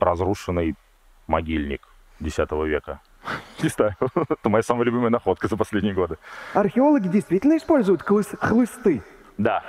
разрушенный 0.00 0.74
могильник 1.28 1.86
X 2.20 2.38
века. 2.38 3.00
Не 3.62 3.68
знаю. 3.68 3.94
Это 4.14 4.48
моя 4.48 4.62
самая 4.62 4.84
любимая 4.84 5.10
находка 5.10 5.48
за 5.48 5.56
последние 5.56 5.94
годы. 5.94 6.16
Археологи 6.54 7.08
действительно 7.08 7.56
используют 7.56 8.02
хлыс- 8.02 8.36
хлысты? 8.38 9.02
Да. 9.38 9.62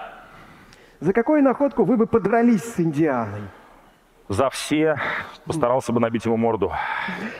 За 0.99 1.13
какую 1.13 1.43
находку 1.43 1.83
вы 1.83 1.97
бы 1.97 2.07
подрались 2.07 2.63
с 2.63 2.79
Индианой? 2.79 3.41
за 4.29 4.49
все 4.49 4.97
постарался 5.45 5.91
бы 5.91 5.99
набить 5.99 6.25
ему 6.25 6.37
морду. 6.37 6.71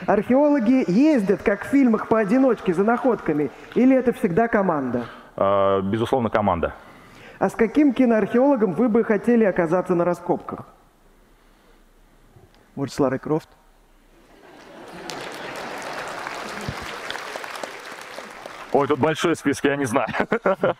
Археологи 0.06 0.84
ездят, 0.90 1.42
как 1.42 1.64
в 1.64 1.68
фильмах, 1.68 2.08
поодиночке 2.08 2.74
за 2.74 2.84
находками? 2.84 3.50
Или 3.74 3.96
это 3.96 4.12
всегда 4.12 4.48
команда? 4.48 5.06
Э, 5.36 5.80
безусловно, 5.82 6.30
команда. 6.30 6.74
А 7.38 7.48
с 7.48 7.54
каким 7.54 7.92
киноархеологом 7.92 8.74
вы 8.74 8.88
бы 8.88 9.02
хотели 9.02 9.44
оказаться 9.44 9.94
на 9.94 10.04
раскопках? 10.04 10.66
Может, 12.76 12.94
с 12.94 13.00
Ларой 13.00 13.18
Крофт? 13.18 13.48
Ой, 18.74 18.88
тут 18.88 18.98
большой 18.98 19.36
список, 19.36 19.66
я 19.66 19.76
не 19.76 19.84
знаю. 19.84 20.08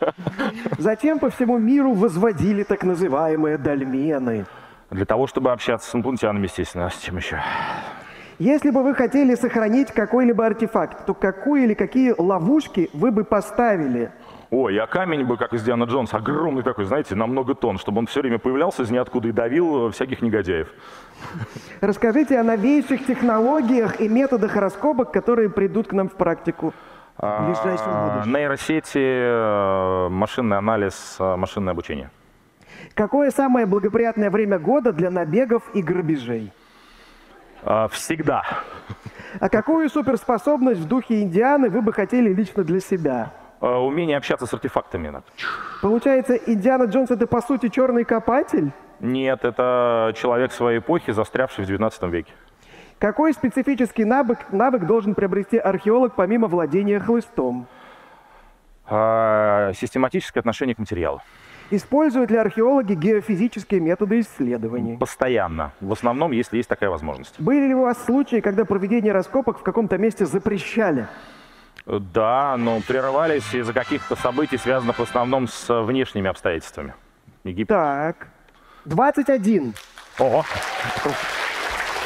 Затем 0.77 1.17
по 1.17 1.29
всему 1.29 1.57
миру 1.57 1.93
возводили 1.93 2.63
так 2.63 2.83
называемые 2.83 3.57
дольмены. 3.57 4.45
Для 4.91 5.05
того, 5.05 5.27
чтобы 5.27 5.53
общаться 5.53 5.89
с 5.89 5.95
инопланетянами, 5.95 6.43
естественно. 6.43 6.87
А 6.87 6.89
с 6.89 6.97
чем 6.97 7.15
еще? 7.15 7.41
Если 8.37 8.71
бы 8.71 8.83
вы 8.83 8.95
хотели 8.95 9.33
сохранить 9.35 9.93
какой-либо 9.93 10.45
артефакт, 10.45 11.05
то 11.05 11.13
какую 11.13 11.63
или 11.63 11.73
какие 11.73 12.13
ловушки 12.17 12.89
вы 12.91 13.11
бы 13.11 13.23
поставили? 13.23 14.11
Ой, 14.49 14.75
я 14.75 14.87
камень 14.87 15.23
бы, 15.23 15.37
как 15.37 15.53
из 15.53 15.63
Диана 15.63 15.85
Джонс, 15.85 16.13
огромный 16.13 16.63
такой, 16.63 16.83
знаете, 16.83 17.15
на 17.15 17.27
много 17.27 17.55
тонн, 17.55 17.77
чтобы 17.77 17.99
он 17.99 18.07
все 18.07 18.19
время 18.19 18.39
появлялся 18.39 18.83
из 18.83 18.91
ниоткуда 18.91 19.29
и 19.29 19.31
давил 19.31 19.91
всяких 19.91 20.21
негодяев. 20.21 20.67
Расскажите 21.79 22.37
о 22.37 22.43
новейших 22.43 23.05
технологиях 23.05 24.01
и 24.01 24.09
методах 24.09 24.57
раскопок, 24.57 25.13
которые 25.13 25.49
придут 25.49 25.87
к 25.87 25.93
нам 25.93 26.09
в 26.09 26.15
практику. 26.15 26.73
А, 27.17 28.23
нейросети, 28.25 28.99
э, 28.99 30.09
машинный 30.09 30.57
анализ, 30.57 31.15
э, 31.19 31.35
машинное 31.35 31.71
обучение. 31.71 32.09
Какое 32.93 33.31
самое 33.31 33.65
благоприятное 33.65 34.29
время 34.29 34.59
года 34.59 34.91
для 34.91 35.09
набегов 35.09 35.63
и 35.73 35.81
грабежей? 35.81 36.51
А, 37.63 37.87
всегда. 37.87 38.43
А 39.39 39.49
какую 39.49 39.89
суперспособность 39.89 40.81
в 40.81 40.87
духе 40.87 41.21
Индианы 41.21 41.69
вы 41.69 41.81
бы 41.81 41.93
хотели 41.93 42.33
лично 42.33 42.63
для 42.63 42.79
себя? 42.79 43.31
Умение 43.61 44.17
общаться 44.17 44.45
с 44.45 44.53
артефактами. 44.53 45.23
Получается, 45.81 46.35
Индиана 46.35 46.83
Джонс 46.83 47.09
это 47.11 47.25
по 47.25 47.41
сути 47.41 47.69
черный 47.69 48.03
копатель? 48.03 48.71
Нет, 48.99 49.43
это 49.43 50.13
человек 50.15 50.51
своей 50.51 50.79
эпохи, 50.79 51.11
застрявший 51.11 51.63
в 51.63 51.67
19 51.67 52.03
веке. 52.03 52.33
Какой 52.99 53.33
специфический 53.33 54.05
навык, 54.05 54.39
навык 54.51 54.85
должен 54.85 55.15
приобрести 55.15 55.57
археолог 55.57 56.15
помимо 56.15 56.47
владения 56.47 56.99
хлыстом? 56.99 57.67
А, 58.87 59.73
систематическое 59.73 60.41
отношение 60.41 60.75
к 60.75 60.79
материалу. 60.79 61.21
Используют 61.71 62.29
ли 62.29 62.37
археологи 62.37 62.93
геофизические 62.93 63.79
методы 63.81 64.19
исследований? 64.19 64.97
Постоянно. 64.97 65.71
В 65.81 65.91
основном, 65.91 66.31
если 66.31 66.57
есть 66.57 66.69
такая 66.69 66.89
возможность. 66.89 67.39
Были 67.39 67.67
ли 67.67 67.75
у 67.75 67.81
вас 67.81 68.05
случаи, 68.05 68.39
когда 68.39 68.65
проведение 68.65 69.11
раскопок 69.11 69.59
в 69.59 69.63
каком-то 69.63 69.97
месте 69.97 70.25
запрещали? 70.25 71.07
Да, 71.85 72.55
но 72.57 72.79
прерывались 72.87 73.53
из-за 73.53 73.73
каких-то 73.73 74.15
событий, 74.15 74.57
связанных 74.57 74.99
в 74.99 75.03
основном 75.03 75.47
с 75.47 75.83
внешними 75.83 76.29
обстоятельствами. 76.29 76.93
Египет. 77.43 77.67
Так. 77.67 78.27
21. 78.85 79.73
Ого 80.19 80.45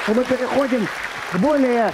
мы 0.07 0.23
переходим 0.23 0.87
к 1.31 1.37
более 1.37 1.91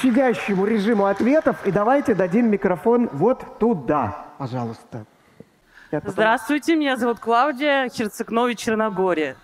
щадящему 0.00 0.66
режиму 0.66 1.06
ответов. 1.06 1.56
И 1.66 1.70
давайте 1.70 2.14
дадим 2.14 2.50
микрофон 2.50 3.08
вот 3.12 3.58
туда, 3.58 4.26
пожалуйста. 4.38 5.04
Здравствуйте, 5.90 6.76
меня 6.76 6.96
зовут 6.96 7.20
Клаудия 7.20 7.88
Херцегнович 7.88 8.58
Черногория. 8.58 9.36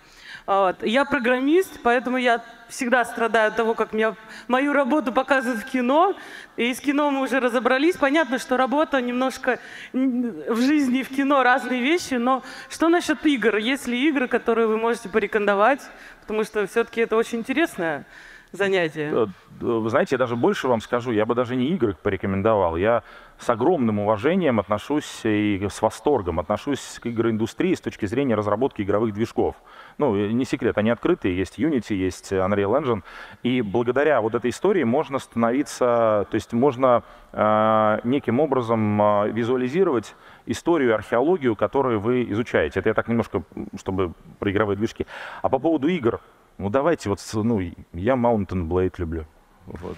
Вот. 0.45 0.83
Я 0.83 1.05
программист, 1.05 1.79
поэтому 1.83 2.17
я 2.17 2.43
всегда 2.67 3.05
страдаю 3.05 3.49
от 3.49 3.55
того, 3.55 3.75
как 3.75 3.93
меня, 3.93 4.15
мою 4.47 4.73
работу 4.73 5.13
показывают 5.13 5.61
в 5.61 5.65
кино. 5.65 6.15
И 6.57 6.73
с 6.73 6.79
кино 6.79 7.11
мы 7.11 7.21
уже 7.21 7.39
разобрались. 7.39 7.95
Понятно, 7.95 8.39
что 8.39 8.57
работа 8.57 9.01
немножко 9.01 9.59
в 9.93 10.61
жизни 10.61 10.99
и 10.99 11.03
в 11.03 11.09
кино 11.09 11.43
разные 11.43 11.81
вещи, 11.81 12.15
но 12.15 12.43
что 12.69 12.89
насчет 12.89 13.25
игр? 13.25 13.57
Есть 13.57 13.87
ли 13.87 14.09
игры, 14.09 14.27
которые 14.27 14.67
вы 14.67 14.77
можете 14.77 15.09
порекомендовать? 15.09 15.81
Потому 16.21 16.43
что 16.43 16.67
все-таки 16.67 17.01
это 17.01 17.15
очень 17.15 17.39
интересное 17.39 18.05
занятие. 18.51 19.29
Вы 19.59 19.89
знаете, 19.89 20.15
я 20.15 20.17
даже 20.17 20.35
больше 20.35 20.67
вам 20.67 20.81
скажу, 20.81 21.11
я 21.11 21.25
бы 21.25 21.35
даже 21.35 21.55
не 21.55 21.69
игры 21.69 21.95
порекомендовал. 22.01 22.75
Я 22.75 23.03
с 23.43 23.49
огромным 23.49 23.99
уважением 23.99 24.59
отношусь 24.59 25.21
и 25.25 25.67
с 25.69 25.81
восторгом 25.81 26.39
отношусь 26.39 26.99
к 27.01 27.07
игроиндустрии 27.07 27.75
с 27.75 27.81
точки 27.81 28.05
зрения 28.05 28.35
разработки 28.35 28.81
игровых 28.81 29.13
движков. 29.13 29.55
Ну, 29.97 30.15
не 30.15 30.45
секрет, 30.45 30.77
они 30.77 30.89
открытые, 30.89 31.37
есть 31.37 31.59
Unity, 31.59 31.93
есть 31.93 32.31
Unreal 32.31 32.81
Engine, 32.81 33.03
и 33.43 33.61
благодаря 33.61 34.21
вот 34.21 34.33
этой 34.33 34.49
истории 34.49 34.83
можно 34.83 35.19
становиться, 35.19 36.25
то 36.29 36.35
есть 36.35 36.53
можно 36.53 37.03
э, 37.33 37.99
неким 38.05 38.39
образом 38.39 39.01
э, 39.01 39.29
визуализировать 39.31 40.15
историю 40.45 40.91
и 40.91 40.93
археологию, 40.93 41.55
которую 41.55 41.99
вы 41.99 42.23
изучаете. 42.31 42.79
Это 42.79 42.89
я 42.89 42.93
так 42.93 43.09
немножко, 43.09 43.43
чтобы 43.77 44.13
про 44.39 44.51
игровые 44.51 44.77
движки. 44.77 45.05
А 45.41 45.49
по 45.49 45.59
поводу 45.59 45.89
игр, 45.89 46.21
ну 46.57 46.69
давайте 46.69 47.09
вот, 47.09 47.19
ну, 47.33 47.59
я 47.59 48.13
Mountain 48.13 48.67
Blade 48.67 48.93
люблю. 48.97 49.25
Вот. 49.65 49.97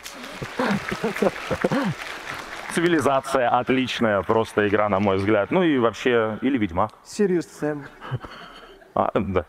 Цивилизация 2.75 3.47
отличная, 3.47 4.21
просто 4.21 4.67
игра, 4.67 4.89
на 4.89 4.99
мой 4.99 5.15
взгляд. 5.15 5.49
Ну 5.49 5.63
и 5.63 5.77
вообще, 5.77 6.37
или 6.41 6.57
Ведьмак. 6.57 6.91
Сириус 7.05 7.47
Сэм. 7.47 7.85
А, 8.93 9.11
да. 9.15 9.45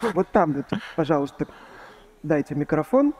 Вот 0.00 0.28
там, 0.28 0.64
пожалуйста, 0.96 1.46
дайте 2.22 2.54
микрофон. 2.54 3.12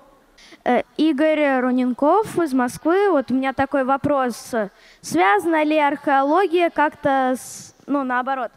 Э, 0.65 0.81
Игорь 0.97 1.61
Руненков 1.61 2.39
из 2.39 2.55
Москвы. 2.55 3.11
Вот 3.11 3.31
у 3.31 3.35
меня 3.35 3.53
такой 3.53 3.85
вопрос. 3.85 4.55
Связана 5.03 5.63
ли 5.63 5.79
археология 5.79 6.71
как-то 6.71 7.35
с... 7.37 7.75
Ну, 7.87 8.05
наоборот. 8.05 8.51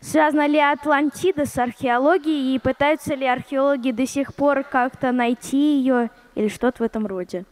Связана 0.00 0.48
ли 0.48 0.58
Атлантида 0.58 1.46
с 1.46 1.56
археологией 1.58 2.56
и 2.56 2.58
пытаются 2.58 3.14
ли 3.14 3.24
археологи 3.24 3.92
до 3.92 4.04
сих 4.04 4.34
пор 4.34 4.64
как-то 4.64 5.12
найти 5.12 5.78
ее 5.78 6.10
или 6.34 6.48
что-то 6.48 6.82
в 6.82 6.86
этом 6.86 7.06
роде? 7.06 7.44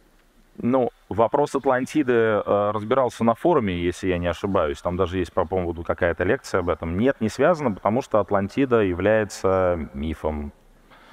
Ну, 0.59 0.89
вопрос 1.07 1.53
Атлантиды 1.53 2.13
э, 2.13 2.71
разбирался 2.73 3.23
на 3.23 3.35
форуме, 3.35 3.75
если 3.75 4.07
я 4.07 4.17
не 4.17 4.27
ошибаюсь. 4.27 4.81
Там 4.81 4.97
даже 4.97 5.19
есть 5.19 5.31
по 5.31 5.45
поводу 5.45 5.83
какая-то 5.83 6.23
лекция 6.23 6.59
об 6.59 6.69
этом. 6.69 6.97
Нет, 6.97 7.17
не 7.19 7.29
связано, 7.29 7.71
потому 7.71 8.01
что 8.01 8.19
Атлантида 8.19 8.81
является 8.81 9.89
мифом. 9.93 10.51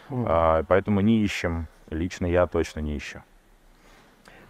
Mm. 0.08 0.60
Э, 0.60 0.64
поэтому 0.66 1.00
не 1.00 1.22
ищем. 1.22 1.66
Лично 1.90 2.26
я 2.26 2.46
точно 2.46 2.80
не 2.80 2.96
ищу. 2.96 3.22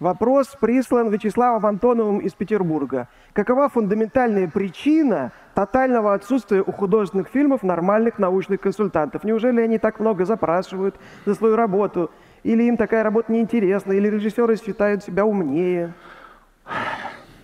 Вопрос 0.00 0.48
прислан 0.60 1.08
Вячеславом 1.08 1.66
Антоновым 1.66 2.18
из 2.18 2.32
Петербурга. 2.32 3.08
Какова 3.32 3.68
фундаментальная 3.68 4.48
причина 4.48 5.32
тотального 5.54 6.14
отсутствия 6.14 6.62
у 6.62 6.72
художественных 6.72 7.28
фильмов 7.28 7.62
нормальных 7.62 8.18
научных 8.18 8.60
консультантов? 8.60 9.24
Неужели 9.24 9.60
они 9.60 9.78
так 9.78 10.00
много 10.00 10.24
запрашивают 10.24 10.96
за 11.24 11.34
свою 11.34 11.56
работу? 11.56 12.10
Или 12.44 12.64
им 12.64 12.76
такая 12.76 13.02
работа 13.02 13.32
неинтересна? 13.32 13.92
Или 13.92 14.08
режиссеры 14.08 14.56
считают 14.56 15.02
себя 15.02 15.24
умнее? 15.24 15.94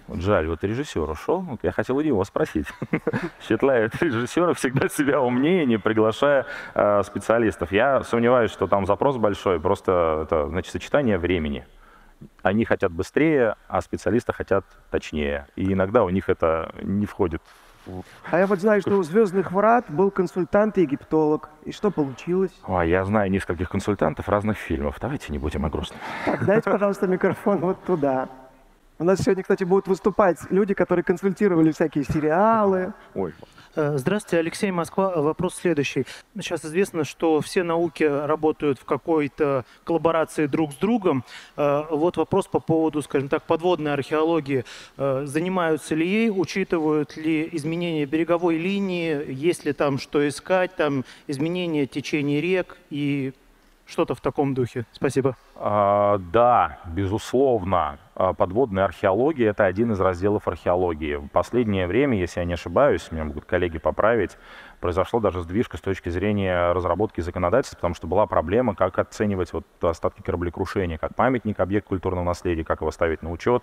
Вот 0.07 0.21
жаль, 0.21 0.47
вот 0.49 0.63
режиссер 0.63 1.09
ушел, 1.09 1.41
вот 1.41 1.61
я 1.63 1.73
хотел 1.73 1.97
у 1.97 2.01
него 2.01 2.23
спросить. 2.25 2.67
Считает 3.49 3.95
режиссеры 4.03 4.55
всегда 4.55 4.89
себя 4.89 5.21
умнее, 5.21 5.65
не 5.67 5.79
приглашая 5.79 6.47
э, 6.75 7.03
специалистов. 7.05 7.71
Я 7.73 8.03
сомневаюсь, 8.03 8.51
что 8.51 8.67
там 8.67 8.87
запрос 8.87 9.19
большой, 9.19 9.61
просто 9.61 10.23
это 10.25 10.49
значит 10.49 10.73
сочетание 10.73 11.17
времени. 11.17 11.65
Они 12.43 12.65
хотят 12.65 12.93
быстрее, 12.93 13.55
а 13.69 13.81
специалисты 13.81 14.33
хотят 14.33 14.65
точнее. 14.91 15.47
И 15.57 15.73
иногда 15.73 16.03
у 16.05 16.11
них 16.11 16.29
это 16.29 16.75
не 16.83 17.07
входит 17.07 17.41
а 18.31 18.39
я 18.39 18.47
вот 18.47 18.61
знаю, 18.61 18.81
что 18.81 18.97
у 18.97 19.03
«Звездных 19.03 19.53
врат» 19.53 19.87
был 19.89 20.11
консультант 20.11 20.79
и 20.79 20.83
египтолог. 20.83 21.51
И 21.65 21.73
что 21.73 21.91
получилось? 21.91 22.53
О, 22.65 22.83
я 22.83 23.05
знаю 23.05 23.31
нескольких 23.31 23.69
консультантов 23.69 24.29
разных 24.29 24.59
фильмов. 24.59 24.97
Давайте 25.01 25.33
не 25.33 25.39
будем 25.39 25.65
о 25.65 25.71
грустном. 25.71 26.01
Так, 26.25 26.45
дайте, 26.45 26.71
пожалуйста, 26.71 27.07
микрофон 27.07 27.59
вот 27.59 27.83
туда. 27.85 28.29
У 29.01 29.05
нас 29.05 29.21
сегодня, 29.23 29.43
кстати, 29.43 29.65
будут 29.65 29.89
выступать 29.89 30.37
люди, 30.51 30.75
которые 30.75 31.03
консультировали 31.03 31.73
всякие 31.73 32.05
сериалы. 32.05 32.93
Ой. 33.15 33.33
Э, 33.75 33.97
здравствуйте, 33.97 34.41
Алексей 34.41 34.71
Москва. 34.71 35.23
Вопрос 35.23 35.55
следующий. 35.55 36.05
Сейчас 36.35 36.67
известно, 36.67 37.05
что 37.05 37.41
все 37.41 37.63
науки 37.63 38.05
работают 38.05 38.79
в 38.79 38.85
какой-то 38.85 39.65
коллаборации 39.85 40.45
друг 40.45 40.73
с 40.73 40.75
другом. 40.75 41.25
Э, 41.57 41.85
вот 41.91 42.19
вопрос 42.19 42.47
по 42.47 42.61
поводу, 42.61 43.01
скажем 43.01 43.31
так, 43.31 43.45
подводной 43.45 43.95
археологии. 43.95 44.67
Э, 44.99 45.23
занимаются 45.25 45.95
ли 45.95 46.07
ей, 46.07 46.29
учитывают 46.31 47.17
ли 47.17 47.49
изменения 47.53 48.05
береговой 48.05 48.59
линии, 48.59 49.33
есть 49.33 49.65
ли 49.65 49.73
там 49.73 49.99
что 49.99 50.29
искать, 50.29 50.77
там 50.77 51.07
изменения 51.27 51.87
течения 51.87 52.43
рек 52.43 52.77
и 52.91 53.33
что-то 53.91 54.15
в 54.15 54.21
таком 54.21 54.55
духе. 54.55 54.87
Спасибо. 54.93 55.37
А, 55.57 56.19
да, 56.33 56.79
безусловно. 56.87 57.99
А, 58.15 58.33
подводная 58.33 58.85
археология– 58.85 59.51
это 59.51 59.65
один 59.65 59.93
из 59.93 60.01
разделов 60.01 60.49
археологии. 60.49 61.17
В 61.17 61.29
последнее 61.29 61.87
время, 61.87 62.19
если 62.19 62.41
я 62.41 62.47
не 62.47 62.55
ошибаюсь, 62.55 63.11
меня 63.11 63.25
могут 63.25 63.45
коллеги 63.45 63.79
поправить, 63.79 64.37
произошла 64.81 65.21
даже 65.21 65.43
сдвижка 65.43 65.77
с 65.77 65.81
точки 65.81 66.09
зрения 66.09 66.73
разработки 66.73 67.21
законодательства, 67.21 67.77
потому 67.77 67.95
что 67.95 68.07
была 68.07 68.27
проблема, 68.27 68.75
как 68.75 68.99
оценивать 68.99 69.53
вот 69.53 69.65
остатки 69.81 70.23
кораблекрушения, 70.23 70.99
как 70.99 71.15
памятник, 71.15 71.61
объект 71.61 71.87
культурного 71.87 72.25
наследия, 72.25 72.65
как 72.65 72.81
его 72.81 72.91
ставить 72.91 73.23
на 73.23 73.31
учет. 73.31 73.63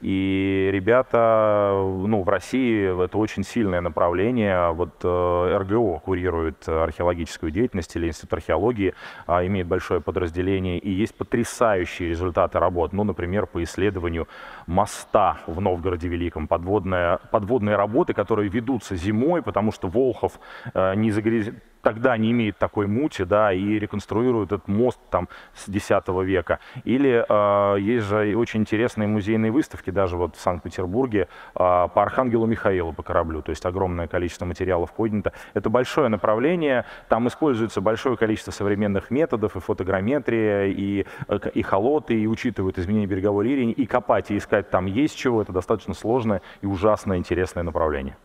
И 0.00 0.70
ребята, 0.72 1.72
ну, 1.74 2.22
в 2.22 2.28
России 2.28 3.04
это 3.04 3.18
очень 3.18 3.44
сильное 3.44 3.80
направление. 3.80 4.72
Вот 4.72 4.94
э, 5.02 5.58
РГО 5.58 6.00
курирует 6.00 6.68
археологическую 6.68 7.52
деятельность 7.52 7.94
или 7.96 8.08
Институт 8.08 8.34
археологии, 8.34 8.94
а, 9.26 9.44
имеет 9.46 9.66
большое 9.66 10.00
подразделение, 10.00 10.78
и 10.78 10.90
есть 10.90 11.14
потрясающие 11.14 12.08
результаты 12.08 12.58
работ. 12.58 12.92
Ну, 12.92 13.04
например, 13.04 13.46
по 13.46 13.62
исследованию 13.62 14.26
моста 14.66 15.38
в 15.46 15.60
Новгороде 15.60 16.08
Великом, 16.08 16.48
подводная, 16.48 17.18
подводные 17.30 17.76
работы, 17.76 18.14
которые 18.14 18.48
ведутся 18.48 18.96
зимой, 18.96 19.42
потому 19.42 19.72
что 19.72 19.88
Волхов 19.88 20.38
не 20.74 21.10
загряз 21.10 21.48
тогда 21.84 22.16
не 22.16 22.32
имеет 22.32 22.58
такой 22.58 22.88
мути, 22.88 23.22
да, 23.22 23.52
и 23.52 23.78
реконструируют 23.78 24.50
этот 24.50 24.66
мост 24.66 24.98
там 25.10 25.28
с 25.54 25.68
X 25.68 25.90
века. 26.24 26.58
Или 26.84 27.24
э, 27.28 27.80
есть 27.80 28.06
же 28.06 28.34
очень 28.36 28.60
интересные 28.60 29.06
музейные 29.06 29.52
выставки, 29.52 29.90
даже 29.90 30.16
вот 30.16 30.34
в 30.34 30.40
Санкт-Петербурге, 30.40 31.20
э, 31.20 31.28
по 31.54 32.02
Архангелу 32.02 32.46
Михаилу 32.46 32.92
по 32.92 33.02
кораблю, 33.02 33.42
то 33.42 33.50
есть 33.50 33.64
огромное 33.66 34.08
количество 34.08 34.46
материалов 34.46 34.92
поднято. 34.92 35.32
Это 35.52 35.70
большое 35.70 36.08
направление, 36.08 36.86
там 37.08 37.28
используется 37.28 37.80
большое 37.80 38.16
количество 38.16 38.50
современных 38.50 39.10
методов, 39.10 39.56
и 39.56 39.60
фотограмметрия, 39.60 40.66
и, 40.66 41.04
э, 41.28 41.38
и 41.54 41.62
холоты, 41.62 42.18
и 42.18 42.26
учитывают 42.26 42.78
изменения 42.78 43.06
береговой 43.06 43.44
линии, 43.44 43.74
и 43.74 43.84
копать, 43.84 44.30
и 44.30 44.38
искать 44.38 44.70
там 44.70 44.86
есть 44.86 45.16
чего, 45.16 45.42
это 45.42 45.52
достаточно 45.52 45.92
сложное 45.92 46.40
и 46.62 46.66
ужасно 46.66 47.18
интересное 47.18 47.62
направление. 47.62 48.16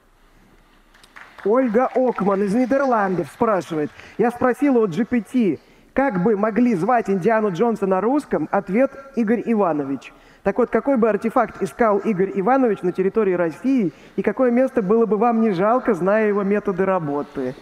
Ольга 1.45 1.89
Окман 1.95 2.43
из 2.43 2.53
Нидерландов 2.53 3.27
спрашивает. 3.27 3.91
Я 4.17 4.31
спросила 4.31 4.79
у 4.79 4.87
GPT, 4.87 5.59
как 5.93 6.23
бы 6.23 6.37
могли 6.37 6.75
звать 6.75 7.09
Индиану 7.09 7.51
Джонса 7.51 7.87
на 7.87 8.01
русском? 8.01 8.47
Ответ 8.51 8.91
Игорь 9.15 9.43
Иванович. 9.45 10.13
Так 10.43 10.57
вот, 10.57 10.69
какой 10.69 10.97
бы 10.97 11.09
артефакт 11.09 11.61
искал 11.61 11.97
Игорь 11.97 12.31
Иванович 12.35 12.81
на 12.81 12.91
территории 12.91 13.33
России, 13.33 13.91
и 14.15 14.21
какое 14.21 14.51
место 14.51 14.81
было 14.81 15.05
бы 15.05 15.17
вам 15.17 15.41
не 15.41 15.51
жалко, 15.51 15.93
зная 15.93 16.27
его 16.27 16.43
методы 16.43 16.85
работы? 16.85 17.55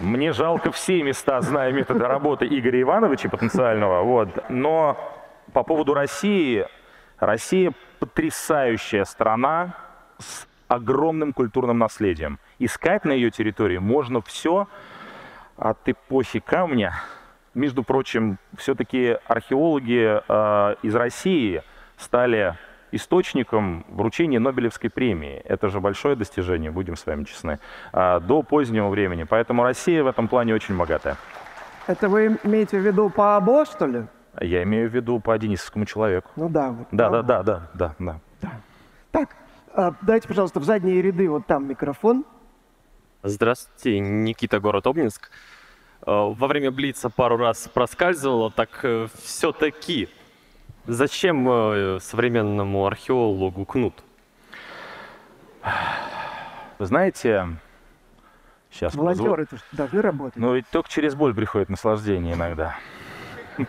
Мне 0.00 0.32
жалко 0.32 0.72
все 0.72 1.02
места, 1.02 1.40
зная 1.40 1.72
методы 1.72 2.06
работы 2.06 2.46
Игоря 2.46 2.82
Ивановича 2.82 3.28
потенциального. 3.28 4.02
Вот. 4.02 4.28
Но 4.48 4.98
по 5.52 5.62
поводу 5.62 5.94
России, 5.94 6.66
Россия 7.18 7.72
потрясающая 7.98 9.04
страна 9.04 9.74
с 10.18 10.46
огромным 10.68 11.32
культурным 11.32 11.78
наследием. 11.78 12.38
Искать 12.58 13.04
на 13.04 13.12
ее 13.12 13.30
территории 13.30 13.78
можно 13.78 14.20
все 14.20 14.68
от 15.56 15.78
эпохи 15.88 16.40
камня. 16.40 16.94
Между 17.54 17.82
прочим, 17.82 18.38
все-таки 18.56 19.16
археологи 19.26 20.20
э, 20.28 20.74
из 20.82 20.94
России 20.94 21.62
стали 21.96 22.54
источником 22.92 23.84
вручения 23.88 24.38
Нобелевской 24.38 24.90
премии. 24.90 25.40
Это 25.44 25.68
же 25.68 25.80
большое 25.80 26.16
достижение, 26.16 26.70
будем 26.70 26.96
с 26.96 27.06
вами 27.06 27.24
честны, 27.24 27.58
э, 27.92 28.20
до 28.20 28.42
позднего 28.42 28.88
времени. 28.88 29.24
Поэтому 29.24 29.62
Россия 29.62 30.02
в 30.04 30.06
этом 30.06 30.28
плане 30.28 30.54
очень 30.54 30.76
богатая. 30.76 31.16
Это 31.86 32.08
вы 32.08 32.38
имеете 32.42 32.78
в 32.78 32.86
виду 32.86 33.08
по 33.10 33.36
АБО, 33.36 33.64
что 33.64 33.86
ли? 33.86 34.06
Я 34.40 34.62
имею 34.64 34.90
в 34.90 34.94
виду 34.94 35.18
по 35.20 35.38
Денисовскому 35.38 35.86
человеку. 35.86 36.30
Ну 36.36 36.48
да. 36.48 36.70
Вот, 36.70 36.88
да, 36.90 37.08
да, 37.08 37.22
да, 37.22 37.42
да, 37.42 37.68
да, 37.74 37.94
да. 37.98 38.20
Так, 39.12 39.30
а, 39.30 39.45
дайте, 40.02 40.26
пожалуйста, 40.26 40.60
в 40.60 40.64
задние 40.64 41.02
ряды 41.02 41.28
вот 41.28 41.46
там 41.46 41.68
микрофон. 41.68 42.24
Здравствуйте, 43.22 43.98
Никита, 43.98 44.60
город 44.60 44.86
Обнинск. 44.86 45.30
А, 46.02 46.26
во 46.26 46.46
время 46.46 46.70
Блица 46.70 47.10
пару 47.10 47.36
раз 47.36 47.68
проскальзывало, 47.72 48.50
так 48.50 48.80
э, 48.84 49.08
все-таки 49.22 50.08
зачем 50.86 51.48
э, 51.48 51.98
современному 52.00 52.86
археологу 52.86 53.64
кнут? 53.64 53.94
Вы 56.78 56.86
знаете, 56.86 57.48
сейчас... 58.70 58.94
Волонтеры 58.94 59.46
зву... 59.50 59.58
должны 59.72 60.00
работать. 60.00 60.36
Ну, 60.36 60.54
ведь 60.54 60.68
только 60.68 60.88
через 60.88 61.14
боль 61.14 61.34
приходит 61.34 61.68
наслаждение 61.68 62.34
иногда. 62.34 62.78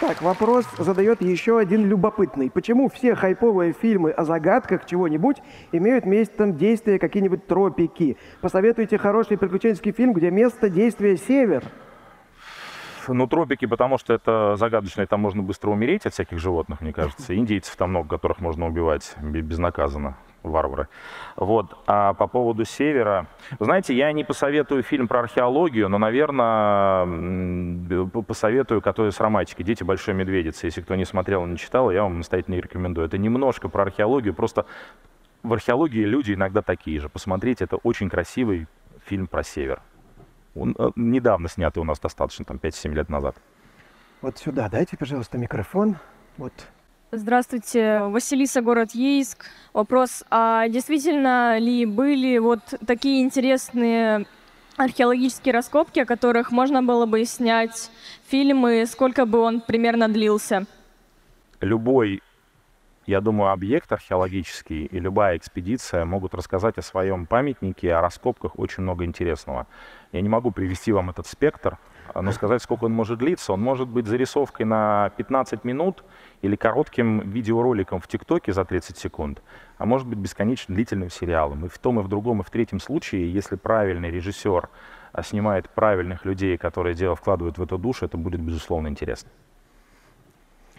Так, 0.00 0.22
вопрос 0.22 0.64
задает 0.78 1.20
еще 1.22 1.58
один 1.58 1.88
любопытный. 1.88 2.50
Почему 2.50 2.88
все 2.88 3.16
хайповые 3.16 3.72
фильмы 3.72 4.12
о 4.12 4.24
загадках 4.24 4.86
чего-нибудь 4.86 5.38
имеют 5.72 6.06
местом 6.06 6.56
действия 6.56 7.00
какие-нибудь 7.00 7.48
тропики? 7.48 8.16
Посоветуйте 8.40 8.96
хороший 8.96 9.36
приключенческий 9.36 9.90
фильм, 9.90 10.12
где 10.12 10.30
место 10.30 10.70
действия 10.70 11.16
север. 11.16 11.64
Ну, 13.08 13.26
тропики, 13.26 13.66
потому 13.66 13.98
что 13.98 14.14
это 14.14 14.54
загадочно, 14.56 15.02
и 15.02 15.06
там 15.06 15.20
можно 15.20 15.42
быстро 15.42 15.70
умереть 15.70 16.06
от 16.06 16.12
всяких 16.12 16.38
животных, 16.38 16.80
мне 16.80 16.92
кажется. 16.92 17.34
Индейцев 17.36 17.74
там 17.74 17.90
много, 17.90 18.10
которых 18.10 18.38
можно 18.38 18.68
убивать 18.68 19.16
безнаказанно 19.20 20.16
варвары. 20.42 20.88
Вот. 21.36 21.76
А 21.86 22.14
по 22.14 22.26
поводу 22.26 22.64
севера, 22.64 23.26
знаете, 23.58 23.94
я 23.94 24.12
не 24.12 24.24
посоветую 24.24 24.82
фильм 24.82 25.08
про 25.08 25.20
археологию, 25.20 25.88
но, 25.88 25.98
наверное, 25.98 27.06
посоветую, 28.22 28.80
который 28.80 29.12
с 29.12 29.20
романтикой 29.20 29.64
«Дети 29.64 29.84
большой 29.84 30.14
медведицы». 30.14 30.66
Если 30.66 30.80
кто 30.80 30.94
не 30.94 31.04
смотрел 31.04 31.44
не 31.46 31.56
читал, 31.56 31.90
я 31.90 32.02
вам 32.02 32.18
настоятельно 32.18 32.56
рекомендую. 32.56 33.06
Это 33.06 33.18
немножко 33.18 33.68
про 33.68 33.82
археологию, 33.82 34.34
просто 34.34 34.66
в 35.42 35.52
археологии 35.52 36.04
люди 36.04 36.32
иногда 36.32 36.62
такие 36.62 37.00
же. 37.00 37.08
Посмотрите, 37.08 37.64
это 37.64 37.76
очень 37.76 38.08
красивый 38.08 38.66
фильм 39.04 39.26
про 39.26 39.42
север. 39.42 39.80
Он 40.54 40.74
э, 40.78 40.90
недавно 40.96 41.48
снятый 41.48 41.80
у 41.80 41.84
нас 41.84 42.00
достаточно, 42.00 42.44
там 42.44 42.56
5-7 42.56 42.92
лет 42.94 43.08
назад. 43.08 43.36
Вот 44.20 44.38
сюда 44.38 44.68
дайте, 44.68 44.96
пожалуйста, 44.96 45.38
микрофон. 45.38 45.96
Вот 46.36 46.52
Здравствуйте, 47.10 48.00
Василиса, 48.00 48.60
город 48.60 48.90
Ейск. 48.92 49.46
Вопрос, 49.72 50.24
а 50.28 50.68
действительно 50.68 51.56
ли 51.56 51.86
были 51.86 52.36
вот 52.36 52.60
такие 52.86 53.22
интересные 53.22 54.26
археологические 54.76 55.54
раскопки, 55.54 56.00
о 56.00 56.04
которых 56.04 56.52
можно 56.52 56.82
было 56.82 57.06
бы 57.06 57.24
снять 57.24 57.90
фильмы, 58.26 58.84
сколько 58.84 59.24
бы 59.24 59.38
он 59.38 59.62
примерно 59.62 60.08
длился? 60.08 60.66
Любой, 61.62 62.22
я 63.06 63.22
думаю, 63.22 63.52
объект 63.52 63.90
археологический 63.90 64.84
и 64.84 65.00
любая 65.00 65.38
экспедиция 65.38 66.04
могут 66.04 66.34
рассказать 66.34 66.76
о 66.76 66.82
своем 66.82 67.24
памятнике, 67.24 67.94
о 67.94 68.02
раскопках 68.02 68.58
очень 68.58 68.82
много 68.82 69.06
интересного. 69.06 69.66
Я 70.12 70.20
не 70.20 70.28
могу 70.28 70.50
привести 70.50 70.92
вам 70.92 71.08
этот 71.08 71.26
спектр, 71.26 71.78
но 72.14 72.32
сказать, 72.32 72.62
сколько 72.62 72.84
он 72.84 72.92
может 72.92 73.18
длиться. 73.18 73.52
Он 73.52 73.60
может 73.60 73.88
быть 73.88 74.06
зарисовкой 74.06 74.66
на 74.66 75.10
15 75.16 75.64
минут 75.64 76.04
или 76.42 76.56
коротким 76.56 77.20
видеороликом 77.20 78.00
в 78.00 78.08
ТикТоке 78.08 78.52
за 78.52 78.64
30 78.64 78.96
секунд, 78.96 79.42
а 79.76 79.86
может 79.86 80.06
быть 80.06 80.18
бесконечно 80.18 80.74
длительным 80.74 81.10
сериалом. 81.10 81.66
И 81.66 81.68
в 81.68 81.78
том, 81.78 82.00
и 82.00 82.02
в 82.02 82.08
другом, 82.08 82.40
и 82.40 82.44
в 82.44 82.50
третьем 82.50 82.80
случае, 82.80 83.32
если 83.32 83.56
правильный 83.56 84.10
режиссер 84.10 84.68
а, 85.12 85.22
снимает 85.22 85.68
правильных 85.70 86.24
людей, 86.24 86.56
которые 86.56 86.94
дело 86.94 87.16
вкладывают 87.16 87.58
в 87.58 87.62
эту 87.62 87.78
душу, 87.78 88.04
это 88.04 88.16
будет, 88.16 88.40
безусловно, 88.40 88.88
интересно. 88.88 89.30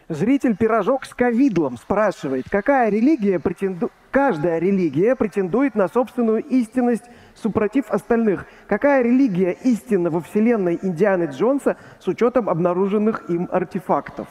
Зритель 0.10 0.58
пирожок 0.58 1.06
с 1.06 1.14
ковидлом 1.14 1.78
спрашивает, 1.78 2.46
какая 2.50 2.90
религия 2.90 3.40
претенду... 3.40 3.92
каждая 4.10 4.58
религия 4.58 5.16
претендует 5.16 5.76
на 5.76 5.88
собственную 5.88 6.44
истинность 6.46 7.04
супротив 7.42 7.90
остальных. 7.90 8.46
Какая 8.68 9.04
религия 9.04 9.52
истинна 9.64 10.10
во 10.10 10.22
вселенной 10.22 10.80
Индианы 10.82 11.26
Джонса 11.32 11.78
с 12.00 12.08
учетом 12.08 12.50
обнаруженных 12.50 13.30
им 13.30 13.48
артефактов? 13.52 14.28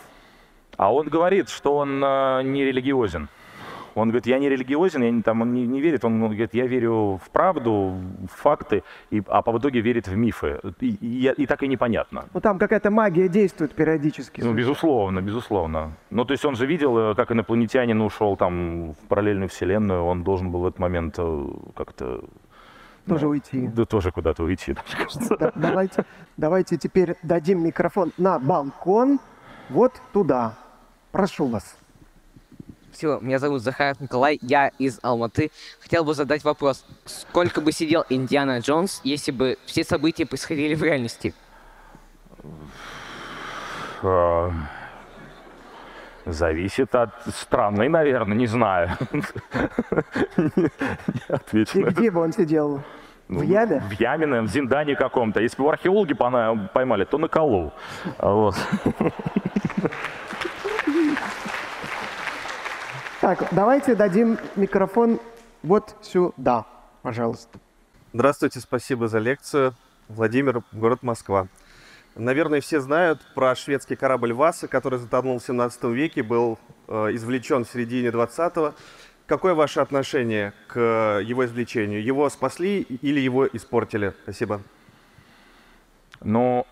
А 0.77 0.93
он 0.95 1.09
говорит, 1.09 1.49
что 1.49 1.77
он 1.77 2.03
э, 2.03 2.43
не 2.45 2.65
религиозен. 2.65 3.29
Он 3.95 4.09
говорит, 4.09 4.27
я 4.27 4.39
не 4.39 4.49
религиозен, 4.49 5.03
я 5.03 5.11
не, 5.11 5.23
там, 5.23 5.43
он 5.43 5.53
не, 5.53 5.67
не 5.67 5.81
верит, 5.81 6.05
он, 6.05 6.21
говорит, 6.21 6.55
я 6.55 6.67
верю 6.67 7.21
в 7.25 7.31
правду, 7.31 7.97
в 8.31 8.43
факты, 8.43 8.83
и, 9.11 9.23
а 9.27 9.43
по 9.43 9.59
итоге 9.59 9.81
верит 9.81 10.07
в 10.07 10.17
мифы. 10.17 10.61
И, 10.81 10.95
и, 11.01 11.33
и 11.37 11.47
так 11.47 11.63
и 11.63 11.69
непонятно. 11.69 12.25
Ну 12.33 12.41
там 12.41 12.59
какая-то 12.59 12.91
магия 12.91 13.29
действует 13.29 13.75
периодически. 13.75 14.41
Ну, 14.41 14.55
безусловно, 14.55 15.21
безусловно. 15.21 15.97
Ну, 16.11 16.25
то 16.25 16.33
есть 16.33 16.45
он 16.45 16.55
же 16.55 16.67
видел, 16.67 16.97
э, 16.99 17.15
как 17.15 17.33
инопланетянин 17.33 18.01
ушел 18.01 18.37
там 18.37 18.93
в 18.93 19.09
параллельную 19.09 19.49
вселенную, 19.49 20.05
он 20.05 20.23
должен 20.23 20.51
был 20.53 20.61
в 20.61 20.67
этот 20.67 20.79
момент 20.79 21.17
э, 21.19 21.47
как-то 21.75 22.21
тоже 23.09 23.23
да, 23.23 23.29
уйти. 23.29 23.69
Да, 23.69 23.85
тоже 23.85 24.13
куда-то 24.13 24.43
уйти, 24.45 24.77
Да, 25.39 25.53
давайте, 25.55 26.05
давайте 26.37 26.77
теперь 26.77 27.17
дадим 27.23 27.65
микрофон 27.65 28.13
на 28.19 28.39
балкон, 28.39 29.19
вот 29.69 29.95
туда. 30.13 30.55
Прошу 31.13 31.47
вас. 31.47 31.77
Все, 32.93 33.19
меня 33.21 33.39
зовут 33.39 33.63
Захаров 33.63 34.01
Николай, 34.01 34.39
я 34.43 34.69
из 34.79 34.99
Алматы. 35.03 35.51
Хотел 35.81 36.05
бы 36.05 36.15
задать 36.15 36.43
вопрос. 36.43 36.85
Сколько 37.05 37.61
бы 37.61 37.71
сидел 37.71 38.05
Индиана 38.09 38.59
Джонс, 38.59 39.01
если 39.05 39.31
бы 39.31 39.57
все 39.67 39.85
события 39.85 40.27
происходили 40.27 40.75
в 40.75 40.83
реальности? 40.83 41.35
Зависит 46.29 46.95
от 46.95 47.11
страны, 47.35 47.89
наверное, 47.89 48.37
не 48.37 48.47
знаю. 48.47 48.91
И 51.53 51.65
где 51.83 52.11
бы 52.11 52.21
он 52.21 52.33
сидел? 52.35 52.83
В 53.29 53.41
яме? 53.41 53.81
В 53.81 53.93
яме, 53.93 54.27
наверное, 54.27 54.49
в 54.49 54.53
Зиндане 54.53 54.95
каком-то. 54.95 55.41
Если 55.41 55.63
бы 55.63 55.71
археологи 55.71 56.13
поймали, 56.13 57.05
то 57.05 57.17
на 57.17 57.29
колу. 57.29 57.73
Вот. 58.19 58.57
Так, 63.23 63.49
давайте 63.51 63.95
дадим 63.95 64.39
микрофон 64.55 65.21
вот 65.63 65.97
сюда, 66.03 66.67
пожалуйста. 67.03 67.59
Здравствуйте, 68.13 68.61
спасибо 68.61 69.09
за 69.09 69.19
лекцию. 69.19 69.73
Владимир, 70.09 70.63
город 70.73 71.03
Москва. 71.03 71.49
Наверное, 72.19 72.61
все 72.61 72.81
знают 72.81 73.21
про 73.37 73.55
шведский 73.55 73.95
корабль 73.95 74.33
«Васа», 74.33 74.67
который 74.67 74.99
затонул 74.99 75.39
в 75.39 75.43
17 75.45 75.85
веке, 75.85 76.25
был 76.25 76.59
э, 76.89 77.11
извлечен 77.13 77.65
в 77.65 77.71
середине 77.71 78.09
20-го. 78.09 78.75
Какое 79.27 79.55
ваше 79.55 79.79
отношение 79.79 80.53
к 80.67 81.21
его 81.23 81.45
извлечению? 81.45 82.03
Его 82.03 82.29
спасли 82.29 82.81
или 82.81 83.21
его 83.21 83.47
испортили? 83.47 84.15
Спасибо. 84.25 84.61
Ну, 86.21 86.67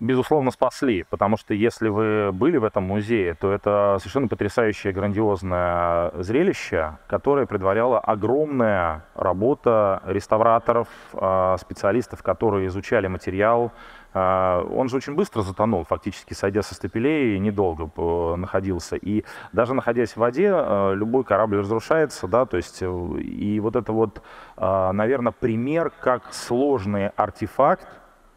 безусловно, 0.00 0.50
спасли, 0.50 1.04
потому 1.10 1.36
что 1.36 1.54
если 1.54 1.88
вы 1.88 2.30
были 2.32 2.56
в 2.56 2.64
этом 2.64 2.84
музее, 2.84 3.34
то 3.34 3.52
это 3.52 3.96
совершенно 3.98 4.28
потрясающее, 4.28 4.92
грандиозное 4.92 6.12
зрелище, 6.22 6.98
которое 7.08 7.46
предваряла 7.46 7.98
огромная 7.98 9.04
работа 9.14 10.02
реставраторов, 10.06 10.88
а, 11.14 11.56
специалистов, 11.58 12.22
которые 12.22 12.68
изучали 12.68 13.06
материал. 13.08 13.72
А, 14.18 14.66
он 14.70 14.88
же 14.88 14.96
очень 14.96 15.14
быстро 15.14 15.42
затонул, 15.42 15.84
фактически 15.84 16.32
сойдя 16.32 16.62
со 16.62 16.74
стапелей, 16.74 17.38
недолго 17.38 17.90
находился. 18.36 18.96
И 18.96 19.24
даже 19.52 19.74
находясь 19.74 20.12
в 20.12 20.16
воде, 20.16 20.52
а, 20.54 20.94
любой 20.94 21.22
корабль 21.22 21.58
разрушается, 21.58 22.26
да, 22.26 22.46
то 22.46 22.56
есть, 22.56 22.78
э, 22.80 22.86
и 22.86 23.60
вот 23.60 23.76
это 23.76 23.92
вот, 23.92 24.22
наверное, 24.56 25.32
пример, 25.32 25.92
как 26.00 26.32
сложный 26.32 27.08
артефакт, 27.08 27.86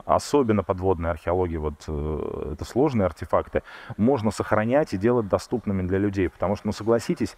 особенно 0.04 0.64
подводная 0.64 1.12
археология, 1.12 1.60
вот 1.60 1.86
э, 1.88 2.52
это 2.54 2.66
сложные 2.66 3.06
артефакты, 3.06 3.64
можно 3.96 4.32
сохранять 4.32 4.94
и 4.94 4.98
делать 4.98 5.30
доступными 5.30 5.84
для 5.84 5.98
людей. 5.98 6.28
Потому 6.28 6.58
что, 6.58 6.68
ну 6.68 6.74
согласитесь, 6.74 7.38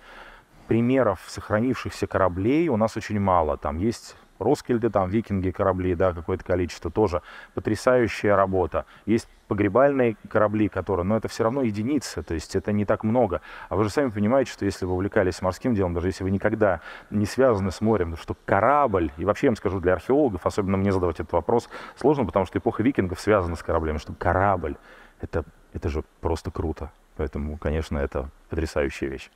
примеров 0.68 1.20
сохранившихся 1.28 2.08
кораблей 2.08 2.70
у 2.70 2.78
нас 2.78 2.98
очень 2.98 3.20
мало. 3.20 3.58
Там 3.58 3.78
есть 3.78 4.16
Роскельды, 4.44 4.90
там 4.90 5.10
викинги 5.10 5.52
корабли, 5.52 5.96
да, 5.96 6.14
какое-то 6.14 6.44
количество 6.44 6.92
тоже. 6.92 7.22
Потрясающая 7.54 8.36
работа. 8.36 8.86
Есть 9.06 9.28
погребальные 9.48 10.16
корабли, 10.30 10.70
которые, 10.70 11.06
но 11.06 11.18
это 11.18 11.28
все 11.28 11.44
равно 11.44 11.62
единицы, 11.62 12.24
то 12.24 12.34
есть 12.34 12.56
это 12.56 12.72
не 12.72 12.86
так 12.86 13.04
много. 13.04 13.42
А 13.68 13.76
вы 13.76 13.84
же 13.84 13.90
сами 13.90 14.10
понимаете, 14.10 14.50
что 14.50 14.64
если 14.64 14.86
вы 14.86 14.94
увлекались 14.94 15.42
морским 15.42 15.76
делом, 15.76 15.94
даже 15.94 16.08
если 16.08 16.24
вы 16.24 16.32
никогда 16.32 16.80
не 17.10 17.26
связаны 17.26 17.72
с 17.72 17.82
морем, 17.82 18.16
что 18.16 18.34
корабль, 18.46 19.12
и 19.18 19.26
вообще 19.26 19.48
я 19.48 19.50
вам 19.52 19.58
скажу, 19.58 19.82
для 19.82 19.92
археологов, 19.94 20.46
особенно 20.46 20.78
мне 20.78 20.94
задавать 20.94 21.20
этот 21.20 21.34
вопрос, 21.34 21.70
сложно, 21.98 22.26
потому 22.26 22.46
что 22.46 22.60
эпоха 22.60 22.82
викингов 22.82 23.20
связана 23.20 23.58
с 23.58 23.64
кораблями, 23.64 23.98
что 23.98 24.14
корабль, 24.14 24.78
это, 25.20 25.44
это 25.74 25.90
же 25.90 26.04
просто 26.22 26.50
круто. 26.50 26.92
Поэтому, 27.18 27.58
конечно, 27.58 27.98
это 27.98 28.30
потрясающая 28.50 29.10
вещь. 29.10 29.30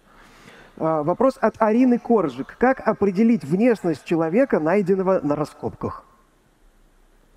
А, 0.78 1.04
вопрос 1.04 1.38
от 1.40 1.56
Арины 1.60 2.00
Коржик. 2.00 2.56
Как 2.58 2.86
определить 2.86 3.44
внешность 3.44 4.04
человека, 4.06 4.60
найденного 4.60 5.20
на 5.22 5.36
раскопках? 5.36 6.04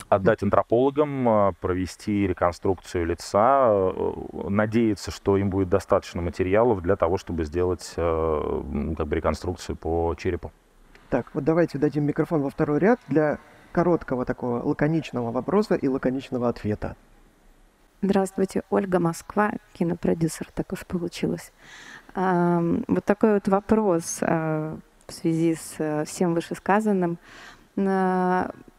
Отдать 0.09 0.43
антропологам, 0.43 1.29
а, 1.29 1.53
провести 1.61 2.27
реконструкцию 2.27 3.07
лица, 3.07 3.69
э, 3.71 4.13
надеяться, 4.49 5.11
что 5.11 5.37
им 5.37 5.51
будет 5.51 5.69
достаточно 5.69 6.23
материалов 6.23 6.81
для 6.81 6.97
того, 6.97 7.19
чтобы 7.19 7.45
сделать 7.45 7.93
как 7.95 9.07
бы, 9.07 9.17
реконструкцию 9.17 9.77
по 9.77 10.15
черепу. 10.17 10.51
Так, 11.11 11.27
вот 11.35 11.45
давайте 11.45 11.79
дадим 11.79 12.05
микрофон 12.05 12.43
во 12.43 12.51
второй 12.51 12.79
ряд 12.79 13.01
для 13.09 13.39
короткого 13.73 14.25
такого 14.25 14.63
лаконичного 14.63 15.31
вопроса 15.31 15.75
и 15.75 15.89
лаконичного 15.89 16.49
ответа. 16.49 16.97
Здравствуйте, 18.01 18.63
Ольга 18.71 19.01
Москва, 19.01 19.53
кинопродюсер, 19.73 20.49
так 20.55 20.73
уж 20.73 20.87
получилось. 20.87 21.53
Вот 22.15 23.05
такой 23.05 23.35
вот 23.35 23.49
вопрос 23.49 24.19
а, 24.23 24.77
в 25.07 25.13
связи 25.13 25.55
с 25.55 25.75
э, 25.79 26.05
всем 26.05 26.35
вышесказанным. 26.35 27.19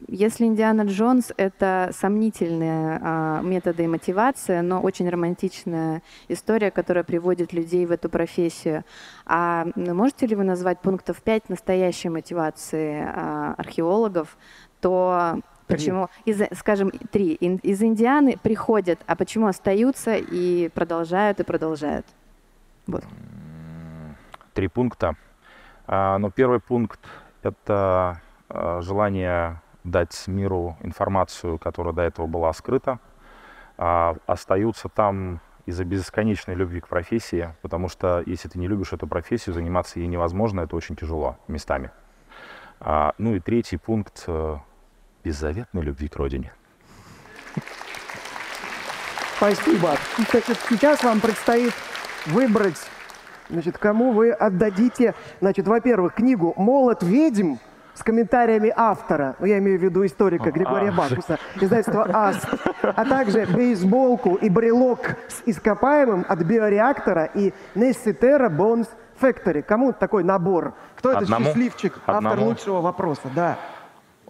Если 0.07 0.45
Индиана 0.45 0.82
Джонс— 0.84 1.32
это 1.38 1.91
сомнительные 1.93 2.99
а, 3.01 3.41
методы 3.41 3.84
и 3.84 3.88
мотивация, 3.88 4.61
но 4.61 4.82
очень 4.82 5.09
романтичная 5.09 6.01
история, 6.27 6.71
которая 6.71 7.03
приводит 7.03 7.53
людей 7.53 7.86
в 7.86 7.91
эту 7.91 8.09
профессию, 8.09 8.84
а 9.25 9.67
можете 9.75 10.25
ли 10.25 10.36
вы 10.36 10.43
назвать 10.43 10.80
пунктов 10.80 11.21
5 11.21 11.49
настоящей 11.49 12.09
мотивации 12.09 13.03
а, 13.05 13.55
археологов, 13.57 14.38
то 14.82 15.39
Почему? 15.67 16.09
Из, 16.25 16.41
скажем, 16.57 16.89
три. 17.11 17.34
Из 17.36 17.84
Индианы 17.84 18.39
приходят, 18.41 18.99
а 19.05 19.15
почему 19.15 19.45
остаются 19.45 20.15
и 20.15 20.69
продолжают 20.69 21.39
и 21.39 21.43
продолжают? 21.43 22.07
Вот. 22.91 23.03
Три 24.53 24.67
пункта. 24.67 25.15
А, 25.85 26.17
но 26.17 26.31
первый 26.31 26.59
пункт— 26.59 26.99
это 27.43 28.21
а, 28.49 28.81
желание 28.81 29.61
дать 29.83 30.27
миру 30.27 30.77
информацию, 30.81 31.59
которая 31.59 31.93
до 31.93 32.01
этого 32.01 32.27
была 32.27 32.51
скрыта. 32.53 32.99
А, 33.77 34.15
остаются 34.25 34.89
там 34.89 35.39
из-за 35.65 35.85
бесконечной 35.85 36.55
любви 36.55 36.79
к 36.81 36.87
профессии, 36.87 37.53
потому 37.61 37.89
что 37.89 38.23
если 38.25 38.49
ты 38.49 38.57
не 38.57 38.67
любишь 38.67 38.91
эту 38.91 39.07
профессию, 39.07 39.53
заниматься 39.53 39.99
ей 39.99 40.07
невозможно, 40.07 40.61
это 40.61 40.75
очень 40.75 40.95
тяжело 40.95 41.37
местами. 41.47 41.91
Ну 43.17 43.35
и 43.35 43.39
третий 43.39 43.77
пункт 43.77 44.27
беззаветной 45.23 45.83
любви 45.83 46.07
к 46.07 46.15
родине. 46.15 46.53
Спасибо. 49.35 49.95
Сейчас 50.69 51.03
вам 51.03 51.19
предстоит 51.19 51.73
выбрать, 52.30 52.80
значит, 53.49 53.77
кому 53.77 54.11
вы 54.11 54.32
отдадите, 54.32 55.13
значит, 55.41 55.67
во-первых, 55.67 56.13
книгу 56.13 56.53
«Молот 56.57 57.03
ведьм» 57.03 57.55
с 57.93 58.03
комментариями 58.03 58.71
автора, 58.73 59.36
ну, 59.39 59.45
я 59.45 59.57
имею 59.57 59.77
в 59.77 59.84
виду 59.84 60.05
историка 60.05 60.51
Григория 60.51 60.89
а. 60.89 60.93
Бакуса, 60.93 61.38
издательство 61.55 62.03
АСТ, 62.05 62.47
а 62.82 63.05
также 63.05 63.45
бейсболку 63.45 64.36
и 64.36 64.49
брелок 64.49 65.17
с 65.27 65.41
ископаемым 65.45 66.25
от 66.27 66.39
биореактора 66.39 67.25
и 67.25 67.53
Несси 67.75 68.15
Бонс 68.49 68.88
Factory. 69.19 69.61
Кому 69.63 69.91
такой 69.91 70.23
набор? 70.23 70.75
Кто 70.95 71.11
это 71.11 71.19
Одному? 71.19 71.45
счастливчик, 71.45 71.99
автор 72.07 72.15
Одному? 72.15 72.45
лучшего 72.45 72.80
вопроса? 72.80 73.30
Да. 73.36 73.57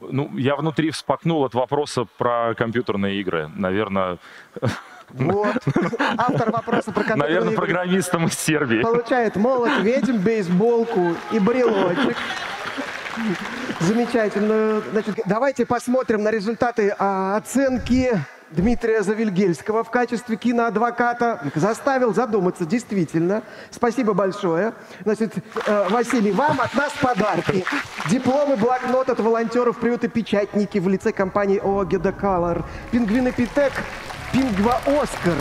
Ну, 0.01 0.29
я 0.35 0.55
внутри 0.55 0.91
вспакнул 0.91 1.43
от 1.43 1.53
вопроса 1.53 2.05
про 2.17 2.53
компьютерные 2.55 3.19
игры. 3.19 3.49
Наверное, 3.55 4.17
вот. 5.09 5.57
Автор 6.17 6.51
вопроса 6.51 6.91
про 6.91 7.15
Наверное, 7.15 7.55
программистом 7.55 8.27
из 8.27 8.33
Сербии. 8.33 8.81
Получает 8.81 9.35
молот 9.35 9.71
ведьм, 9.81 10.17
бейсболку 10.17 11.15
и 11.31 11.39
брелочек. 11.39 12.17
Замечательно. 13.79 14.81
Значит, 14.91 15.19
давайте 15.25 15.65
посмотрим 15.65 16.23
на 16.23 16.31
результаты 16.31 16.95
а, 16.97 17.37
оценки 17.37 18.11
Дмитрия 18.51 19.03
Завильгельского 19.03 19.83
в 19.83 19.91
качестве 19.91 20.35
киноадвоката. 20.35 21.51
Заставил 21.55 22.13
задуматься, 22.13 22.65
действительно. 22.65 23.43
Спасибо 23.69 24.13
большое. 24.13 24.73
Значит, 25.03 25.33
э, 25.67 25.87
Василий, 25.89 26.31
вам 26.31 26.59
от 26.59 26.73
нас 26.73 26.91
подарки. 26.99 27.63
Дипломы, 28.09 28.55
блокнот 28.55 29.09
от 29.09 29.19
волонтеров 29.19 29.77
приюта 29.77 30.07
«Печатники» 30.07 30.79
в 30.79 30.87
лице 30.87 31.11
компании 31.11 31.59
ООО 31.59 31.85
«Геда 31.85 32.11
Колор». 32.11 32.65
Пингвин 32.91 33.29
Эпитек 33.29 33.73
Пингва 34.31 34.79
Оскар 34.85 35.37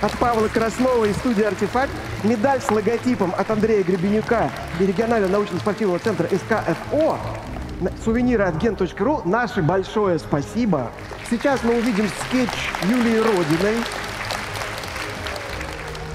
от 0.00 0.12
Павла 0.18 0.48
Краснова 0.48 1.04
из 1.04 1.16
студии 1.16 1.42
«Артефакт», 1.42 1.92
медаль 2.24 2.60
с 2.60 2.70
логотипом 2.70 3.32
от 3.36 3.50
Андрея 3.50 3.82
Гребенюка 3.84 4.50
и 4.80 4.86
регионального 4.86 5.30
научно-спортивного 5.30 5.98
центра 5.98 6.26
СКФО, 6.28 7.18
сувениры 8.04 8.44
от 8.44 8.56
gen.ru. 8.56 9.22
Наше 9.28 9.62
большое 9.62 10.18
спасибо. 10.18 10.90
Сейчас 11.30 11.62
мы 11.62 11.78
увидим 11.78 12.08
скетч 12.26 12.50
Юлии 12.88 13.18
Родиной. 13.18 13.76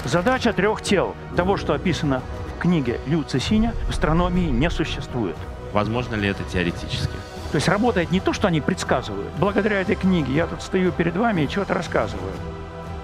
Задача 0.04 0.52
трех 0.52 0.82
тел, 0.82 1.14
того, 1.36 1.56
что 1.56 1.72
описано 1.72 2.22
в 2.56 2.60
книге 2.60 3.00
Лю 3.06 3.22
Цесиня, 3.22 3.74
в 3.86 3.90
астрономии 3.90 4.50
не 4.50 4.70
существует. 4.70 5.36
Возможно 5.72 6.14
ли 6.14 6.28
это 6.28 6.42
теоретически? 6.44 7.16
То 7.54 7.58
есть 7.58 7.68
работает 7.68 8.10
не 8.10 8.18
то, 8.18 8.32
что 8.32 8.48
они 8.48 8.60
предсказывают. 8.60 9.30
Благодаря 9.38 9.80
этой 9.80 9.94
книге 9.94 10.34
я 10.34 10.48
тут 10.48 10.60
стою 10.60 10.90
перед 10.90 11.16
вами 11.16 11.42
и 11.42 11.48
что-то 11.48 11.72
рассказываю. 11.72 12.32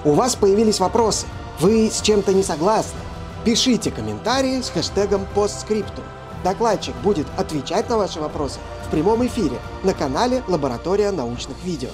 У 0.04 0.10
вас 0.14 0.34
появились 0.34 0.80
вопросы. 0.80 1.28
Вы 1.60 1.88
с 1.88 2.00
чем-то 2.00 2.34
не 2.34 2.42
согласны? 2.42 2.98
Пишите 3.44 3.92
комментарии 3.92 4.60
с 4.60 4.70
хэштегом 4.70 5.24
постскриптум. 5.36 6.02
Докладчик 6.42 6.96
будет 6.96 7.28
отвечать 7.36 7.88
на 7.88 7.96
ваши 7.96 8.18
вопросы 8.18 8.58
в 8.84 8.90
прямом 8.90 9.24
эфире 9.24 9.56
на 9.84 9.94
канале 9.94 10.42
«Лаборатория 10.48 11.12
научных 11.12 11.62
видео». 11.62 11.90